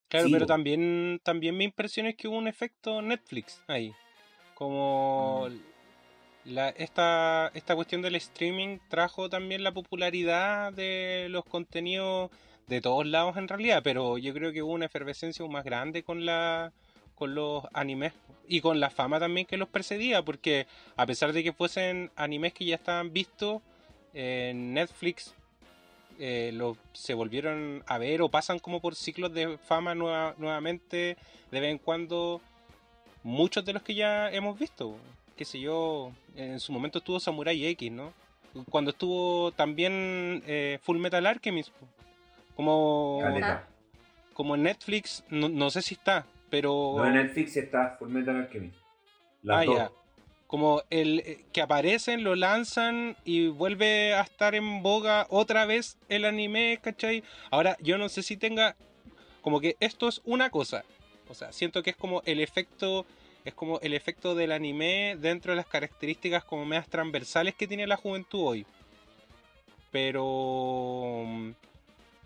[0.09, 3.93] Claro, Sí, pero también, también me impresiona es que hubo un efecto Netflix ahí.
[4.55, 5.48] Como
[6.44, 12.31] la, esta, esta cuestión del streaming trajo también la popularidad de los contenidos
[12.69, 16.02] de todos lados en realidad, pero yo creo que hubo una efervescencia aún más grande
[16.02, 16.73] con la
[17.15, 18.12] con los animes
[18.48, 20.66] y con la fama también que los precedía, porque
[20.97, 23.62] a pesar de que fuesen animes que ya estaban vistos
[24.12, 25.35] en Netflix
[26.19, 31.16] eh, lo- se volvieron a ver o pasan como por ciclos de fama nueva- nuevamente
[31.51, 32.41] de vez en cuando
[33.23, 34.97] muchos de los que ya hemos visto
[35.36, 38.12] qué sé yo en su momento estuvo Samurai X ¿no?
[38.70, 41.70] cuando estuvo también eh, Full Metal Alchemist
[42.55, 43.66] como Caleta.
[44.32, 48.36] como en Netflix no, no sé si está pero No, en Netflix está Full Metal
[48.36, 48.77] Alchemist.
[49.43, 49.77] Las Ah, dos.
[49.77, 49.91] ya.
[50.55, 55.98] Como el eh, que aparecen, lo lanzan y vuelve a estar en boga otra vez
[56.09, 57.24] el anime, ¿cachai?
[57.51, 58.76] Ahora, yo no sé si tenga.
[59.43, 60.85] Como que esto es una cosa.
[61.28, 63.05] O sea, siento que es como el efecto.
[63.44, 67.89] Es como el efecto del anime dentro de las características como medias transversales que tiene
[67.89, 68.66] la juventud hoy.
[69.90, 71.26] Pero.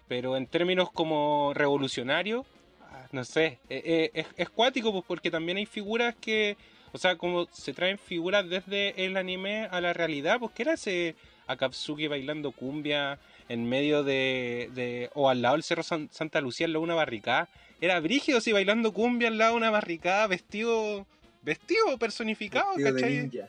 [0.06, 2.44] Pero en términos como revolucionarios,
[2.92, 6.58] ah, no sé, eh, eh, es, es cuático pues porque también hay figuras que,
[6.92, 10.74] o sea, como se traen figuras desde el anime a la realidad, pues que era
[10.74, 11.14] ese
[11.46, 16.66] Akatsuki bailando cumbia en medio de, de o al lado del Cerro San- Santa Lucía,
[16.66, 17.48] al lado de una barricada,
[17.80, 21.06] era brígido, sí, bailando cumbia al lado de una barricada, vestido,
[21.42, 23.48] vestido personificado, Vestido de ninja.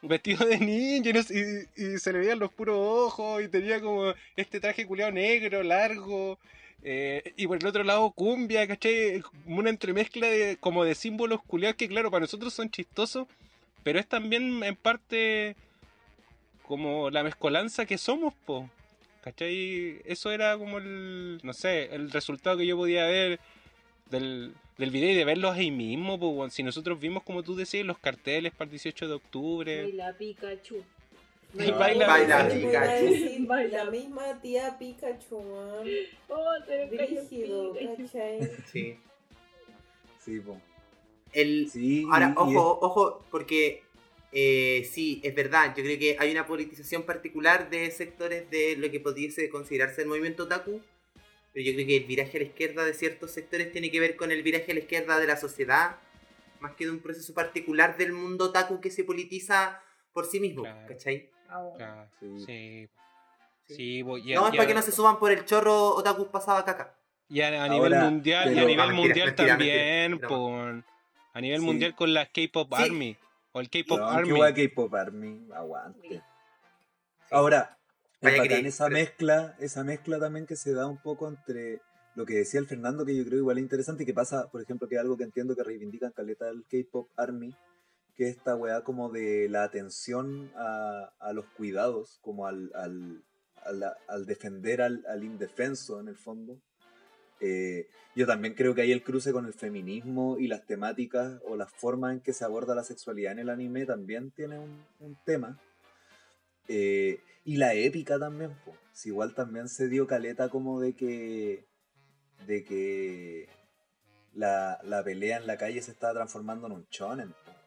[0.00, 4.60] Vestido de ninja y- y se le veían los puros ojos y tenía como este
[4.60, 6.38] traje culeado negro, largo.
[6.82, 9.22] Eh, y por el otro lado cumbia, ¿cachai?
[9.46, 13.26] Una entremezcla de, como de símbolos culeados que claro, para nosotros son chistosos,
[13.82, 15.56] pero es también en parte
[16.62, 18.68] como la mezcolanza que somos, po.
[19.22, 20.00] ¿Cachai?
[20.04, 23.40] Eso era como el, no sé, el resultado que yo podía ver
[24.10, 27.84] del, del video y de verlos ahí mismo, po, si nosotros vimos, como tú decías,
[27.84, 29.82] los carteles para el 18 de octubre.
[29.82, 30.84] Baila Pikachu.
[31.54, 32.58] Y baila, Baila Pikachu.
[32.68, 35.86] iba a decir, la misma tía Pikachu, man.
[36.28, 36.50] Oh,
[36.90, 38.02] Brígido, Pikachu.
[38.04, 38.50] ¿cachai?
[38.70, 38.96] Sí.
[40.24, 40.60] Sí, po.
[41.32, 43.82] El, Sí, Ahora, ojo, ojo, porque
[44.32, 48.90] eh, sí, es verdad, yo creo que hay una politización particular de sectores de lo
[48.90, 50.82] que pudiese considerarse el movimiento otaku,
[51.52, 54.16] pero yo creo que el viraje a la izquierda de ciertos sectores tiene que ver
[54.16, 55.96] con el viraje a la izquierda de la sociedad,
[56.60, 60.62] más que de un proceso particular del mundo otaku que se politiza por sí mismo,
[60.62, 60.86] Claro.
[60.88, 61.30] ¿cachai?
[61.48, 62.44] Ah, Sí.
[62.46, 62.88] sí.
[63.66, 66.94] Sí, no, es para que no se suban por el chorro otaku pasaba caca.
[67.28, 70.18] y a, a nivel Ahora, mundial, y a nivel mundial mentira, también,
[71.34, 71.66] a nivel Sí.
[71.66, 72.82] mundial con la K-Pop Sí.
[72.82, 73.16] Army,
[73.52, 74.40] o el K-Pop No, Army.
[74.54, 76.22] K-pop Army, aguante.
[77.30, 77.76] Ahora,
[78.22, 81.80] que- esa mezcla, esa mezcla también que se da un poco entre
[82.14, 84.62] lo que decía el Fernando, que yo creo igual es interesante y que pasa, por
[84.62, 87.54] ejemplo, que es algo que entiendo que reivindican caleta del K-pop Army,
[88.18, 93.22] que es esta weá como de la atención a, los cuidados, como al, al,
[94.08, 96.60] al defender al, indefenso en el fondo.
[97.40, 97.86] Eh,
[98.16, 101.70] yo también creo que hay el cruce con el feminismo y las temáticas o las
[101.70, 105.60] formas en que se aborda la sexualidad en el anime también tiene un, tema.
[106.66, 108.50] Eh, y la épica también.
[108.92, 111.68] Si igual también se dio caleta como de que
[112.48, 113.48] de que
[114.32, 117.57] la, la pelea en la calle se estaba transformando en un shonen, po.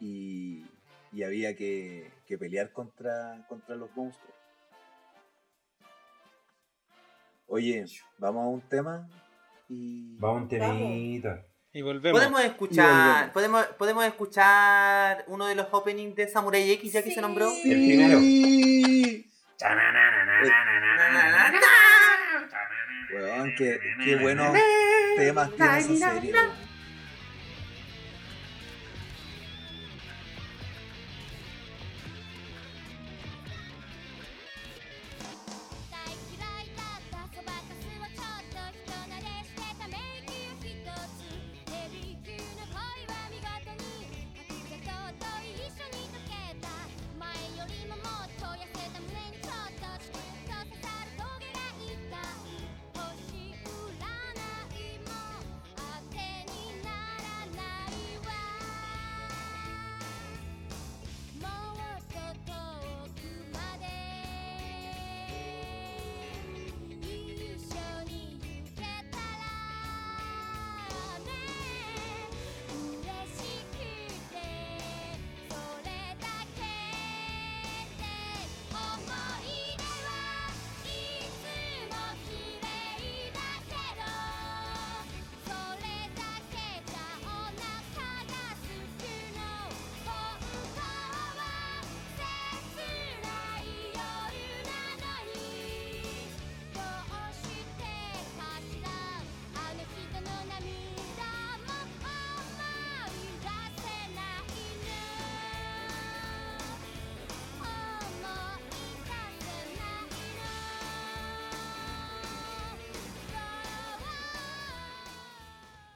[0.00, 0.64] Y,
[1.12, 4.34] y había que, que pelear contra, contra los monstruos.
[7.46, 7.84] Oye,
[8.18, 9.08] vamos a un tema
[9.68, 10.16] y...
[10.18, 11.44] Vamos a un temita.
[11.72, 12.18] Y volvemos.
[12.18, 13.32] Podemos escuchar, volvemos.
[13.32, 17.50] podemos, podemos escuchar uno de los openings de Samurai X ya que se nombró.
[17.64, 18.18] El primero.
[23.12, 24.56] Weón, qué, qué buenos
[25.16, 26.34] temas tiene esa serie.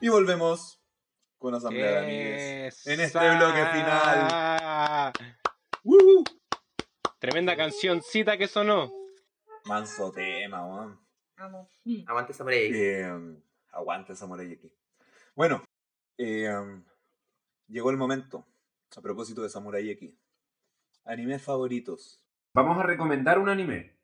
[0.03, 0.83] Y volvemos
[1.39, 2.87] con Asamblea de Amigues.
[2.89, 5.13] En este bloque final.
[5.85, 6.25] ¡Woo!
[7.21, 8.93] Tremenda cancioncita que sonó.
[9.65, 11.01] Manso tema, weón.
[12.09, 12.77] Aguante Samurai X.
[12.77, 13.39] Eh,
[13.71, 14.73] aguante Samurai X.
[15.37, 15.63] Bueno,
[16.19, 16.51] eh,
[17.69, 18.45] llegó el momento.
[18.97, 20.13] A propósito de Samurai X.
[21.05, 22.21] Animes favoritos.
[22.55, 23.97] Vamos a recomendar un anime.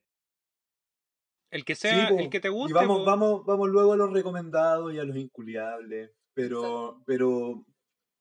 [1.50, 2.72] El que sea, Sí, el que te guste.
[2.72, 6.10] Y vamos, vamos, vamos luego a los recomendados y a los inculiables.
[6.34, 7.64] Pero, pero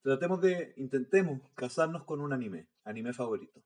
[0.02, 2.66] tratemos de, intentemos casarnos con un anime.
[2.84, 3.60] Anime favorito.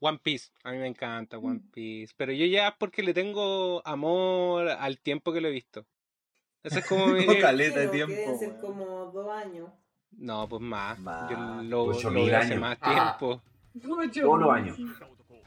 [0.00, 1.70] One Piece, a mí me encanta One Mm.
[1.70, 5.86] Piece, pero yo ya porque le tengo amor al tiempo que lo he visto.
[6.64, 7.24] Ese es como mi...
[7.26, 8.12] No, caleta de tiempo.
[8.14, 8.60] Deben ser weón.
[8.60, 9.70] como dos años.
[10.10, 10.98] No, pues más.
[10.98, 12.60] Más, Yo lo, lo hace años.
[12.60, 13.16] más Ah.
[13.18, 13.42] tiempo.
[13.80, 14.76] Todos los años.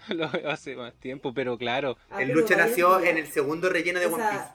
[0.09, 1.97] Lo veo hace más tiempo, pero claro.
[2.09, 4.45] Ah, El pero Lucha nació en el segundo relleno de O One Piece.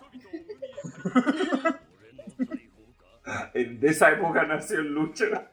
[3.55, 5.51] De esa época nació el Lucha.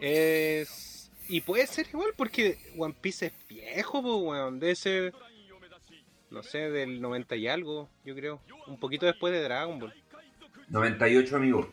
[0.00, 1.10] Es...
[1.28, 4.58] Y puede ser igual porque One Piece es viejo, pues, weón.
[4.58, 5.14] Debe ser,
[6.30, 8.40] no sé, del 90 y algo, yo creo.
[8.66, 9.94] Un poquito después de Dragon Ball.
[10.68, 11.66] 98 amigos.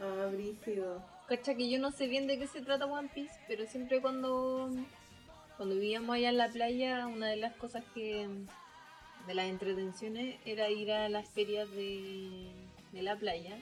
[0.00, 1.02] ah, brígido.
[1.30, 4.68] Cacha que yo no sé bien de qué se trata One Piece, pero siempre cuando,
[5.56, 8.28] cuando vivíamos allá en la playa, una de las cosas que
[9.28, 12.50] de las entretenciones era ir a las ferias de,
[12.90, 13.56] de la playa.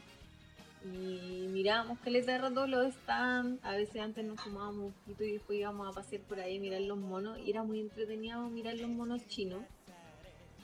[0.82, 5.32] Y mirábamos caleta de rato los stands, a veces antes nos tomábamos un poquito y
[5.32, 7.38] después íbamos a pasear por ahí a mirar los monos.
[7.38, 9.62] Y era muy entretenido mirar los monos chinos.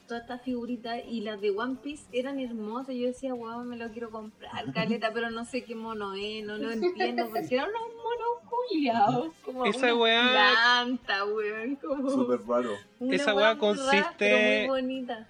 [0.07, 2.93] Todas estas figuritas y las de One Piece eran hermosas.
[2.95, 6.57] Yo decía, wow, me lo quiero comprar, caleta, pero no sé qué mono es, no
[6.57, 9.33] lo entiendo, porque eran unos monos culiados.
[9.43, 11.75] Como Esa una weá- planta, weón.
[11.77, 12.71] Como Súper raro.
[12.99, 15.27] una Esa weá weá consiste- rara, pero muy bonita.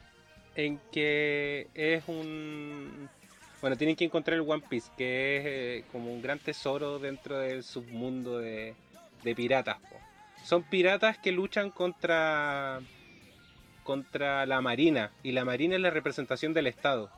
[0.56, 3.10] en que es un...
[3.62, 7.40] Bueno, tienen que encontrar el One Piece, que es eh, como un gran tesoro dentro
[7.40, 8.76] del submundo de,
[9.24, 9.80] de piratas.
[9.80, 9.96] po.
[10.44, 12.80] Son piratas que luchan contra,
[13.86, 17.10] contra la Marina, y la Marina es la representación del Estado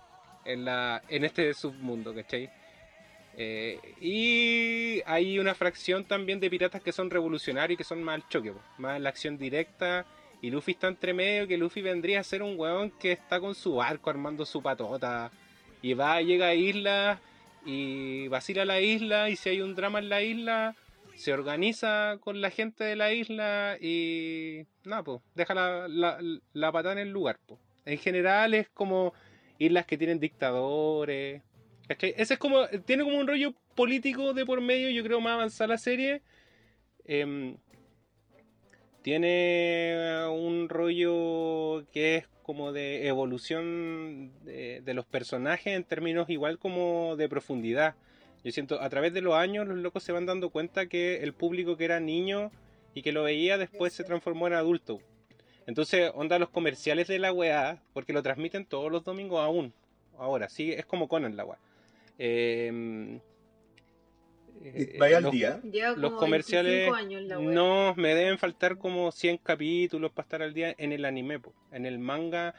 [0.45, 2.51] en, la, en este submundo, ¿cachai?
[3.39, 8.15] Eh, y hay una fracción también de piratas que son revolucionarios y que son más
[8.15, 10.05] al choque, po, más la acción directa.
[10.41, 13.55] Y Luffy está entre medio, que Luffy vendría a ser un weón que está con
[13.55, 15.31] su barco armando su patota.
[15.81, 17.19] Y va, llega a isla
[17.65, 20.75] y vacila la isla y si hay un drama en la isla,
[21.17, 26.19] se organiza con la gente de la isla y nada, pues, deja la, la,
[26.53, 27.39] la patada en el lugar.
[27.85, 29.13] En general es como
[29.57, 31.41] islas que tienen dictadores.
[31.89, 35.69] Ese es como, tiene como un rollo político de por medio, yo creo más avanzada
[35.69, 36.21] la serie.
[37.05, 37.57] Em,
[39.01, 47.15] tiene un rollo que es como de evolución de los personajes en términos igual como
[47.15, 47.95] de profundidad.
[48.43, 51.33] Yo siento, a través de los años los locos se van dando cuenta que el
[51.33, 52.51] público que era niño
[52.93, 54.99] y que lo veía después se transformó en adulto.
[55.65, 59.73] Entonces, onda los comerciales de la weá, porque lo transmiten todos los domingos aún.
[60.17, 61.57] Ahora, sí, es como Conan la weá.
[62.17, 63.19] Eh,
[64.63, 65.61] eh, ¿Vaya al los- día?
[65.97, 67.51] Los comerciales 25 años la weá.
[67.51, 71.53] no me deben faltar como 100 capítulos para estar al día en el anime po.
[71.71, 72.55] en el manga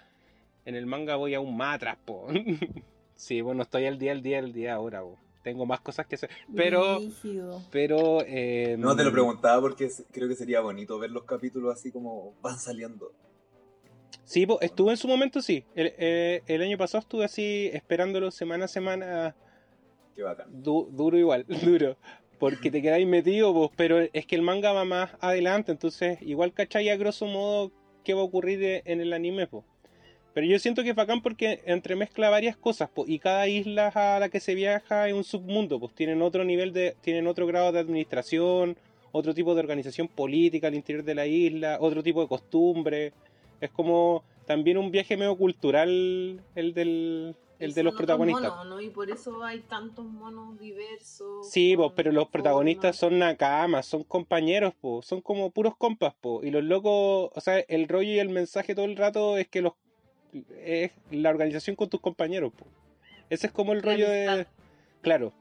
[0.64, 2.28] en el manga voy aún más atrás po.
[3.16, 5.18] sí bueno estoy al día al día al día ahora po.
[5.42, 6.98] Tengo más cosas que hacer pero
[7.70, 11.90] pero eh, No te lo preguntaba porque creo que sería bonito ver los capítulos así
[11.90, 13.12] como van saliendo.
[14.24, 18.66] sí estuve en su momento sí el, eh, el año pasado estuve así esperándolo semana
[18.66, 19.36] a semana
[20.14, 20.48] Qué bacán.
[20.50, 21.96] Du- duro igual, duro.
[22.40, 26.52] Porque te quedáis metido, vos, pero es que el manga va más adelante, entonces igual
[26.52, 27.70] cachai a grosso modo
[28.02, 29.64] qué va a ocurrir e- en el anime, po.
[30.34, 34.20] Pero yo siento que es bacán porque entremezcla varias cosas, po, y cada isla a
[34.20, 37.72] la que se viaja es un submundo, pues tienen otro nivel de, tienen otro grado
[37.72, 38.76] de administración,
[39.12, 43.12] otro tipo de organización política al interior de la isla, otro tipo de costumbre.
[43.60, 48.50] Es como también un viaje medio cultural el del, el de los protagonistas.
[48.50, 48.80] monos, ¿no?
[48.80, 51.50] Y por eso hay tantos monos diversos.
[51.50, 56.44] Sí, po, pero los protagonistas son nakamas, son compañeros, po, son como puros compas, po,
[56.44, 59.62] y los locos, o sea, el rollo y el mensaje todo el rato es que
[59.62, 59.74] los
[60.64, 62.66] es la organización con tus compañeros, po.
[63.30, 64.46] Ese es como el La rollo de
[65.02, 65.32] claro,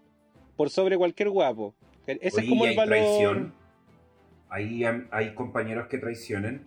[0.55, 1.73] por sobre cualquier guapo.
[2.05, 2.95] Ese Oye, es como ¿y el hay valor.
[2.97, 3.53] traición?
[4.49, 6.65] ¿Hay, ¿Hay compañeros que traicionen?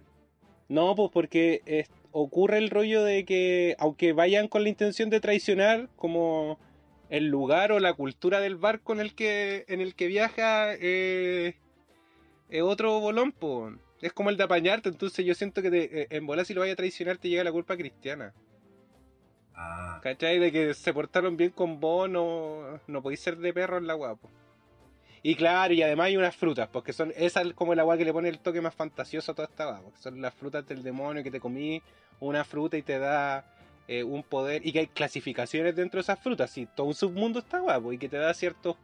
[0.68, 5.20] No, pues porque es- ocurre el rollo de que, aunque vayan con la intención de
[5.20, 6.58] traicionar, como
[7.08, 11.54] el lugar o la cultura del barco en el que, en el que viaja eh,
[12.50, 13.72] es otro bolón, po.
[14.00, 16.60] Es como el de apañarte, entonces yo siento que te- eh, en bola si lo
[16.60, 18.32] vaya a traicionar te llega la culpa cristiana.
[19.54, 20.38] Ah, ¿Cachai?
[20.38, 23.94] De que se portaron bien con vos, no, no podéis ser de perro en la
[23.94, 24.30] guapo.
[25.22, 28.06] Y claro, y además hay unas frutas, porque son esa es como el agua que
[28.06, 30.82] le pone el toque más fantasioso a toda esta agua, porque son las frutas del
[30.82, 31.82] demonio que te comí
[32.20, 33.44] una fruta y te da
[33.86, 37.40] eh, un poder, y que hay clasificaciones dentro de esas frutas, sí, todo un submundo
[37.40, 38.76] está guapo, y que te da ciertos,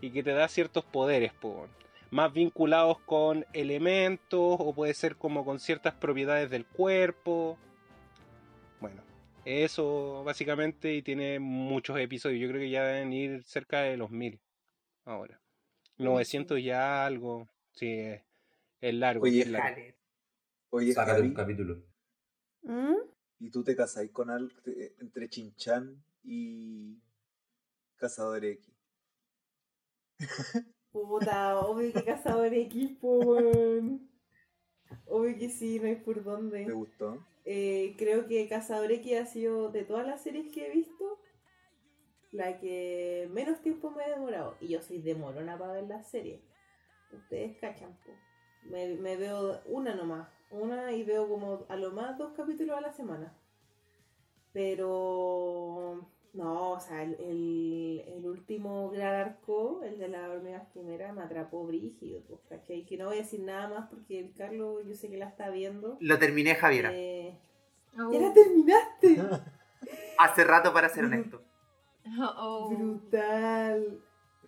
[0.00, 1.68] y que te da ciertos poderes, po,
[2.10, 7.58] más vinculados con elementos, o puede ser como con ciertas propiedades del cuerpo.
[8.80, 9.02] Bueno,
[9.44, 14.10] eso básicamente, y tiene muchos episodios, yo creo que ya deben ir cerca de los
[14.10, 14.40] mil
[15.04, 15.40] ahora.
[15.98, 17.48] 900 ya algo.
[17.72, 18.22] Sí, es,
[18.80, 19.24] es largo.
[19.24, 19.68] Oye, es largo.
[19.68, 19.96] Jale.
[20.70, 21.82] Oye, sácate un Javi, capítulo.
[22.62, 23.10] ¿Mm?
[23.40, 24.54] ¿y tú te casáis con algo
[24.98, 27.02] entre Chinchan y
[27.96, 28.72] Cazador X?
[30.92, 34.08] Puta, obvio que Cazador X, weón.
[35.06, 36.64] Obvio que sí, no hay por dónde.
[36.66, 37.24] ¿Te gustó?
[37.44, 41.20] Eh, creo que Cazador X ha sido de todas las series que he visto
[42.32, 44.56] la que menos tiempo me he demorado.
[44.60, 46.40] Y yo soy demorona para ver las series.
[47.12, 48.12] Ustedes cachan, po.
[48.64, 50.28] Me, me veo una nomás.
[50.50, 53.36] Una y veo como a lo más dos capítulos a la semana.
[54.52, 61.12] Pero no, o sea, el, el, el último gran arco, el de la hormiga quimera,
[61.12, 62.84] me atrapó brígido, pues, ¿cachai?
[62.84, 65.50] Que no voy a decir nada más porque el Carlos yo sé que la está
[65.50, 65.96] viendo.
[66.00, 66.90] Lo terminé, Javiera.
[66.92, 67.38] Eh,
[67.98, 68.12] Oh.
[68.12, 69.20] ¡Ya la terminaste!
[70.18, 71.42] Hace rato, para ser honesto.
[72.18, 72.70] Oh.
[72.70, 74.00] Brutal.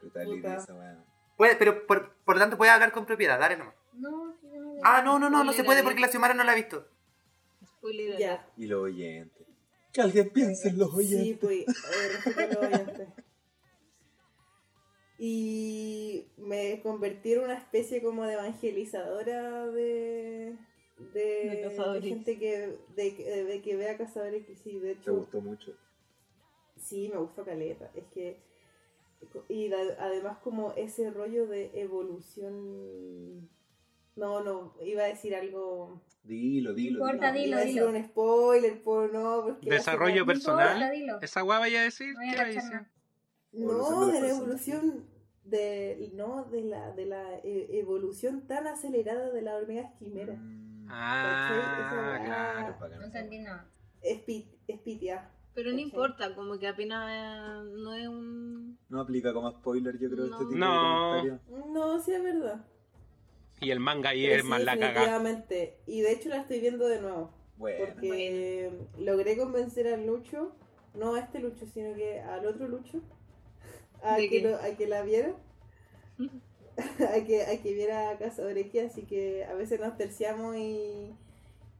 [0.03, 1.05] Esa weá.
[1.37, 3.75] Puede, pero por, por lo tanto puede hablar con propiedad, dale nomás.
[3.93, 6.53] No, yo no Ah, no, no, no, no se puede porque la Xiomara no la
[6.53, 6.89] ha visto.
[7.65, 8.47] Spoiler Ya.
[8.57, 9.41] Y los oyentes.
[9.93, 11.27] Que alguien piense en los oyentes.
[11.27, 13.09] Sí, pues, eh, los oyentes.
[15.19, 20.56] Y me convertí en una especie como de evangelizadora de,
[21.12, 25.01] de, De de gente que, de, que- de que vea Cazadores que sí, de Te
[25.01, 25.77] hecho, gustó mucho.
[26.77, 27.90] sí, me gustó Caleta.
[27.94, 28.40] Es que,
[29.48, 33.48] y además como ese rollo de evolución,
[34.16, 37.01] no, no, iba a decir algo, Dilo, dilo.
[37.01, 37.89] No importa, no, dilo, iba a decir dilo.
[37.99, 40.77] un spoiler, por no, porque la Desarrollo personal.
[40.77, 41.20] importa, dilo.
[41.20, 42.15] ¿Esa guava vaya a decir?
[42.15, 42.81] No voy a ¿Qué va a decir?
[43.53, 45.05] No, de la evolución
[45.44, 50.35] de no de la de la eh, evolución tan acelerada de la hormiga quimera.
[50.35, 52.97] Mm, Ah, claro.
[52.99, 53.66] No entendí nada.
[54.03, 55.31] Es pit, es pitia.
[55.55, 58.78] Pero no importa, como que apenas eh, no es un...
[58.89, 60.49] No aplica como spoiler, yo creo, este No.
[60.49, 61.15] tipo No.
[61.15, 61.69] de comentarios.
[61.73, 62.65] No, sí es verdad.
[63.63, 64.93] Y el manga ahí Pero es sí, más la cagada.
[65.21, 65.77] definitivamente.
[65.87, 67.31] Y de hecho la estoy viendo de nuevo.
[67.57, 70.55] Bueno, Porque logré convencer al Lucho,
[70.95, 73.01] no a este Lucho, sino que al otro Lucho,
[74.03, 75.35] a, ¿De que, lo- a que la viera.
[76.79, 81.15] a, que, a que viera Cazador X, así que a veces nos terciamos y,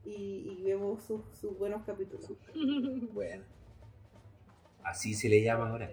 [0.05, 2.31] y, y vemos sus, sus buenos capítulos.
[3.13, 3.43] bueno.
[4.83, 5.91] Así se le llama ahora.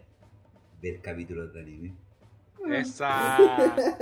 [0.83, 1.95] Ver capítulos de anime.
[2.69, 3.39] Esa.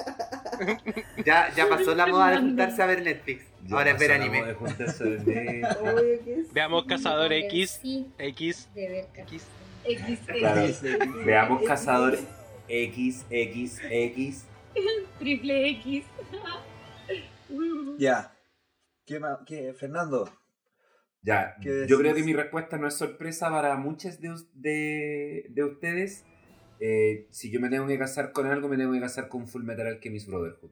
[1.25, 3.45] Ya, ya pasó la moda de juntarse a ver Netflix.
[3.65, 4.39] Ya Ahora es ver anime.
[4.41, 5.77] moda de juntarse a ver Netflix.
[5.81, 6.49] Obvio que sí.
[6.53, 7.79] Veamos Cazador X.
[7.81, 8.69] Sí, X.
[8.75, 9.47] de ver X.
[9.85, 10.63] X, Claro.
[11.25, 11.69] Veamos X.
[11.69, 12.19] Cazador
[12.69, 14.45] XXX.
[15.19, 16.05] triple X.
[17.99, 18.33] Ya.
[19.07, 19.21] ¿Qué?
[19.47, 19.73] ¿Qué?
[19.75, 20.31] Fernando.
[21.23, 25.65] Ya, ¿Qué yo creo que mi respuesta no es sorpresa para muchos de, de, de
[25.65, 26.25] ustedes.
[26.81, 29.63] Eh, si yo me tengo que casar con algo, me tengo que casar con Full
[29.65, 30.71] Metal Alchemist Brotherhood.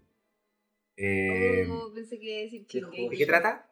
[0.97, 2.81] Eh, Oh, pensé que iba a decir qué.
[2.81, 3.71] ¿De qué trata?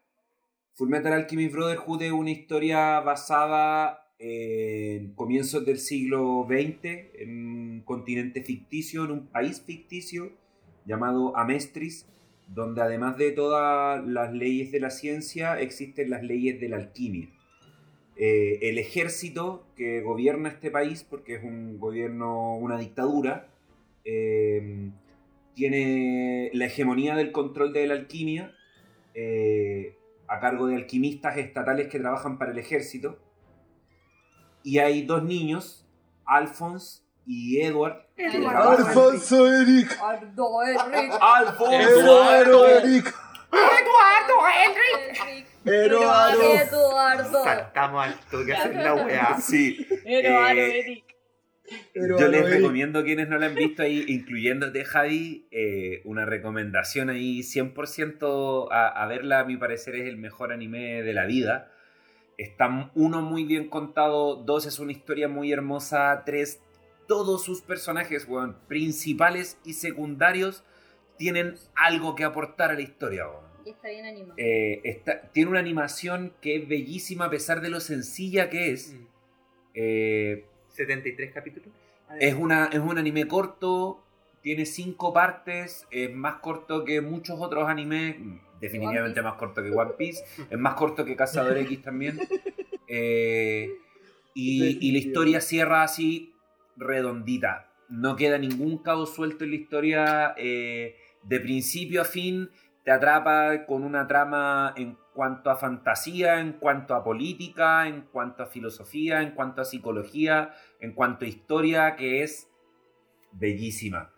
[0.75, 6.85] Full Metal Alchemist Brotherhood es una historia basada en comienzos del siglo XX,
[7.21, 10.33] en un continente ficticio, en un país ficticio
[10.85, 12.07] llamado Amestris,
[12.49, 17.29] donde además de todas las leyes de la ciencia, existen las leyes de la alquimia.
[18.17, 23.49] Eh, el ejército que gobierna este país, porque es un gobierno, una dictadura,
[24.05, 24.91] eh,
[25.55, 28.53] tiene la hegemonía del control de la alquimia
[29.15, 29.97] eh,
[30.29, 33.19] a cargo de alquimistas estatales que trabajan para el ejército.
[34.63, 35.87] Y hay dos niños,
[36.25, 38.07] Alphonse y Edward,
[38.51, 39.99] trabajan- Alfonso Eric.
[40.01, 41.17] Ardo, Enrique.
[41.21, 41.73] ¡Alfonso!
[41.73, 43.15] Eduardo Eric.
[43.53, 44.35] Eduardo,
[44.65, 45.47] Enrique.
[45.65, 46.55] Eduardo.
[46.55, 47.45] Eduardo.
[47.45, 49.39] Saltamos al toque a hacer la weá.
[49.41, 49.87] Sí.
[50.05, 51.05] Eh, Eric.
[51.95, 57.09] Yo les recomiendo a quienes no la han visto ahí, incluyéndote Javi, eh, una recomendación
[57.09, 61.71] ahí 100% a, a verla, a mi parecer es el mejor anime de la vida.
[62.37, 66.61] Está uno muy bien contado, dos es una historia muy hermosa, tres
[67.07, 70.65] todos sus personajes, weón, principales y secundarios
[71.17, 73.44] tienen algo que aportar a la historia, weón.
[73.65, 74.35] Y está bien animado.
[74.37, 78.93] Eh, está- tiene una animación que es bellísima a pesar de lo sencilla que es.
[78.93, 79.07] Mm.
[79.75, 81.69] Eh, 73 capítulos.
[82.21, 84.03] es, una, es un anime corto,
[84.43, 88.17] tiene cinco partes, es más corto que muchos otros animes,
[88.61, 92.19] definitivamente más corto que One Piece, es más corto que Cazador X también.
[92.89, 93.71] Eh,
[94.35, 96.35] y, y la historia cierra así
[96.77, 97.71] redondita.
[97.89, 100.35] No queda ningún cabo suelto en la historia.
[100.37, 102.51] eh, de principio a fin
[102.85, 108.43] te atrapa con una trama en cuanto a fantasía, en cuanto a política, en cuanto
[108.43, 112.51] a filosofía, en cuanto a psicología, en cuanto a historia, que es
[113.33, 114.13] bellísima.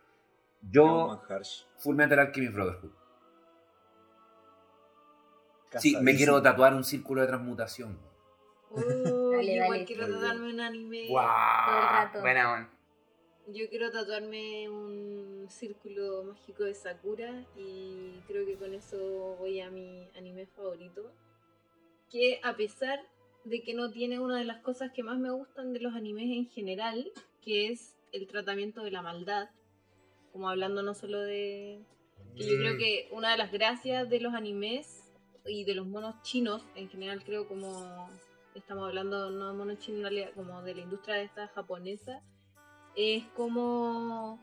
[0.62, 1.22] Yo,
[1.78, 2.93] Full Metal Alchemist Brotherhood.
[5.78, 8.01] Sí, me quiero tatuar un círculo de transmutación.
[8.70, 11.06] Oh, Dale, igual quiero tatuarme un anime.
[11.09, 12.12] Todo el rato.
[12.14, 12.22] ¡Wow!
[12.22, 12.76] Buena onda.
[13.48, 19.70] Yo quiero tatuarme un círculo mágico de Sakura y creo que con eso voy a
[19.70, 21.12] mi anime favorito.
[22.10, 22.98] Que a pesar
[23.44, 26.24] de que no tiene una de las cosas que más me gustan de los animes
[26.36, 29.48] en general, que es el tratamiento de la maldad,
[30.32, 31.85] como hablando no solo de...
[32.35, 35.05] Que yo creo que una de las gracias de los animes
[35.47, 38.10] y de los monos chinos, en general creo como
[38.56, 42.24] estamos hablando no monos chinos en realidad, como de la industria de esta japonesa,
[42.97, 44.39] es como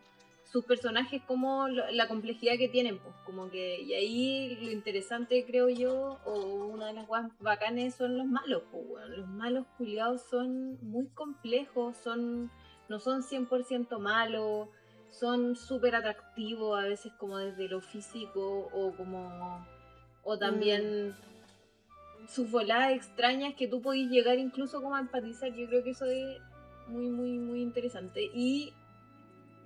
[0.51, 5.43] sus personajes, como lo- la complejidad que tienen, pues, como que, y ahí lo interesante
[5.45, 10.21] creo yo, o una de las cosas bacanes son los malos, pues, los malos culiados
[10.29, 12.51] son muy complejos, son,
[12.87, 14.69] no son 100% malos,
[15.09, 19.65] son súper atractivos a veces como desde lo físico o como,
[20.23, 21.15] o también
[22.27, 26.05] sus voladas extrañas que tú podís llegar incluso como a empatizar, yo creo que eso
[26.05, 26.37] es
[26.87, 28.29] muy, muy, muy interesante.
[28.33, 28.73] Y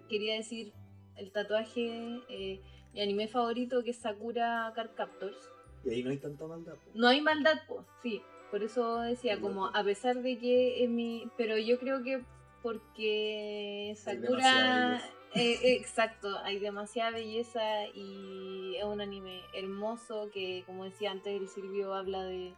[0.10, 0.74] quería decir
[1.16, 2.62] el tatuaje, eh,
[2.94, 5.38] mi anime favorito que es Sakura Card Captors.
[5.86, 6.74] Y ahí no hay tanta maldad.
[6.74, 6.92] po.
[6.96, 8.22] No hay maldad, pues, sí.
[8.52, 11.30] Por eso decía, como a pesar de que es mi...
[11.38, 12.24] Pero yo creo que
[12.64, 14.98] porque Sakura...
[15.36, 21.40] eh, eh, exacto, hay demasiada belleza y es un anime hermoso que, como decía antes,
[21.40, 22.54] el Silvio habla de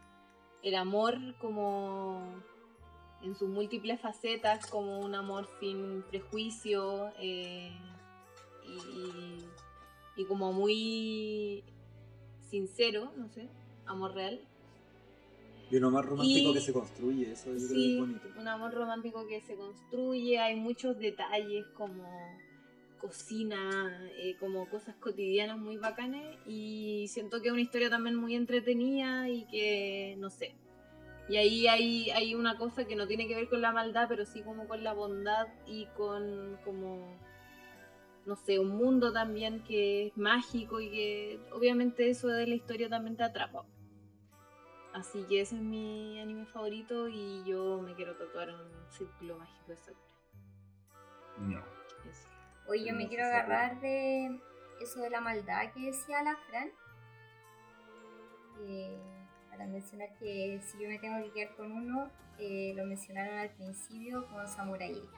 [0.62, 2.42] el amor como
[3.22, 7.70] en sus múltiples facetas, como un amor sin prejuicio eh,
[8.66, 9.44] y,
[10.16, 11.62] y como muy
[12.48, 13.48] sincero, no sé,
[13.86, 14.40] amor real.
[15.70, 18.28] Y uno más romántico Y- que se construye, eso yo creo que Sí, es bonito.
[18.38, 22.04] un amor romántico que se construye, hay muchos detalles como
[23.00, 28.34] cocina, eh, como cosas cotidianas muy bacanes y siento que es una historia también muy
[28.34, 30.54] entretenida y que, no sé,
[31.30, 34.24] y ahí hay, hay una cosa que no tiene que ver con la maldad, pero
[34.24, 37.16] sí como con la bondad y con como,
[38.26, 42.88] no sé, un mundo también que es mágico y que obviamente eso de la historia
[42.88, 43.64] también te atrapa.
[44.92, 49.68] Así que ese es mi anime favorito y yo me quiero tatuar un círculo mágico
[49.68, 50.14] de Sakura.
[51.38, 51.64] No.
[52.10, 52.28] Eso.
[52.66, 54.40] Oye, yo me quiero agarrar de
[54.80, 56.72] eso de la maldad que decía la Fran.
[58.62, 59.19] Eh,
[59.66, 64.26] mencionar que si yo me tengo que quedar con uno, eh, lo mencionaron al principio
[64.28, 65.10] con Samurai X.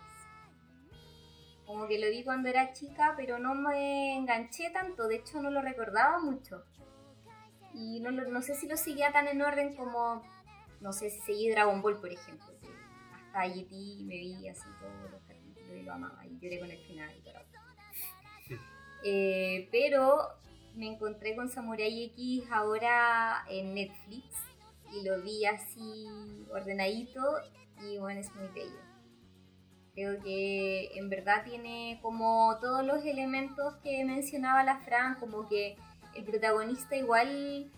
[1.66, 5.51] Como que lo vi cuando era chica, pero no me enganché tanto, de hecho no
[5.51, 6.64] lo recordaba mucho.
[7.74, 10.23] Y no, no sé si lo seguía tan en orden como,
[10.81, 12.47] no sé si seguí Dragon Ball, por ejemplo.
[13.14, 16.78] hasta GT me vi así todos los capítulos y lo amaba y lloré con el
[16.78, 17.43] final y todo.
[19.05, 20.41] Eh, pero
[20.74, 24.36] me encontré con Samurai X ahora en Netflix
[24.92, 26.06] y lo vi así
[26.52, 27.20] ordenadito
[27.80, 28.80] y bueno, es muy bello.
[29.94, 35.76] Creo que en verdad tiene como todos los elementos que mencionaba la Fran, como que
[36.14, 37.70] el protagonista igual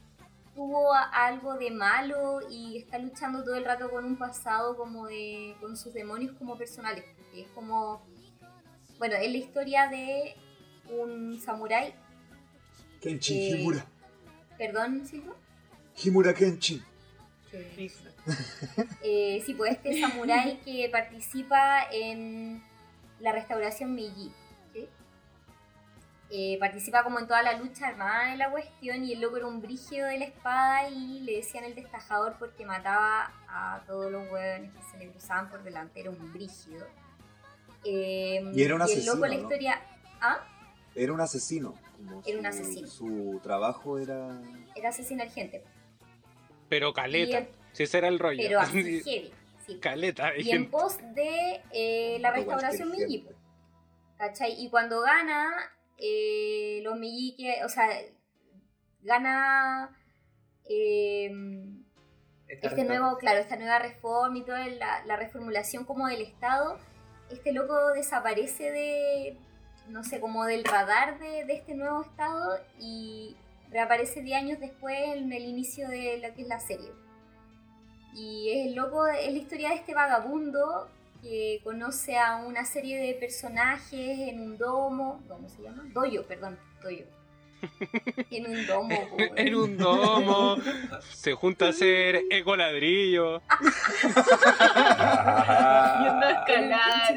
[0.55, 5.57] tuvo algo de malo y está luchando todo el rato con un pasado como de
[5.61, 7.05] con sus demonios como personales,
[7.35, 8.03] es como
[8.99, 10.37] bueno, es la historia de
[10.91, 11.95] un samurái,
[13.05, 13.87] Kenshin Eh, Himura.
[14.59, 15.37] perdón, Silvio.
[16.03, 16.83] Himura Kenshin.
[19.03, 22.63] Eh, sí, pues este samurái que participa en
[23.21, 24.33] la restauración Meiji.
[24.73, 24.89] ¿sí?
[26.31, 29.47] Eh, participa como en toda la lucha armada de la cuestión y el loco era
[29.47, 34.29] un brígido de la espada y le decían el destajador porque mataba a todos los
[34.33, 36.87] hueones que se le cruzaban por delante, era un brígido.
[37.85, 39.43] Eh, Y era un el asesino, loco la ¿no?
[39.43, 39.81] historia...
[40.23, 40.39] ¿Ah?
[40.95, 41.75] Era un asesino.
[41.97, 42.87] como Era un asesino.
[42.89, 44.41] Su trabajo era.
[44.75, 45.63] Era asesinar gente.
[46.69, 47.41] Pero caleta.
[47.41, 48.43] Y Si ese era el rollo.
[48.43, 49.33] Pero así heavy.
[49.67, 49.79] sí.
[49.81, 50.37] caleta.
[50.37, 53.27] y en pos de eh, la restauración Meiji.
[54.19, 54.55] ¿Cachai?
[54.63, 55.51] Y cuando gana,
[55.99, 57.89] eh, los Meiji, que, o sea,
[59.03, 59.91] gana
[60.69, 61.31] eh,
[62.49, 66.79] Esta este nuevo, claro, esta nueva reforma y toda la, la reformulación como del Estado,
[67.31, 69.39] este loco desaparece de,
[69.89, 73.37] no sé, como del radar de, de este nuevo Estado y
[73.71, 76.91] reaparece 10 años después en el inicio de lo que es la serie.
[78.15, 80.89] Y es el loco, es la historia de este vagabundo
[81.21, 85.83] que conoce a una serie de personajes en un domo, ¿cómo se llama?
[85.93, 87.07] Doyo, perdón, doyo.
[88.31, 89.17] En un domo.
[89.37, 90.57] En un domo.
[91.15, 93.41] se junta a hacer eco ladrillo.
[96.03, 97.15] Yendo a escalar.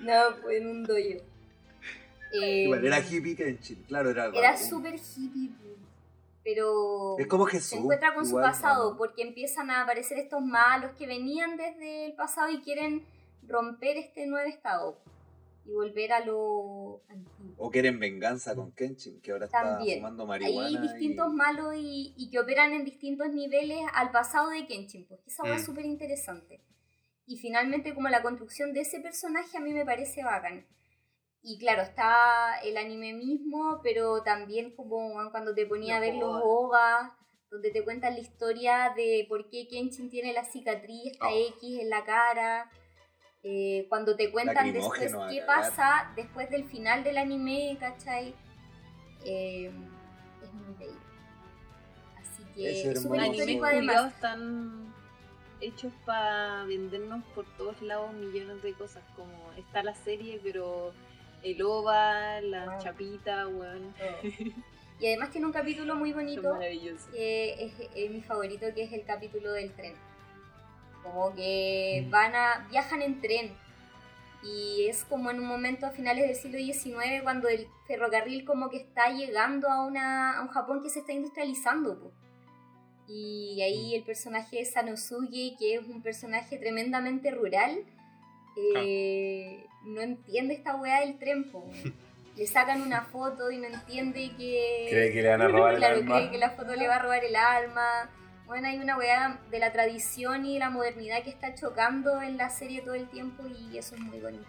[0.00, 1.20] No, pues en un doyo.
[2.32, 5.50] Eh, Igual era hippie Kenshin, claro, era Era súper hippie,
[6.42, 7.78] pero Es como se Jesús.
[7.80, 8.96] encuentra con su igual, pasado ¿no?
[8.98, 13.04] porque empiezan a aparecer estos malos que venían desde el pasado y quieren
[13.46, 14.96] romper este nuevo estado
[15.66, 17.54] y volver a lo antiguo.
[17.58, 19.98] O quieren venganza con Kenshin, que ahora está También.
[19.98, 20.80] fumando Hay marihuana.
[20.80, 25.28] distintos y- malos y, y que operan en distintos niveles al pasado de Kenshin, porque
[25.28, 25.66] esa hueá es Mm.
[25.66, 26.60] súper interesante.
[27.26, 30.66] Y finalmente como la construcción de ese personaje a mí me parece bacán.
[31.42, 36.40] Y claro, está el anime mismo, pero también como cuando te ponía a ver los
[36.44, 37.10] OVAs,
[37.50, 41.46] donde te cuentan la historia de por qué Kenshin tiene la cicatriz, esta Oh.
[41.58, 42.70] X en la cara.
[43.44, 48.36] eh, cuando te cuentan después qué pasa después del final del anime, ¿cachai?
[49.24, 49.66] Eh,
[50.44, 51.00] es muy bello.
[52.20, 54.12] Así que es súper histórico además.
[54.14, 54.91] están
[55.62, 59.02] hechos para vendernos por todos lados millones de cosas.
[59.16, 60.92] Como está la serie, pero
[61.42, 63.94] el OVA, la chapita, weón.
[65.00, 66.42] Y además tiene un capítulo muy bonito
[67.12, 69.94] que es, es mi favorito, que es el capítulo del tren.
[71.02, 71.34] Como Mm.
[71.34, 73.52] que van a viajan en tren
[74.44, 78.70] y es como en un momento a finales del siglo XIX cuando el ferrocarril como
[78.70, 81.98] que está llegando a, una, a un Japón que se está industrializando.
[81.98, 82.12] po.
[83.14, 83.62] Y Mm.
[83.62, 87.84] ahí el personaje de Sanosuke, que es un personaje tremendamente rural,
[88.76, 91.50] eh, no entiende esta weá del tren.
[91.50, 91.64] po.
[92.36, 94.86] Le sacan una foto y no entiende que...
[94.88, 96.16] Cree que le van a robar el alma.
[96.16, 98.10] cree que la foto le va a robar el alma.
[98.46, 102.48] Bueno, hay una weá de la tradición y la modernidad que está chocando en la
[102.48, 104.48] serie todo el tiempo y eso es muy bonito.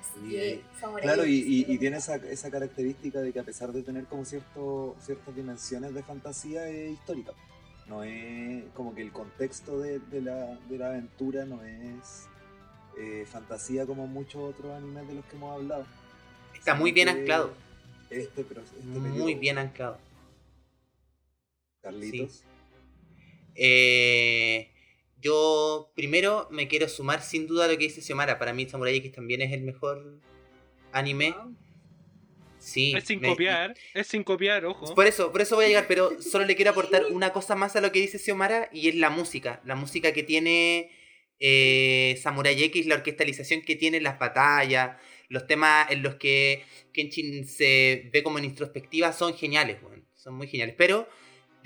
[0.00, 0.62] Así que,
[1.02, 5.34] Claro, y, tiene esa, esa característica de que a pesar de tener como cierto, ciertas
[5.34, 7.32] dimensiones de fantasía, es histórica.
[7.86, 12.28] No es como que el contexto de, de la, de la aventura no es
[12.98, 15.86] eh, fantasía como muchos otros animes de los que hemos hablado.
[16.54, 17.54] Está muy bien anclado.
[18.10, 19.98] Este, pero este Muy periodo, bien anclado.
[21.80, 22.42] Carlitos.
[23.54, 24.70] Eh,
[25.20, 28.38] yo primero me quiero sumar sin duda a lo que dice Xiomara.
[28.38, 30.20] Para mí Samurai X también es el mejor
[30.92, 31.34] anime.
[32.58, 32.92] Sí.
[32.96, 34.94] Es sin me- copiar, es sin copiar, ojo.
[34.94, 37.76] Por eso, por eso voy a llegar, pero solo le quiero aportar una cosa más
[37.76, 39.62] a lo que dice Xiomara y es la música.
[39.64, 40.90] La música que tiene
[41.38, 44.96] eh, Samurai X, la orquestalización que tiene en las batallas,
[45.28, 50.04] los temas en los que Kenshin se ve como en introspectiva son geniales, weón.
[50.14, 50.74] son muy geniales.
[50.76, 51.08] Pero,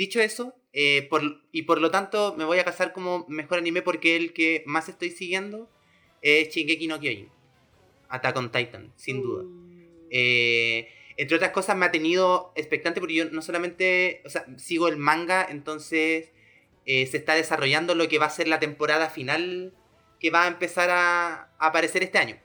[0.03, 1.23] dicho eso, eh, por,
[1.53, 4.89] y por lo tanto me voy a casar como mejor anime porque el que más
[4.89, 5.69] estoy siguiendo
[6.20, 7.29] es Shingeki no Kyojin.
[8.09, 9.45] Attack on Titan, sin duda.
[10.11, 14.89] Eh, entre otras cosas me ha tenido expectante porque yo no solamente, o sea, sigo
[14.89, 16.31] el manga, entonces
[16.85, 19.73] eh, se está desarrollando lo que va a ser la temporada final
[20.20, 22.37] que va a empezar a, a aparecer este año.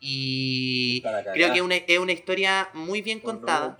[0.00, 3.76] Y creo que es una, es una historia muy bien contada.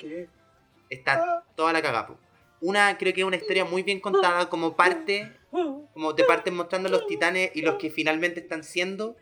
[0.88, 2.18] Está toda la cagapo.
[2.60, 6.88] Una, creo que es una historia muy bien contada como parte, como te parten mostrando
[6.88, 9.16] los titanes y los que finalmente están siendo.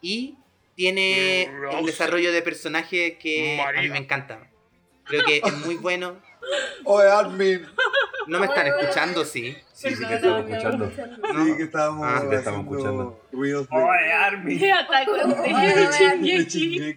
[0.00, 0.36] Y
[0.74, 4.48] tiene el desarrollo de personaje que a mí me encanta.
[5.04, 6.20] Creo que es muy bueno.
[6.84, 7.66] Oye, Armin.
[8.26, 9.56] No me están escuchando, sí.
[9.72, 10.92] Sí, sí, te estamos escuchando.
[11.32, 11.44] No.
[11.44, 13.20] Sí, que estábamos Ah, te estamos escuchando.
[13.32, 14.56] ¡Oye, Armin!
[14.56, 14.72] Oye,
[15.74, 15.88] de
[16.20, 16.96] oye.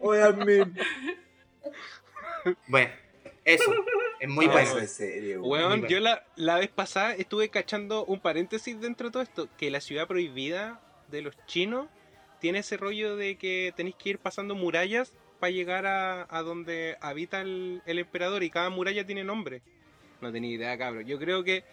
[0.00, 0.78] Oye, Armin.
[2.68, 2.92] Bueno,
[3.44, 3.64] eso.
[4.20, 4.78] Es muy Ah, bueno.
[4.78, 5.42] Es serio.
[5.42, 5.88] Weón, bueno.
[5.88, 9.80] yo la, la vez pasada estuve cachando un paréntesis dentro de todo esto, que la
[9.80, 10.80] ciudad prohibida
[11.10, 11.88] de los chinos
[12.40, 16.96] tiene ese rollo de que tenéis que ir pasando murallas para llegar a, a donde
[17.00, 19.62] habita el, el emperador y cada muralla tiene nombre.
[20.20, 21.06] No tenía idea, cabrón.
[21.06, 21.64] Yo creo que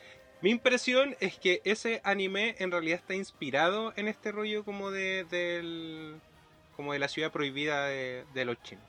[0.42, 5.24] mi impresión es que ese anime en realidad está inspirado en este rollo como de
[5.26, 6.20] del
[6.76, 8.84] como de la ciudad prohibida de, de los chinos.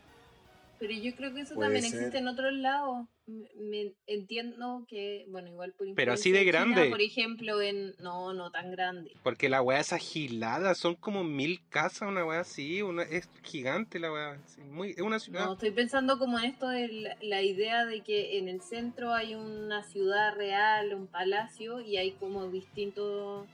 [0.78, 1.94] Pero yo creo que eso también ser.
[1.94, 3.06] existe en otros lados.
[3.26, 6.90] Me, me- entiendo que, bueno, igual por Pero así de china, grande.
[6.90, 7.94] por ejemplo, en.
[7.98, 9.10] No, no tan grande.
[9.22, 13.98] Porque la weá es agilada, son como mil casas, una weá así, una, es gigante
[13.98, 14.38] la weá.
[14.46, 15.46] sí, muy, es una ciudad.
[15.46, 19.14] No, estoy pensando como en esto de la, la idea de que en el centro
[19.14, 23.46] hay una ciudad real, un palacio, y hay como distintos.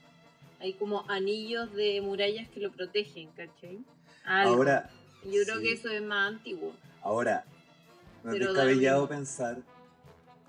[0.59, 3.79] Hay como anillos de murallas que lo protegen, ¿cachai?
[4.23, 4.55] Algo.
[4.55, 4.89] Ahora,
[5.25, 5.63] Yo creo sí.
[5.63, 6.73] que eso es más antiguo.
[7.03, 7.45] Ahora,
[8.23, 9.61] no es descabellado pensar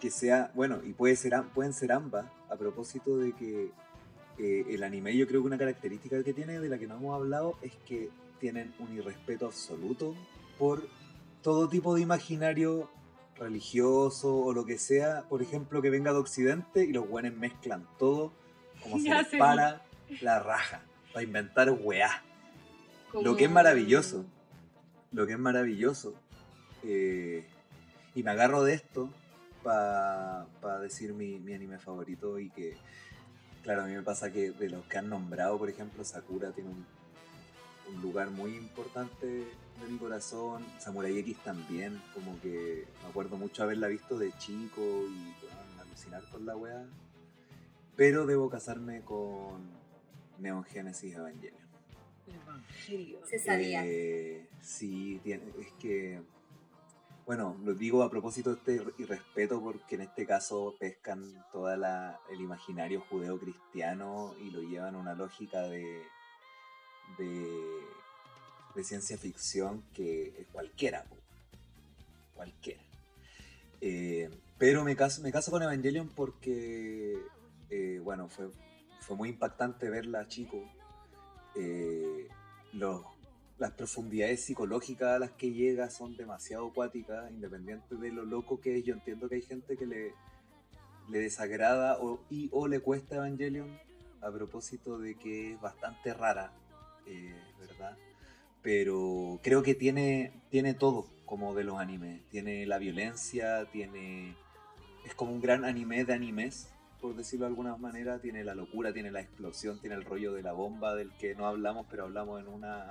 [0.00, 3.70] que sea, bueno, y puede ser, pueden ser ambas, a propósito de que
[4.38, 7.14] eh, el anime yo creo que una característica que tiene, de la que no hemos
[7.14, 10.14] hablado, es que tienen un irrespeto absoluto
[10.58, 10.86] por
[11.42, 12.90] todo tipo de imaginario
[13.36, 17.86] religioso o lo que sea, por ejemplo, que venga de Occidente y los buenos mezclan
[17.98, 18.32] todo
[18.82, 19.82] como se les para
[20.20, 20.82] la raja,
[21.12, 22.22] para inventar weá.
[23.12, 24.24] Lo que es maravilloso,
[25.12, 26.14] lo que es maravilloso.
[26.84, 27.44] Eh,
[28.14, 29.10] y me agarro de esto
[29.62, 30.46] para
[30.82, 32.76] decir mi, mi anime favorito y que,
[33.62, 36.70] claro, a mí me pasa que de los que han nombrado, por ejemplo, Sakura tiene
[36.70, 36.84] un,
[37.94, 40.64] un lugar muy importante de mi corazón.
[40.78, 46.22] Samurai X también, como que me acuerdo mucho haberla visto de chico y bueno, alucinar
[46.30, 46.84] con la weá.
[47.96, 49.62] Pero debo casarme con
[50.38, 51.64] Neon Genesis Evangelion.
[52.26, 53.20] Evangelio.
[53.26, 53.82] Se sabía.
[53.86, 56.20] Eh, sí, tiene, es que.
[57.26, 62.40] Bueno, lo digo a propósito de este irrespeto porque en este caso pescan todo el
[62.40, 66.02] imaginario judeo-cristiano y lo llevan a una lógica de,
[67.16, 71.06] de, ciencia ficción que es cualquiera,
[72.34, 72.82] cualquiera.
[73.80, 74.28] Eh,
[74.58, 77.16] pero me caso, me caso con Evangelion porque,
[77.70, 78.50] eh, bueno, fue,
[79.00, 80.62] fue muy impactante verla chico.
[81.54, 82.28] Eh,
[82.74, 83.02] los,
[83.58, 88.78] las profundidades psicológicas a las que llega son demasiado acuáticas, independiente de lo loco que
[88.78, 88.84] es.
[88.84, 90.14] Yo entiendo que hay gente que le,
[91.08, 93.78] le desagrada o, y, o le cuesta Evangelion
[94.20, 96.52] a propósito de que es bastante rara,
[97.06, 97.96] eh, ¿verdad?
[98.62, 102.22] Pero creo que tiene, tiene todo como de los animes.
[102.30, 104.36] Tiene la violencia, tiene...
[105.04, 106.70] Es como un gran anime de animes,
[107.00, 108.18] por decirlo de alguna manera.
[108.20, 111.46] Tiene la locura, tiene la explosión, tiene el rollo de la bomba del que no
[111.46, 112.90] hablamos, pero hablamos en una,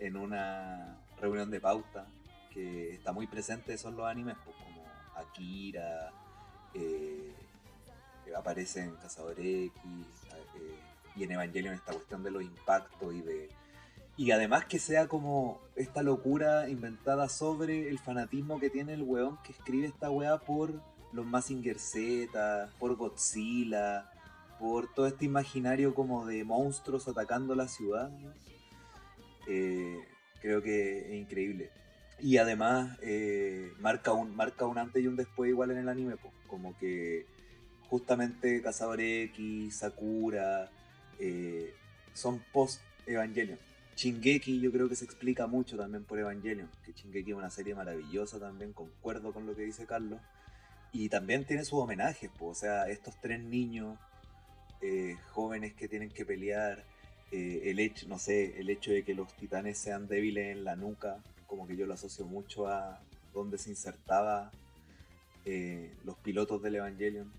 [0.00, 2.06] en una reunión de pauta
[2.52, 6.12] que está muy presente son los animes, pues como Akira,
[6.74, 7.32] eh,
[8.36, 9.72] aparece en Cazador X,
[10.56, 10.78] eh,
[11.16, 13.48] y en Evangelion esta cuestión de los impactos y de...
[14.16, 19.38] Y además que sea como esta locura inventada sobre el fanatismo que tiene el weón
[19.42, 20.72] que escribe esta weá por
[21.12, 24.10] los Mazinger Z, por Godzilla,
[24.58, 28.10] por todo este imaginario como de monstruos atacando la ciudad.
[29.46, 29.98] Eh,
[30.40, 31.70] creo que es increíble.
[32.18, 36.16] Y además eh, marca, un, marca un antes y un después igual en el anime,
[36.16, 36.32] po.
[36.46, 37.26] como que
[37.88, 40.70] justamente Cazador X, Sakura,
[41.18, 41.74] eh,
[42.12, 43.58] son post Evangelion.
[43.96, 47.74] Shingeki yo creo que se explica mucho también por Evangelion, que Shingeki es una serie
[47.74, 50.20] maravillosa también, concuerdo con lo que dice Carlos.
[50.92, 52.48] Y también tiene sus homenajes, po.
[52.48, 53.98] o sea, estos tres niños
[54.82, 56.84] eh, jóvenes que tienen que pelear,
[57.30, 60.76] eh, el hecho, no sé, el hecho de que los titanes sean débiles en la
[60.76, 63.00] nuca, como que yo lo asocio mucho a
[63.32, 64.50] donde se insertaba
[65.44, 67.32] eh, los pilotos del Evangelion.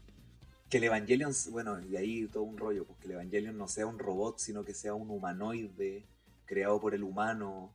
[0.70, 3.86] Que el Evangelion, bueno, y ahí todo un rollo, pues que el Evangelion no sea
[3.86, 6.04] un robot, sino que sea un humanoide
[6.46, 7.74] creado por el humano.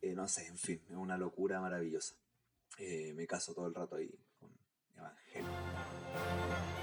[0.00, 2.14] Eh, no sé, en fin, es una locura maravillosa.
[2.78, 4.50] Eh, me caso todo el rato ahí con
[4.96, 6.77] Evangelion.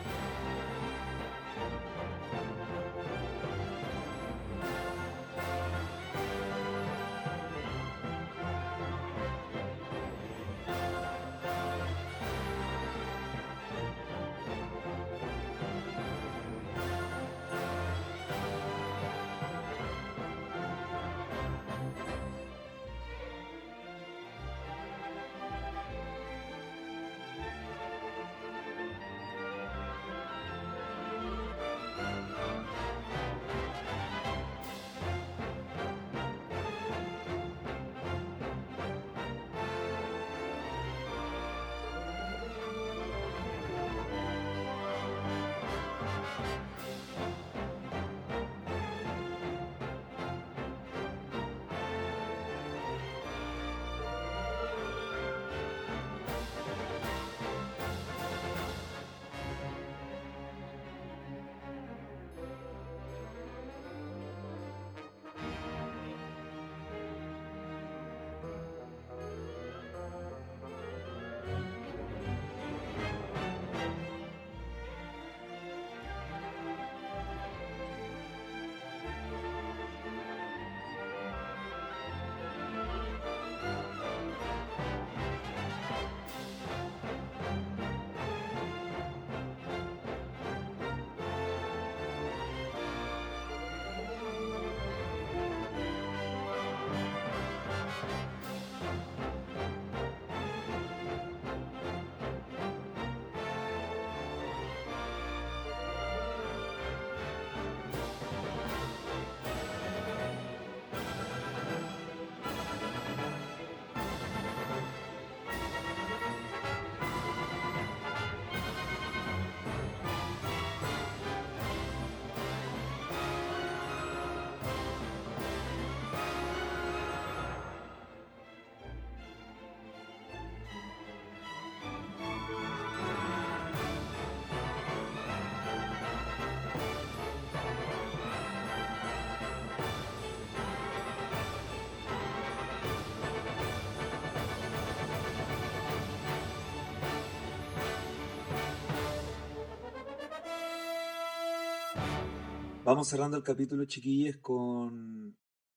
[152.86, 155.36] Vamos cerrando el capítulo, chiquillos, con...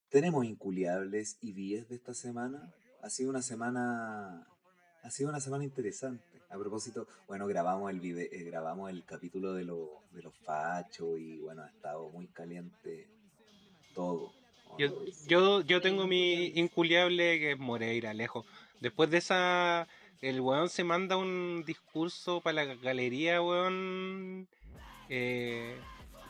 [0.09, 2.71] Tenemos inculiables y vías de esta semana.
[3.01, 4.47] Ha sido una semana...
[5.01, 6.23] Ha sido una semana interesante.
[6.51, 11.39] A propósito, bueno, grabamos el eh, grabamos el capítulo de, lo- de los fachos y
[11.39, 13.07] bueno, ha estado muy caliente
[13.95, 14.31] todo.
[14.67, 18.45] ¿o Yo, yo, yo tengo mi inculiable que es Moreira, lejos.
[18.81, 19.87] Después de esa,
[20.21, 24.47] el weón se manda un discurso para la galería, weón,
[25.07, 25.75] eh,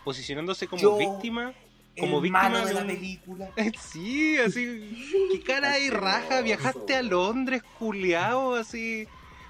[0.09, 1.53] posicionándose como Yo, víctima.
[1.99, 3.49] Como el víctima malo de de la un- película.
[3.79, 9.07] Sí, así, qué cara y raja, viajaste a Londres, culiao, así.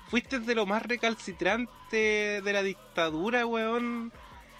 [0.10, 4.12] Fuiste de lo más recalcitrante de la dictadura, weón.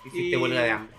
[0.06, 0.96] Hiciste huelga de hambre.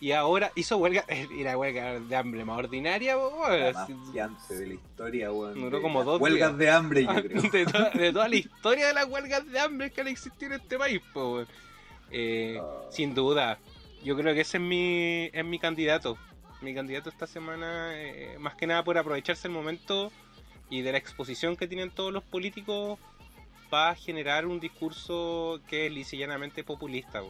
[0.00, 1.04] Y ahora hizo huelga,
[1.36, 3.60] y la huelga de hambre más ordinaria, weón.
[3.60, 5.60] La más así- fiante de la historia, weón.
[5.60, 6.58] Duró como dos Huelgas días.
[6.58, 7.42] de hambre, yo creo.
[7.50, 10.60] de, toda, de toda la historia de las huelgas de hambre que han existido en
[10.60, 11.48] este país, po, weón.
[12.10, 12.82] Eh, Ah.
[12.90, 13.58] Sin duda,
[14.04, 16.18] yo creo que ese es mi, es mi candidato.
[16.60, 20.12] Mi candidato esta semana, eh, más que nada por aprovecharse el momento
[20.70, 22.98] y de la exposición que tienen todos los políticos
[23.70, 27.22] para generar un discurso que es lisa y llanamente populista.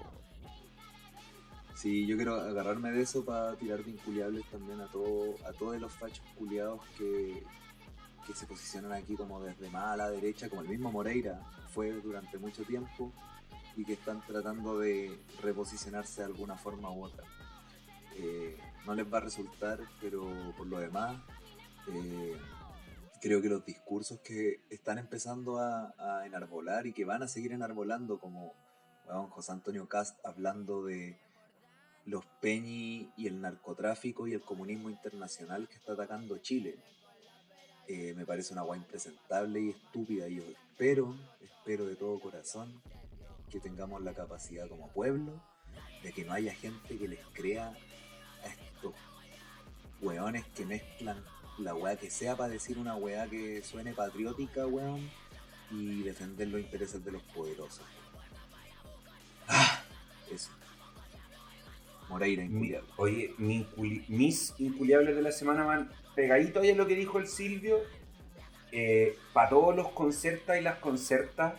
[1.75, 5.81] Sí, yo quiero agarrarme de eso para tirar de inculiables también a todo, a todos
[5.81, 7.43] los fachos culiados que,
[8.27, 11.41] que se posicionan aquí como desde más a la derecha, como el mismo Moreira
[11.73, 13.13] fue durante mucho tiempo,
[13.77, 17.25] y que están tratando de reposicionarse de alguna forma u otra.
[18.17, 18.57] Eh,
[18.87, 20.27] no les va a resultar, pero
[20.57, 21.21] por lo demás,
[21.89, 22.37] eh,
[23.21, 27.53] creo que los discursos que están empezando a, a enarbolar y que van a seguir
[27.53, 28.55] enarbolando, como
[29.07, 31.19] weón, José Antonio Cast hablando de
[32.07, 36.77] los peñi y el narcotráfico y el comunismo internacional que está atacando Chile.
[37.87, 40.29] Eh, me parece una guay impresentable y estúpida.
[40.29, 42.83] Y yo espero, espero de todo corazón
[43.55, 45.41] que tengamos la capacidad como pueblo
[46.03, 47.69] de que no haya gente que les crea
[48.43, 48.93] a estos
[50.03, 51.23] weones que mezclan
[51.59, 55.09] la weá que sea para decir una weá que suene patriótica, weón,
[55.71, 57.85] y defender los intereses de los poderosos.
[59.47, 59.85] Ah,
[60.33, 60.51] eso.
[62.09, 62.89] Moreira, inculiable.
[62.97, 67.21] oye, mi inculi- mis inculiables de la semana van pegadito ahí a lo que dijo
[67.21, 67.79] el Silvio.
[69.33, 71.55] para todos los concertas y las concertas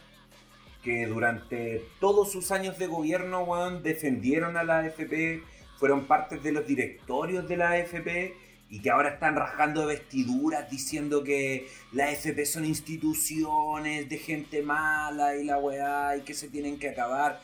[0.86, 5.42] que durante todos sus años de gobierno, weón, defendieron a la AFP,
[5.80, 8.36] fueron partes de los directorios de la AFP
[8.70, 14.62] y que ahora están rasgando de vestiduras diciendo que la AFP son instituciones de gente
[14.62, 17.42] mala y la weá y que se tienen que acabar.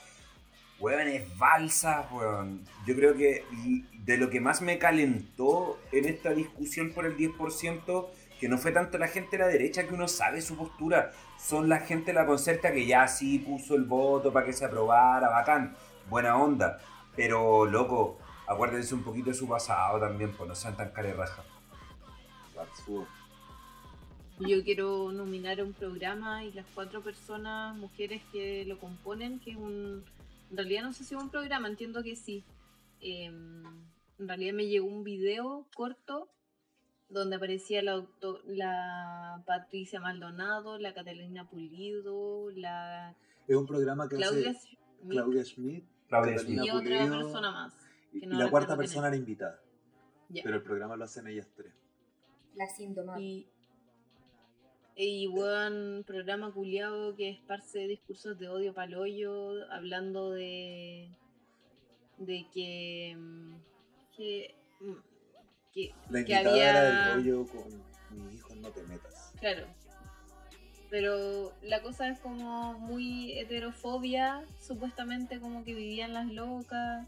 [0.79, 2.61] Weón, es balsa, weón.
[2.85, 3.43] Yo creo que
[4.05, 8.07] de lo que más me calentó en esta discusión por el 10%,
[8.41, 11.69] que no fue tanto la gente de la derecha que uno sabe su postura, son
[11.69, 15.29] la gente de la concerta que ya sí puso el voto para que se aprobara,
[15.29, 15.75] bacán,
[16.09, 16.79] buena onda.
[17.15, 21.45] Pero, loco, acuérdense un poquito de su pasado también, pues no sean tan carerrajas.
[24.39, 29.51] Yo quiero nominar a un programa y las cuatro personas, mujeres que lo componen, que
[29.51, 30.03] es un...
[30.49, 32.43] En realidad no sé si es un programa, entiendo que sí.
[33.01, 36.27] Eh, en realidad me llegó un video corto
[37.11, 38.05] donde aparecía la,
[38.45, 43.15] la Patricia Maldonado, la Catalina Pulido, la
[43.47, 44.79] Es un programa que Claudia hace Schmidt
[45.09, 47.73] Claudia Schmidt, Claudia Catalina y otra Pulido, persona más.
[48.13, 49.61] y, la cuarta persona era invitada.
[50.33, 51.73] Pero el programa lo hacen ellas tres.
[52.55, 53.23] Las indomables.
[53.23, 53.47] Y,
[54.95, 61.09] y buen programa culiado que esparce discursos de odio paloyo, hablando de
[62.17, 63.55] de que mm,
[64.15, 65.10] que, mm,
[65.73, 69.31] que, La que invitada era había el rollo con mi hijo no te metas.
[69.39, 69.65] claro
[70.89, 77.07] pero la cosa es como muy heterofobia supuestamente como que vivían las locas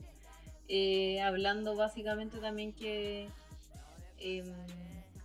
[0.70, 3.28] eh, hablando básicamente también que
[4.20, 4.46] em,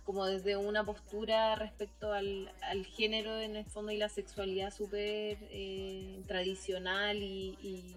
[0.03, 5.37] como desde una postura respecto al, al género en el fondo y la sexualidad súper
[5.51, 7.95] eh, tradicional y, y-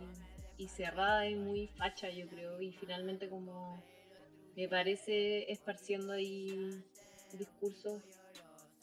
[0.59, 3.82] y cerrada y muy facha yo creo y finalmente como
[4.56, 6.82] me parece esparciendo ahí
[7.32, 8.00] discursos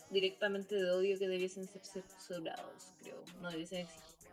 [0.10, 4.30] directamente de odio que debiesen ser censurados creo no debiesen existir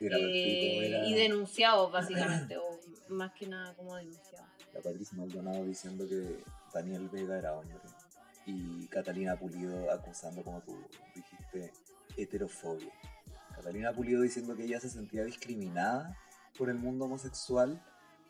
[0.00, 6.08] Eh, era y denunciados básicamente o más que nada como denunciados la Patricia Maldonado diciendo
[6.08, 6.42] que
[6.72, 7.76] Daniel Vega era hombre.
[8.46, 10.76] Y Catalina Pulido acusando, como tú
[11.14, 11.72] dijiste,
[12.16, 12.92] heterofobia.
[13.54, 16.16] Catalina Pulido diciendo que ella se sentía discriminada
[16.58, 17.80] por el mundo homosexual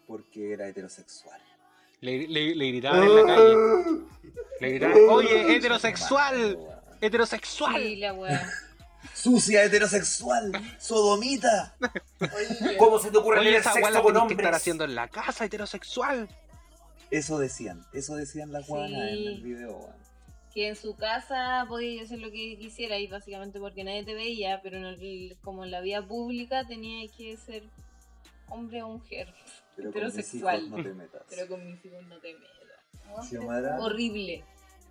[0.06, 1.40] porque era heterosexual.
[2.02, 3.54] Le, le- le gritaban en la calle.
[4.60, 6.58] Le gritaban, oye, heterosexual,
[7.00, 7.76] heterosexual.
[7.82, 8.50] Sí, la weá.
[9.14, 11.74] Sucia, heterosexual, sodomita.
[12.78, 14.56] ¿Cómo se te ocurre Oye, tener esa sexo la con tenés que estar hombres?
[14.56, 16.28] haciendo en la casa, heterosexual.
[17.10, 19.88] Eso decían, eso decían las guanas en el video.
[20.54, 24.60] Que en su casa podías hacer lo que quisiera y básicamente porque nadie te veía,
[24.62, 27.62] pero en el- como en la vía pública tenía que ser
[28.48, 29.32] hombre o mujer.
[29.76, 30.58] Pero con mis heterosexual.
[30.66, 31.22] hijos no te metas.
[31.30, 33.28] Pero con mis hijos no te metas.
[33.28, 33.80] Xiomara.
[33.80, 34.44] Horrible.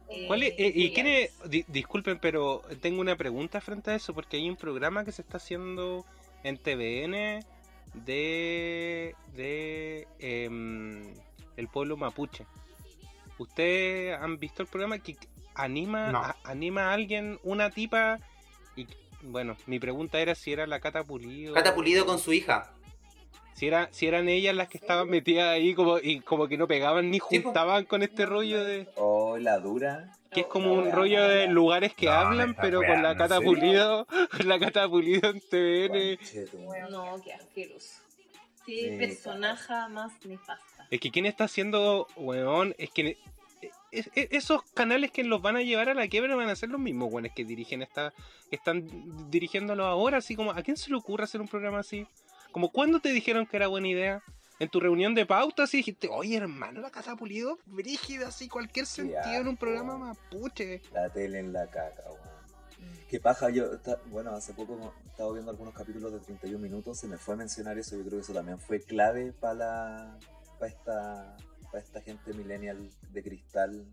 [0.10, 1.30] Eh, ¿Cuál es- eh, ¿Y quién Julián.
[1.44, 1.50] es?
[1.50, 5.22] di- disculpen, pero tengo una pregunta frente a eso, porque hay un programa que se
[5.22, 6.06] está haciendo
[6.44, 7.40] en TVN
[7.94, 9.16] de.
[9.36, 10.08] de.
[10.20, 11.14] em,
[11.58, 12.46] el pueblo mapuche.
[13.38, 15.16] ¿Ustedes han visto el programa que
[15.56, 16.20] anima, No.
[16.20, 18.20] a- anima a alguien, una tipa?
[18.76, 18.88] Y
[19.24, 21.54] bueno, mi pregunta era si era la Cata Pulido.
[21.54, 22.72] Cata Pulido con su hija.
[23.54, 26.68] Si, era, si eran ellas las que estaban metidas ahí como, y como que no
[26.68, 28.88] pegaban ni juntaban con este rollo de...
[28.96, 30.12] Oh, la dura.
[30.32, 33.10] Que es como un No, rollo de no, lugares que No, hablan, pero con la
[33.10, 33.42] weando, ¿en Cata?
[33.42, 36.18] Pulido, con la Cata Pulido en TVN.
[36.90, 37.96] No, qué asqueroso.
[38.66, 40.88] Sí, personaje más nefasta.
[40.90, 43.18] Es que quién está haciendo, weón, es que
[43.92, 46.70] es- es- esos canales que los van a llevar a la quiebra van a ser
[46.70, 48.14] los mismos weones que dirigen esta,
[48.50, 52.08] que están dirigiéndolo ahora, así como, ¿a quién se le ocurre hacer un programa así?
[52.52, 54.24] Como, ¿cuándo te dijeron que era buena idea?
[54.60, 58.86] En tu reunión de pauta, así dijiste, oye hermano, la Cata Pulido, brígida, así, cualquier
[58.86, 60.82] sentido en un programa mapuche.
[60.94, 62.32] La tele en la caca, weón.
[63.10, 63.66] Qué paja, yo,
[64.08, 67.78] bueno, hace poco estaba viendo algunos capítulos de 31 minutos, se me fue a mencionar
[67.78, 70.20] eso, yo creo que eso también fue clave para la,
[70.60, 71.38] para esta,
[71.72, 73.86] para esta gente millennial de cristal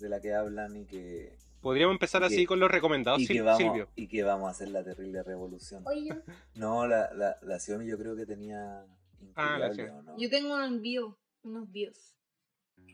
[0.00, 3.42] de la que hablan y que, Podríamos empezar así que- con los recomendados, y que
[3.42, 3.88] vamos, Silvio.
[3.96, 5.82] y que vamos a hacer la terrible revolución.
[5.86, 6.10] Oye,
[6.54, 8.86] No, la, la, la Xiaomi yo creo que tenía
[9.34, 9.98] Ah, la inculiable, Xiaomi.
[9.98, 10.18] ¿o no?
[10.18, 12.16] Yo tengo un envío, unos bios.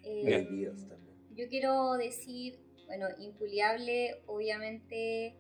[0.03, 1.17] Eh, videos también.
[1.35, 5.37] yo quiero decir, bueno, inculiable, obviamente,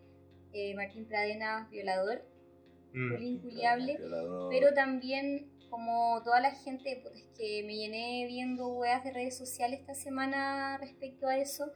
[0.52, 2.22] eh, Martín Pradena, violador,
[2.92, 3.12] Mm.
[3.14, 4.48] el inculiable, Violador.
[4.50, 9.36] pero también como toda la gente, pues, es que me llené viendo weas de redes
[9.36, 11.72] sociales esta semana respecto a eso,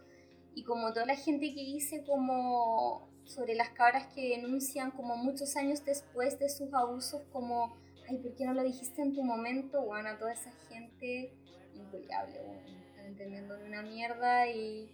[0.54, 5.56] y como toda la gente que dice como sobre las cabras que denuncian como muchos
[5.56, 7.76] años después de sus abusos, como,
[8.08, 9.82] ay, ¿por qué no lo dijiste en tu momento?
[9.82, 11.32] Bueno, a toda esa gente,
[11.74, 14.90] inculiable, bueno, están entendiendo una mierda y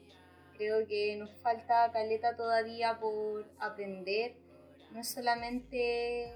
[0.57, 4.37] creo que nos falta caleta todavía por aprender.
[4.93, 6.33] No solamente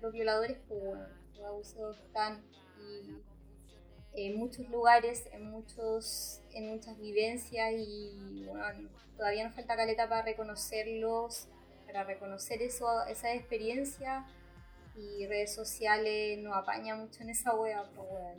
[0.00, 2.44] los violadores, pues bueno, los abusos están
[2.80, 3.22] y
[4.26, 10.22] en muchos lugares, en muchos, en muchas vivencias y bueno, todavía nos falta caleta para
[10.22, 11.46] reconocerlos,
[11.86, 14.26] para reconocer eso, esa experiencia
[14.96, 18.38] y redes sociales nos apaña mucho en esa wea, pues weón.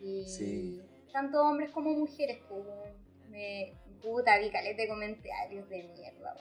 [0.00, 0.82] Y Sí.
[1.12, 2.64] tanto hombres como mujeres, pues.
[3.28, 6.36] Me puta vi caleta de comentarios de mierda.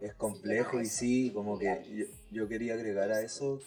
[0.00, 3.60] Es complejo y sí, como que yo, yo quería agregar a eso,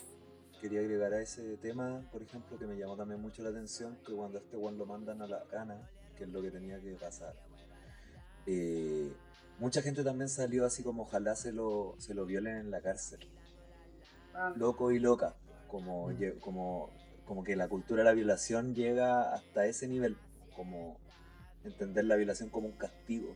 [0.66, 4.14] quería agregar a ese tema, por ejemplo, que me llamó también mucho la atención, que
[4.14, 5.78] cuando a este one lo mandan a la cana,
[6.18, 7.36] que es lo que tenía que pasar,
[8.48, 9.14] eh,
[9.60, 13.20] mucha gente también salió así como ojalá se lo, se lo violen en la cárcel.
[14.34, 15.36] Ah, Loco y loca,
[15.68, 16.90] como, lle- como,
[17.28, 20.18] como que la cultura de la violación llega hasta ese nivel,
[20.56, 20.98] como
[21.64, 23.36] entender la violación como un castigo.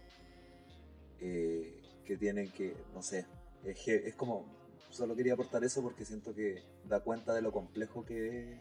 [1.22, 1.76] eh,
[2.06, 3.27] que tienen que, no sé,
[3.64, 4.45] es como,
[4.90, 8.57] solo quería aportar eso porque siento que da cuenta de lo complejo que es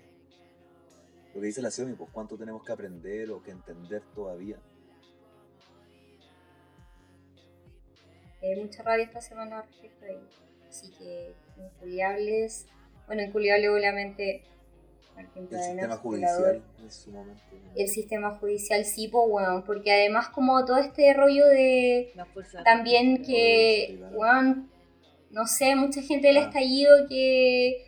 [1.34, 4.56] lo que dice la Xiaomi, pues cuánto tenemos que aprender o que entender todavía.
[8.42, 10.28] Hay mucha rabia esta semana respecto a ello.
[10.68, 12.66] Así que, inculiables.
[13.06, 14.42] Bueno, inculiable obviamente
[15.16, 17.42] Martín El sistema judicial en su momento.
[17.74, 19.64] El sistema judicial sí, pues, weón.
[19.64, 22.12] Porque además, como todo este rollo de.
[22.14, 22.62] La fuerza.
[22.62, 24.70] También que, weón,
[25.30, 26.44] no sé, mucha gente del Ah.
[26.46, 27.84] estallido que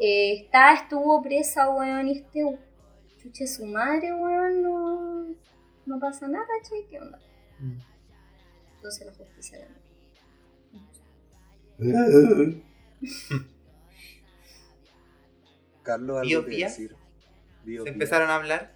[0.00, 2.42] eh, está, estuvo presa, weón, y este
[3.18, 5.26] chuche su madre, weón, no,
[5.86, 7.18] no pasa nada, che, ¿qué onda?
[8.76, 9.58] Entonces la justicia
[11.78, 12.62] también.
[15.82, 16.96] Carlos, ¿Bio algo que decir.
[17.64, 18.72] Bio Se empezaron a hablar.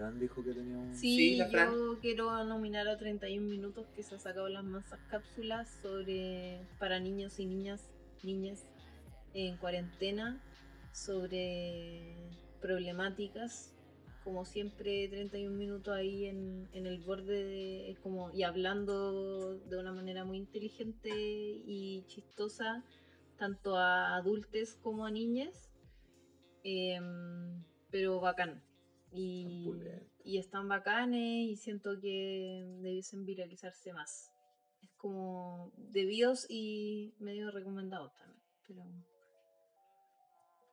[0.00, 0.94] Fran dijo que tenía un...
[0.94, 1.74] Sí, Sí, la Fran.
[1.74, 6.98] yo quiero nominar a 31 minutos que se ha sacado las masas cápsulas sobre para
[7.00, 7.90] niños y niñas,
[8.22, 8.66] niñas
[9.34, 10.42] en cuarentena
[10.94, 12.16] sobre
[12.62, 13.76] problemáticas.
[14.24, 19.76] Como siempre, 31 minutos ahí en, en el borde de, es como, y hablando de
[19.78, 22.84] una manera muy inteligente y chistosa,
[23.36, 25.70] tanto a adultos como a niñas.
[26.64, 28.62] Em, pero bacán.
[29.12, 29.70] Y,
[30.24, 34.30] y están bacanes y siento que debiesen viralizarse más.
[34.82, 38.40] Es como debidos y medio recomendados también.
[38.68, 38.84] Pero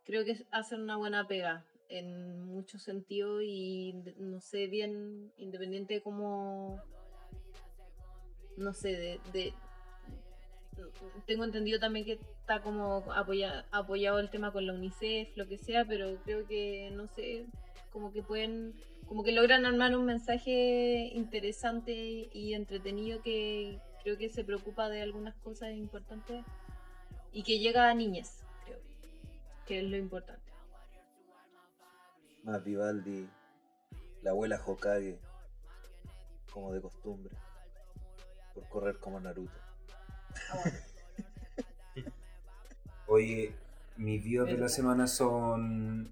[0.06, 6.02] creo que hacen una buena pega en muchos sentidos y no sé bien, independiente de
[6.02, 6.82] cómo,
[8.58, 9.54] no sé, de, de-
[11.26, 15.58] tengo entendido también que está como apoya- apoyado el tema con la UNICEF, lo que
[15.58, 17.48] sea, pero creo que, no sé,
[17.92, 18.74] como que pueden,
[19.08, 25.02] como que logran armar un mensaje interesante y entretenido que creo que se preocupa de
[25.02, 26.46] algunas cosas importantes
[27.32, 28.80] y que llega a niñas, creo,
[29.66, 30.52] que es lo importante.
[32.44, 33.28] Más Vivaldi,
[34.22, 35.20] la abuela Hokage,
[36.54, 37.36] como de costumbre,
[38.54, 39.60] por correr como Naruto.
[43.08, 43.54] Oye,
[43.98, 46.12] mis videos de la semana son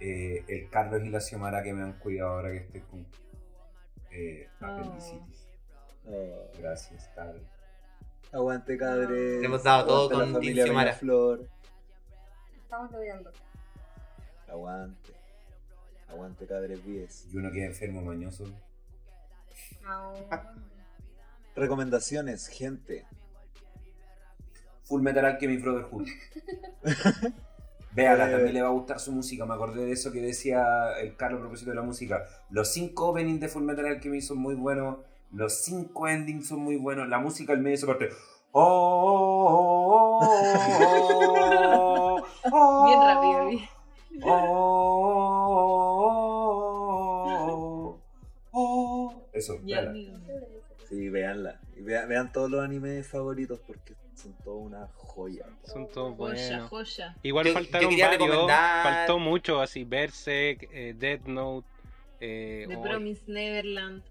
[0.00, 3.06] eh, el Carlos y la Xiomara que me han cuidado ahora que estoy con
[4.10, 5.46] eh, apendicitis.
[6.06, 7.42] Oh, Gracias, Carlos.
[8.32, 9.40] aguante cabres.
[9.40, 10.90] Le hemos dado todo aguante con familia Team Xiomara.
[10.90, 11.48] Peñaflor.
[12.62, 13.32] Estamos logrando.
[14.48, 15.12] Aguante.
[16.08, 17.26] Aguante cabres 10.
[17.32, 18.44] Y uno que es enfermo mañoso.
[19.82, 20.14] No.
[21.54, 23.06] Recomendaciones, gente.
[24.84, 26.08] Full Metal Alchemist Brotherhood.
[27.92, 28.32] Véala, Eh.
[28.32, 29.44] también le va a gustar su música.
[29.46, 30.64] Me acordé de eso que decía
[31.00, 32.24] el Carlos a propósito de la música.
[32.50, 34.98] Los cinco openings de Full Metal Alchemist son muy buenos.
[35.32, 37.08] Los cinco endings son muy buenos.
[37.08, 38.08] La música al medio de esa parte.
[38.52, 42.22] Oh, oh, oh,
[42.52, 43.60] oh, Bien rápido, bien.
[44.24, 44.30] oh,
[48.52, 49.14] oh, oh.
[49.32, 49.80] Eso, amigo.
[50.88, 51.59] Sí, véanla.
[51.80, 55.46] Y vean todos los animes favoritos porque son toda una joya.
[55.64, 56.68] Son todos buenos.
[56.68, 57.16] joya.
[57.22, 61.66] Igual Yo- faltaron quería varios, recomendar- faltó mucho, así Berserk, eh, Death Note,
[62.20, 64.02] eh, The oh, Promised Neverland.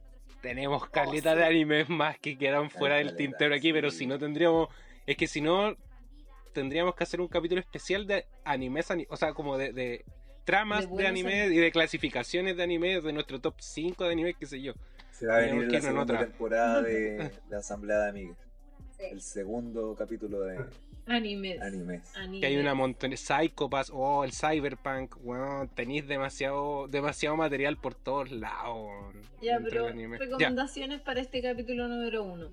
[0.42, 4.70] tenemos caleta de animes más que quedan fuera del tintero aquí, pero si no tendríamos,
[5.06, 5.76] es que si no
[6.54, 10.06] tendríamos que hacer un capítulo especial de animes, ani- o sea, como de, de
[10.44, 11.58] tramas De de, anime animes.
[11.58, 14.74] y de clasificaciones de anime, de nuestro top 5 de anime, qué sé yo.
[15.20, 16.20] Se va a venir la segunda otra.
[16.20, 18.38] temporada de la Asamblea de Amigas.
[18.98, 19.04] Sí.
[19.12, 20.66] El segundo capítulo de
[21.08, 21.60] Animes.
[21.62, 22.14] animes.
[22.40, 27.96] Que hay una montón de Psychopaths, oh, el Cyberpunk, bueno, tenéis demasiado, demasiado material por
[27.96, 28.90] todos lados.
[29.42, 29.90] Ya, pero.
[29.90, 30.18] Ya.
[30.18, 32.52] recomendaciones para este capítulo número uno.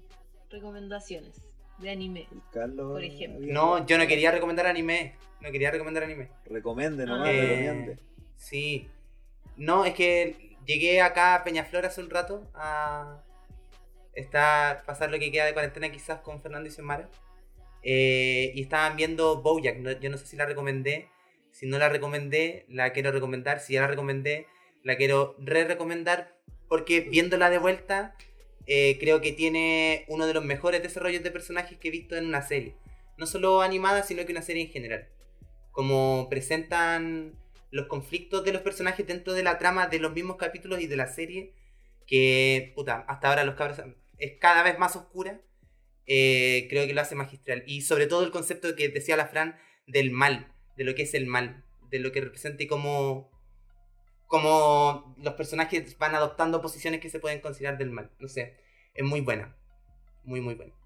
[0.50, 1.40] Recomendaciones
[1.78, 2.26] de anime.
[2.32, 2.92] El Carlos.
[2.92, 3.46] Por ejemplo.
[3.46, 5.14] No, yo no quería recomendar anime.
[5.42, 6.30] No quería recomendar anime.
[6.46, 7.32] Recomiende nomás, Ah.
[7.32, 7.98] recomiende.
[8.36, 8.88] Sí.
[9.56, 13.22] No, es que llegué acá a Peñaflor hace un rato a
[14.14, 17.08] estar, pasar lo que queda de cuarentena quizás con Fernando y Xiomara.
[17.82, 20.00] Eh, y estaban viendo Bojack.
[20.00, 21.08] yo no sé si la recomendé.
[21.52, 23.60] Si no la recomendé, la quiero recomendar.
[23.60, 24.46] Si ya la recomendé,
[24.82, 26.36] la quiero re-recomendar.
[26.68, 28.16] Porque viéndola de vuelta,
[28.66, 32.26] eh, creo que tiene uno de los mejores desarrollos de personajes que he visto en
[32.26, 32.74] una serie.
[33.16, 35.08] No solo animada, sino que una serie en general.
[35.70, 37.38] Como presentan
[37.70, 40.96] los conflictos de los personajes dentro de la trama de los mismos capítulos y de
[40.96, 41.54] la serie.
[42.06, 43.80] Que, puta, hasta ahora los cabros
[44.18, 45.40] es cada vez más oscura.
[46.06, 47.64] eh, creo que lo hace magistral.
[47.66, 51.14] Y sobre todo el concepto que decía la Fran del mal, de lo que es
[51.14, 53.30] el mal, de lo que representa y cómo,
[54.26, 58.10] cómo los personajes van adoptando posiciones que se pueden considerar del mal.
[58.18, 58.56] No sé,
[58.94, 59.56] es muy buena.
[60.24, 60.74] Muy, muy buena.
[60.74, 60.85] Buena.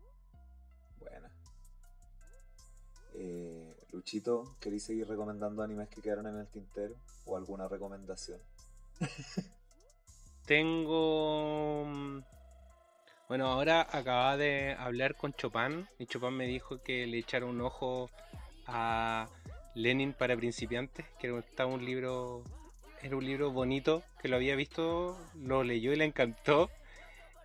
[4.01, 6.95] Luchito, ¿queréis seguir recomendando animes que quedaron en el tintero?
[7.27, 8.41] ¿O alguna recomendación?
[10.47, 11.85] Tengo.
[11.87, 12.21] mm,
[13.29, 17.61] Bueno, ahora acababa de hablar con Chopin y Chopin me dijo que le echara un
[17.61, 18.11] ojo
[18.67, 19.29] a
[19.75, 22.43] Lenin para principiantes, que estaba un libro,
[23.03, 26.71] era un libro bonito, que lo había visto, lo leyó y le encantó.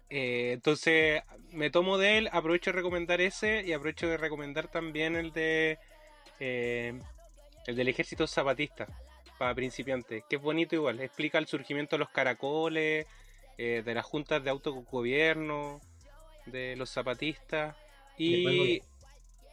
[0.09, 5.15] Eh, entonces me tomo de él, aprovecho de recomendar ese y aprovecho de recomendar también
[5.15, 5.79] el de
[6.39, 6.99] eh,
[7.67, 8.87] el del ejército zapatista
[9.37, 13.05] para principiantes, que es bonito igual, explica el surgimiento de los caracoles,
[13.57, 15.81] eh, de las juntas de autogobierno,
[16.45, 17.75] de los zapatistas
[18.27, 18.85] Del buen y gobierno.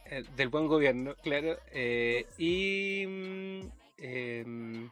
[0.05, 3.61] eh, del buen gobierno, claro, eh, y mm,
[3.97, 4.91] em,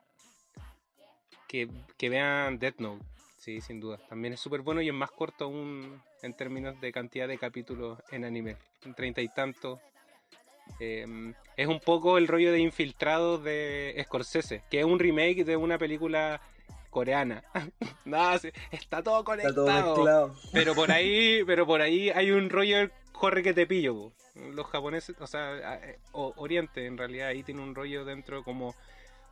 [1.47, 3.05] que, que vean Death Note,
[3.37, 6.91] sí, sin duda, también es súper bueno y es más corto aún en términos de
[6.91, 9.79] cantidad de capítulos en anime, en treinta y tantos.
[10.79, 15.55] Em, es un poco el rollo de infiltrados de Scorsese, que es un remake de
[15.57, 16.41] una película
[16.89, 17.43] coreana.
[18.41, 19.65] Sí, está todo Está conectado.
[19.65, 20.35] todo mezclado.
[20.51, 24.13] Pero por ahí, pero por ahí hay un rollo corre que te pillo, po.
[24.53, 28.73] Los japoneses, o sea, eh, o- Oriente en realidad ahí tiene un rollo dentro como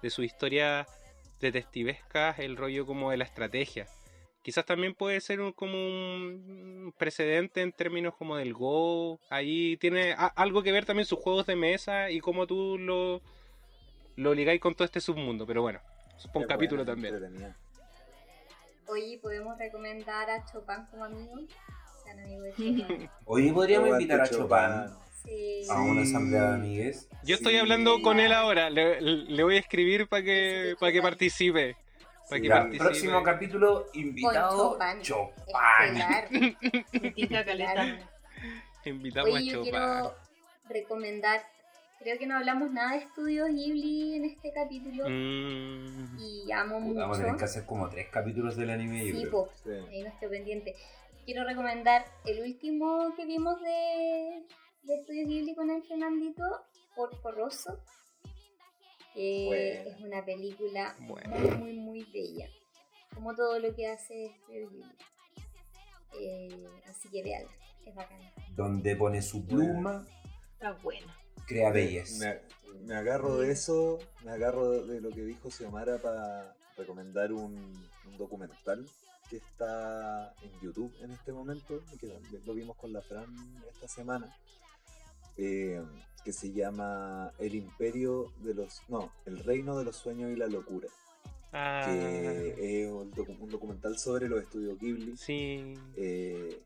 [0.01, 0.85] de su historia
[1.41, 3.87] detectivesca, el rollo como de la estrategia.
[4.41, 9.19] Quizás también puede ser un- como un precedente en términos como del Go.
[9.29, 13.21] Ahí tiene a- algo que ver también sus juegos de mesa y cómo tú lo,
[14.15, 15.45] lo ligáis con todo este submundo.
[15.45, 15.79] Pero bueno,
[16.17, 17.55] es un capítulo buena, también.
[18.87, 21.35] Oye, ¿podemos recomendar a Chopin como amigo?
[21.37, 22.53] De
[22.87, 23.09] Chopin.
[23.25, 24.97] Oye, podríamos invitar a Chopin.
[25.23, 25.61] Sí.
[25.69, 27.09] a una asamblea de amigues.
[27.23, 27.59] Yo estoy Sí.
[27.59, 31.75] hablando con él ahora, le, le voy a escribir para que, para que participe.
[32.29, 32.83] Para que participe.
[32.83, 35.01] próximo capítulo, invitado Chopin.
[35.01, 37.29] Chopin.
[37.29, 38.09] Caleta.
[38.85, 39.71] Invitamos Oye, a yo Chopin.
[39.71, 40.15] quiero
[40.69, 41.41] recomendar,
[41.99, 47.01] creo que no hablamos nada de estudios Ghibli en este capítulo Mm, y amo Puta,
[47.01, 47.45] Vamos a tener que mucho.
[47.45, 49.71] hacer como tres capítulos del anime, Sí, po, Sí.
[49.71, 50.75] ahí no estoy pendiente.
[51.25, 54.45] Quiero recomendar el último que vimos de,
[54.83, 56.43] de Estudios Ghibli con el Fernandito,
[56.95, 57.79] Porco Rosso.
[59.19, 59.95] Que Buena.
[59.97, 61.21] es una película muy,
[61.57, 62.47] muy, muy bella.
[63.13, 64.85] Como todo lo que hace Ghibli.
[66.21, 67.51] Eh, así que veanla,
[67.85, 68.31] es bacana.
[68.55, 70.07] Donde pone su pluma,
[70.53, 71.13] Está buena.
[71.45, 72.11] crea bellas.
[72.13, 72.39] Me,
[72.85, 77.55] me agarro de eso, me agarro de, lo que dijo Xiomara para recomendar un,
[78.07, 78.85] un documental
[79.29, 83.27] que está en YouTube en este momento, y que lo vimos con la Fran
[83.69, 84.33] esta semana,
[85.37, 85.81] eh,
[86.21, 88.81] que se llama El Imperio de los...
[88.89, 90.87] No, El Reino de los Sueños y la Locura,
[91.53, 95.17] ah, que es un, docu- un documental sobre los estudios Ghibli.
[95.17, 95.73] sí.
[95.95, 96.61] eh,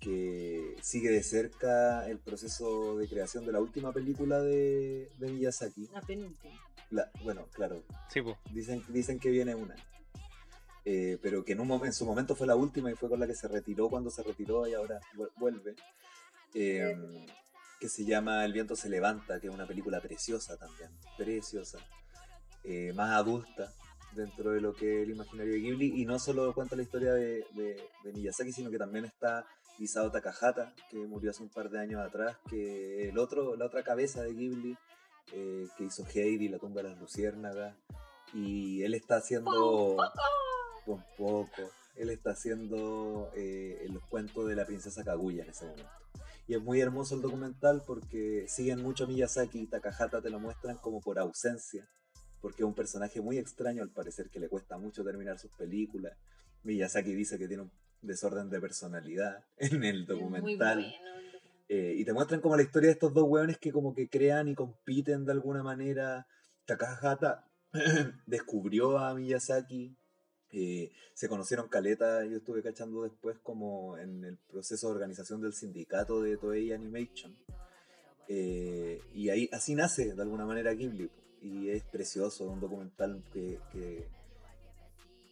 [0.00, 5.88] que sigue de cerca el proceso de creación de la última película de, de Miyazaki.
[5.92, 6.54] La penúltima.
[6.90, 7.82] La- bueno, claro,
[8.12, 8.20] Sí,
[8.52, 9.74] dicen, dicen que viene una.
[10.84, 13.26] Eh, pero que en, un, en su momento fue la última y fue con la
[13.26, 15.74] que se retiró cuando se retiró y ahora vu- vuelve.
[16.54, 16.94] Eh,
[17.80, 21.78] que se llama El viento se levanta, que es una película preciosa también, preciosa,
[22.64, 23.72] eh, más adulta
[24.12, 27.12] dentro de lo que es el imaginario de Ghibli y no solo cuenta la historia
[27.12, 29.44] de, de- de Miyazaki, sino que también está
[29.78, 33.82] Isao Takahata, que murió hace un par de años atrás, que el otro, la otra
[33.82, 34.76] cabeza de Ghibli,
[35.32, 37.76] eh, que hizo Heidi, La tumba de las luciérnagas,
[38.32, 39.96] y él está haciendo...
[40.86, 41.70] Un poco.
[41.96, 45.90] Él está haciendo eh, los cuentos de la princesa Kaguya en ese momento.
[46.48, 50.38] Y es muy hermoso el documental porque siguen mucho a Miyazaki y Takahata te lo
[50.38, 51.88] muestran como por ausencia,
[52.40, 56.16] porque es un personaje muy extraño al parecer que le cuesta mucho terminar sus películas.
[56.62, 60.78] Miyazaki dice que tiene un desorden de personalidad en el Muy documental.
[60.78, 61.06] bueno.
[61.68, 64.46] Eh, y te muestran como la historia de estos dos hueones que como que crean
[64.46, 66.26] y compiten de alguna manera.
[66.64, 67.44] Takahata
[68.26, 69.96] descubrió a Miyazaki,
[70.58, 75.52] eh, se conocieron caleta, yo estuve cachando después como en el proceso de organización del
[75.52, 77.36] sindicato de Toei Animation.
[78.26, 81.08] Eh, y ahí así nace de alguna manera Ghibli.
[81.08, 81.22] po.
[81.42, 84.08] Y es precioso, un documental que, que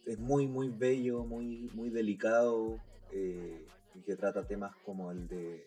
[0.05, 2.79] es muy, muy bello, muy, muy delicado,
[3.11, 3.65] eh,
[3.95, 5.65] y que trata temas como el de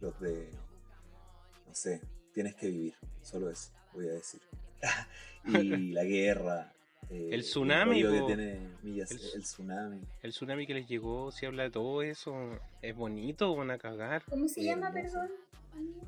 [0.00, 0.48] los de,
[1.66, 2.00] no sé,
[2.32, 4.40] tienes que vivir, solo eso, voy a decir.
[5.44, 6.72] y la guerra.
[7.10, 8.52] Eh, El tsunami, que tiene
[8.84, 9.00] El-
[9.34, 10.00] el, tsunami.
[10.22, 12.34] El tsunami que les llegó, si habla de todo eso,
[12.82, 14.22] es bonito, van a cagar.
[14.28, 15.28] ¿Cómo se Sí, llama, perdón?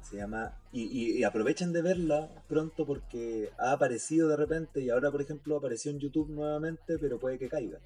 [0.02, 0.56] Se llama.
[0.72, 5.22] Y, y- y aprovechen de verla pronto porque ha aparecido de repente y ahora, por
[5.22, 7.78] ejemplo, apareció en YouTube nuevamente, pero puede que caiga.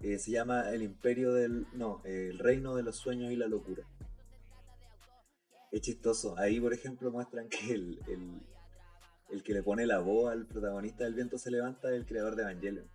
[0.00, 1.66] Eh, se llama El Imperio del.
[1.74, 3.82] No, eh, El Reino de los Sueños y la Locura.
[5.72, 6.38] Es chistoso.
[6.38, 8.40] Ahí, por ejemplo, muestran que el, el,
[9.30, 12.36] el que le pone la voz al protagonista del viento se levanta es el creador
[12.36, 12.88] de Evangelion.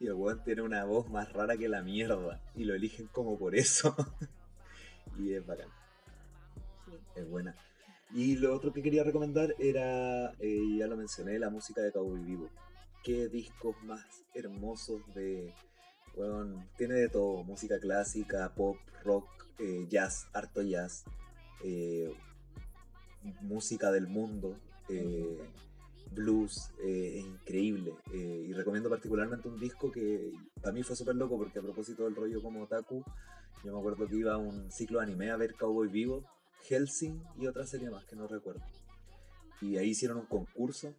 [0.00, 2.42] Y el weón tiene una voz más rara que la mierda.
[2.54, 3.94] Y lo eligen como por eso.
[5.18, 5.68] y es bacán.
[7.14, 7.54] Es buena.
[8.12, 12.22] Y lo otro que quería recomendar era, eh, ya lo mencioné, la música de Cowboy
[12.22, 12.48] Vivo.
[13.02, 15.52] Qué discos más hermosos de...
[16.16, 19.26] Bueno, tiene de todo, música clásica, pop, rock,
[19.58, 21.04] eh, jazz, harto jazz,
[21.64, 22.12] eh,
[23.40, 24.56] música del mundo,
[24.88, 25.38] eh,
[26.14, 27.94] blues, eh, es increíble.
[28.12, 32.04] eh, y recomiendo particularmente un disco que para mí fue súper loco porque a propósito
[32.04, 33.04] del rollo como otaku,
[33.64, 36.24] yo me acuerdo que iba a un ciclo anime a ver Cowboy Vivo,
[36.68, 38.62] Helsing y otra serie más que no recuerdo.
[39.60, 40.94] Y ahí hicieron un concurso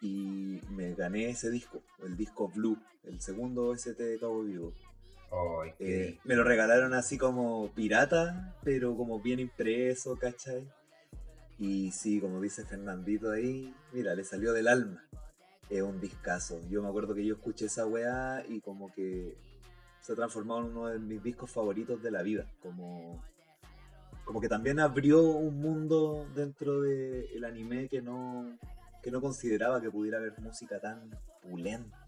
[0.00, 4.72] y me gané ese disco, el disco Blue, el segundo ST de Cowboy Vivo.
[5.78, 10.66] Eh, me lo regalaron así como pirata, pero como bien impreso, ¿cachai?
[11.60, 15.04] Y sí, como dice Fernandito ahí, mira, le salió del alma.
[15.68, 16.58] Es un discazo.
[16.70, 19.36] Yo me acuerdo que yo escuché esa weá y como que
[20.00, 22.46] se ha transformado en uno de mis discos favoritos de la vida.
[22.62, 23.22] Como,
[24.24, 28.58] como que también abrió un mundo dentro del anime que no,
[29.02, 31.10] que no consideraba que pudiera haber música tan
[31.42, 32.06] pulenta.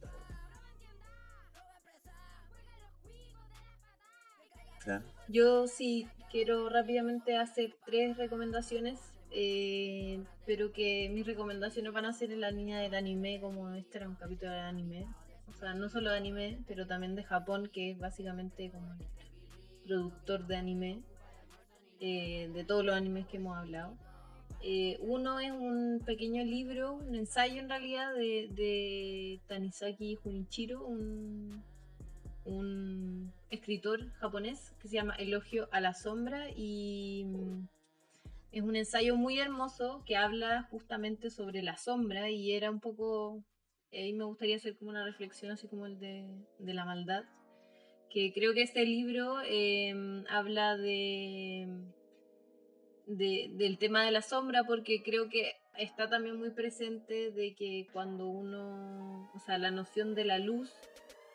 [5.28, 8.98] Yo sí quiero rápidamente hacer tres recomendaciones,
[9.32, 13.98] eh, pero que mis recomendaciones van a ser en la línea del anime, como este
[13.98, 15.06] era un capítulo de anime.
[15.48, 18.98] O sea, no solo de anime, pero también de Japón, que es básicamente como el
[19.86, 21.02] productor de anime,
[22.00, 23.96] eh, de todos los animes que hemos hablado.
[24.64, 31.62] Eh, uno es un pequeño libro, un ensayo en realidad de, de Tanizaki Junichiro, un,
[32.44, 37.68] un escritor japonés que se llama Elogio a la sombra y mm,
[38.52, 43.42] es un ensayo muy hermoso que habla justamente sobre la sombra y era un poco,
[43.92, 46.26] ahí me gustaría hacer como una reflexión así como el de,
[46.58, 47.24] de la maldad,
[48.10, 49.94] que creo que este libro eh,
[50.28, 51.66] habla de
[53.06, 57.86] de- del tema de la sombra porque creo que está también muy presente de que
[57.92, 60.70] cuando uno, o sea, la noción de la luz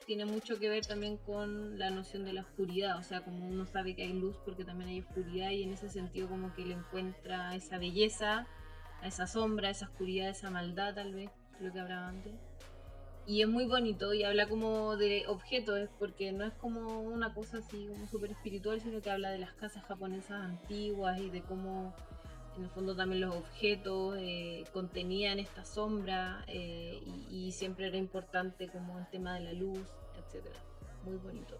[0.08, 3.66] tiene mucho que ver también con la noción de la oscuridad, o sea, como uno
[3.66, 6.76] sabe que hay luz porque también hay oscuridad y en ese sentido como que le
[6.76, 8.48] encuentra esa belleza,
[9.04, 11.30] esa sombra, esa oscuridad, esa maldad tal vez,
[11.60, 12.34] lo que hablaba antes.
[13.26, 17.58] Y es muy bonito y habla como de objetos, porque no es como una cosa
[17.58, 21.94] así como súper espiritual, sino que habla de las casas japonesas antiguas y de cómo
[22.58, 27.00] en el fondo también los objetos eh, contenían esta sombra eh,
[27.32, 29.80] y, y siempre era importante como el tema de la luz,
[30.18, 30.56] etcétera
[31.06, 31.56] Muy bonito.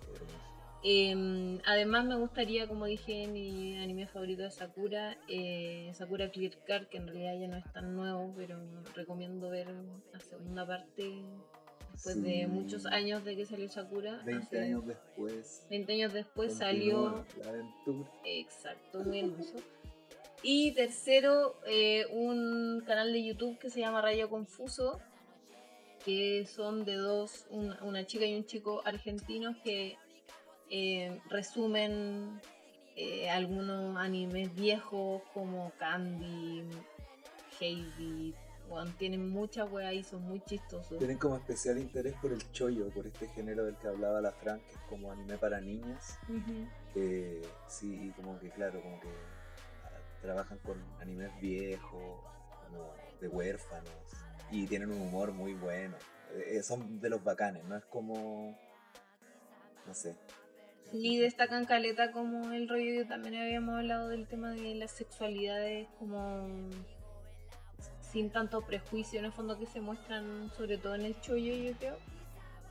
[0.84, 6.88] Eh, además me gustaría, como dije, mi anime favorito de Sakura, eh, Sakura Clear Card,
[6.88, 8.60] que en realidad ya no es tan nuevo, pero
[8.96, 9.68] recomiendo ver
[10.14, 11.24] la segunda parte
[11.94, 12.48] después de Sí.
[12.48, 14.22] muchos años de que salió Sakura.
[14.24, 15.66] 20 hace- años después.
[15.70, 18.10] 20 años después salió La aventura.
[18.24, 19.56] Exacto, muy hermoso.
[20.44, 25.00] Y tercero, eh, un canal de YouTube que se llama Rayo Confuso,
[26.06, 29.98] que son de dos, un- una chica y un chico argentinos que
[30.70, 32.42] eh, resumen
[32.98, 36.64] eh, algunos animes viejos como Candy,
[37.60, 38.34] Heidi,
[38.70, 40.98] bueno, tienen muchas weas y son muy chistosos.
[40.98, 44.60] Tienen como especial interés por el chollo, por este género del que hablaba la Fran,
[44.60, 46.18] que es como anime para niñas.
[46.96, 49.08] Eh, sí, y como que, claro, como que
[50.28, 52.20] trabajan con animes viejos,
[52.66, 53.90] como de huérfanos,
[54.52, 55.96] y tienen un humor muy bueno.
[56.34, 58.60] Eh, son de los bacanes, no es como.
[59.86, 60.18] No sé.
[60.92, 65.88] Sí, destacan caleta como el rollo que también habíamos hablado del tema de las sexualidades
[65.98, 66.50] como
[68.02, 71.78] sin tanto prejuicio en el fondo que se muestran sobre todo en el chollo yo
[71.78, 71.98] creo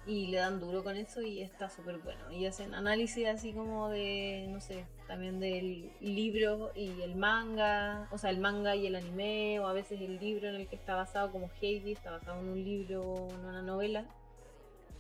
[0.06, 3.88] y le dan duro con eso y está súper bueno y hacen análisis así como
[3.88, 8.94] de no sé también del libro y el manga o sea el manga y el
[8.94, 12.40] anime o a veces el libro en el que está basado como Heidi está basado
[12.40, 14.04] en un libro o en una novela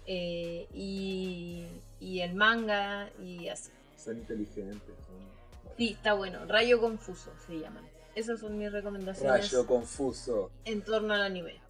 [0.06, 1.66] eh, y,
[1.98, 3.72] y el manga y así.
[3.96, 4.94] Son inteligentes.
[5.06, 5.16] Son...
[5.76, 6.46] Sí, está bueno.
[6.46, 7.84] Rayo Confuso se llaman.
[8.14, 10.50] Esas son mis recomendaciones Rayo confuso.
[10.64, 11.60] en torno al anime.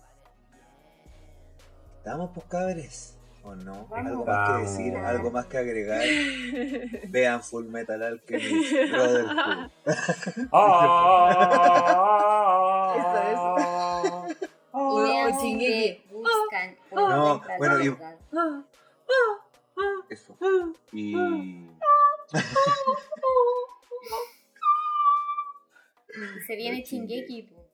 [1.99, 3.16] ¿Estamos pues cabres?
[3.47, 3.87] ¿O no?
[3.87, 4.07] Vamos.
[4.11, 4.97] ¿Algo más que decir?
[4.97, 6.03] ¿Algo más que agregar?
[7.09, 9.71] Vean Full Metal Alchemist Brotherhood.
[14.79, 16.03] O, Vean o si Shingeki.
[16.13, 17.97] buscan No, bueno, y-.
[20.11, 20.37] Eso.
[20.93, 21.15] Y.
[26.47, 27.43] Se viene Chingeki.
[27.45, 27.65] po.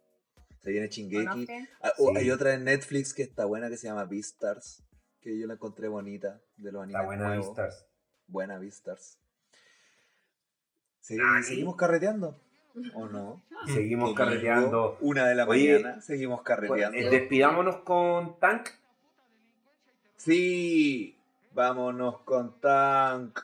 [0.62, 1.26] Se viene Chingeki.
[1.26, 1.68] ¿Conocen?
[1.82, 2.18] Ah, oh, Sí.
[2.18, 4.82] Hay otra en Netflix que está buena que se llama Beastars.
[5.22, 6.40] Que yo la encontré bonita.
[6.56, 7.00] De los animes.
[7.00, 7.46] La buena nuevos.
[7.46, 7.86] Beastars.
[8.26, 8.58] Buena
[11.16, 11.42] Nani.
[11.42, 12.38] ¿Seguimos carreteando?
[12.94, 13.42] ¿O no?
[13.66, 14.98] Seguimos Domingo, carreteando.
[15.00, 16.00] Una de la Oye, mañana.
[16.00, 16.98] Seguimos Pues, carreteando.
[16.98, 18.68] eh, despidámonos con Tank.
[20.16, 21.16] Sí.
[21.54, 23.38] Vámonos con Tank.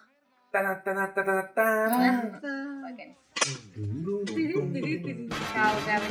[5.52, 6.10] Chao, cabres.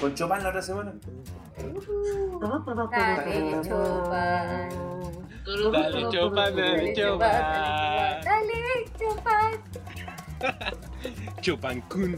[0.00, 0.92] Con Chopin la otra semana.
[1.60, 1.76] Dale,
[3.64, 4.68] chopan.
[5.44, 7.42] Dale, Chopin, dale, Chopin.
[8.24, 9.52] Dale, chopan.
[11.42, 12.12] Chupancún.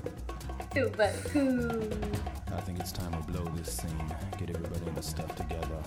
[0.74, 1.14] Chopan.
[2.52, 4.14] I think it's time to blow this scene.
[4.38, 5.82] Get everybody in the stuff together.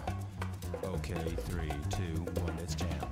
[0.83, 3.07] Okay, three, two, one, let's jam.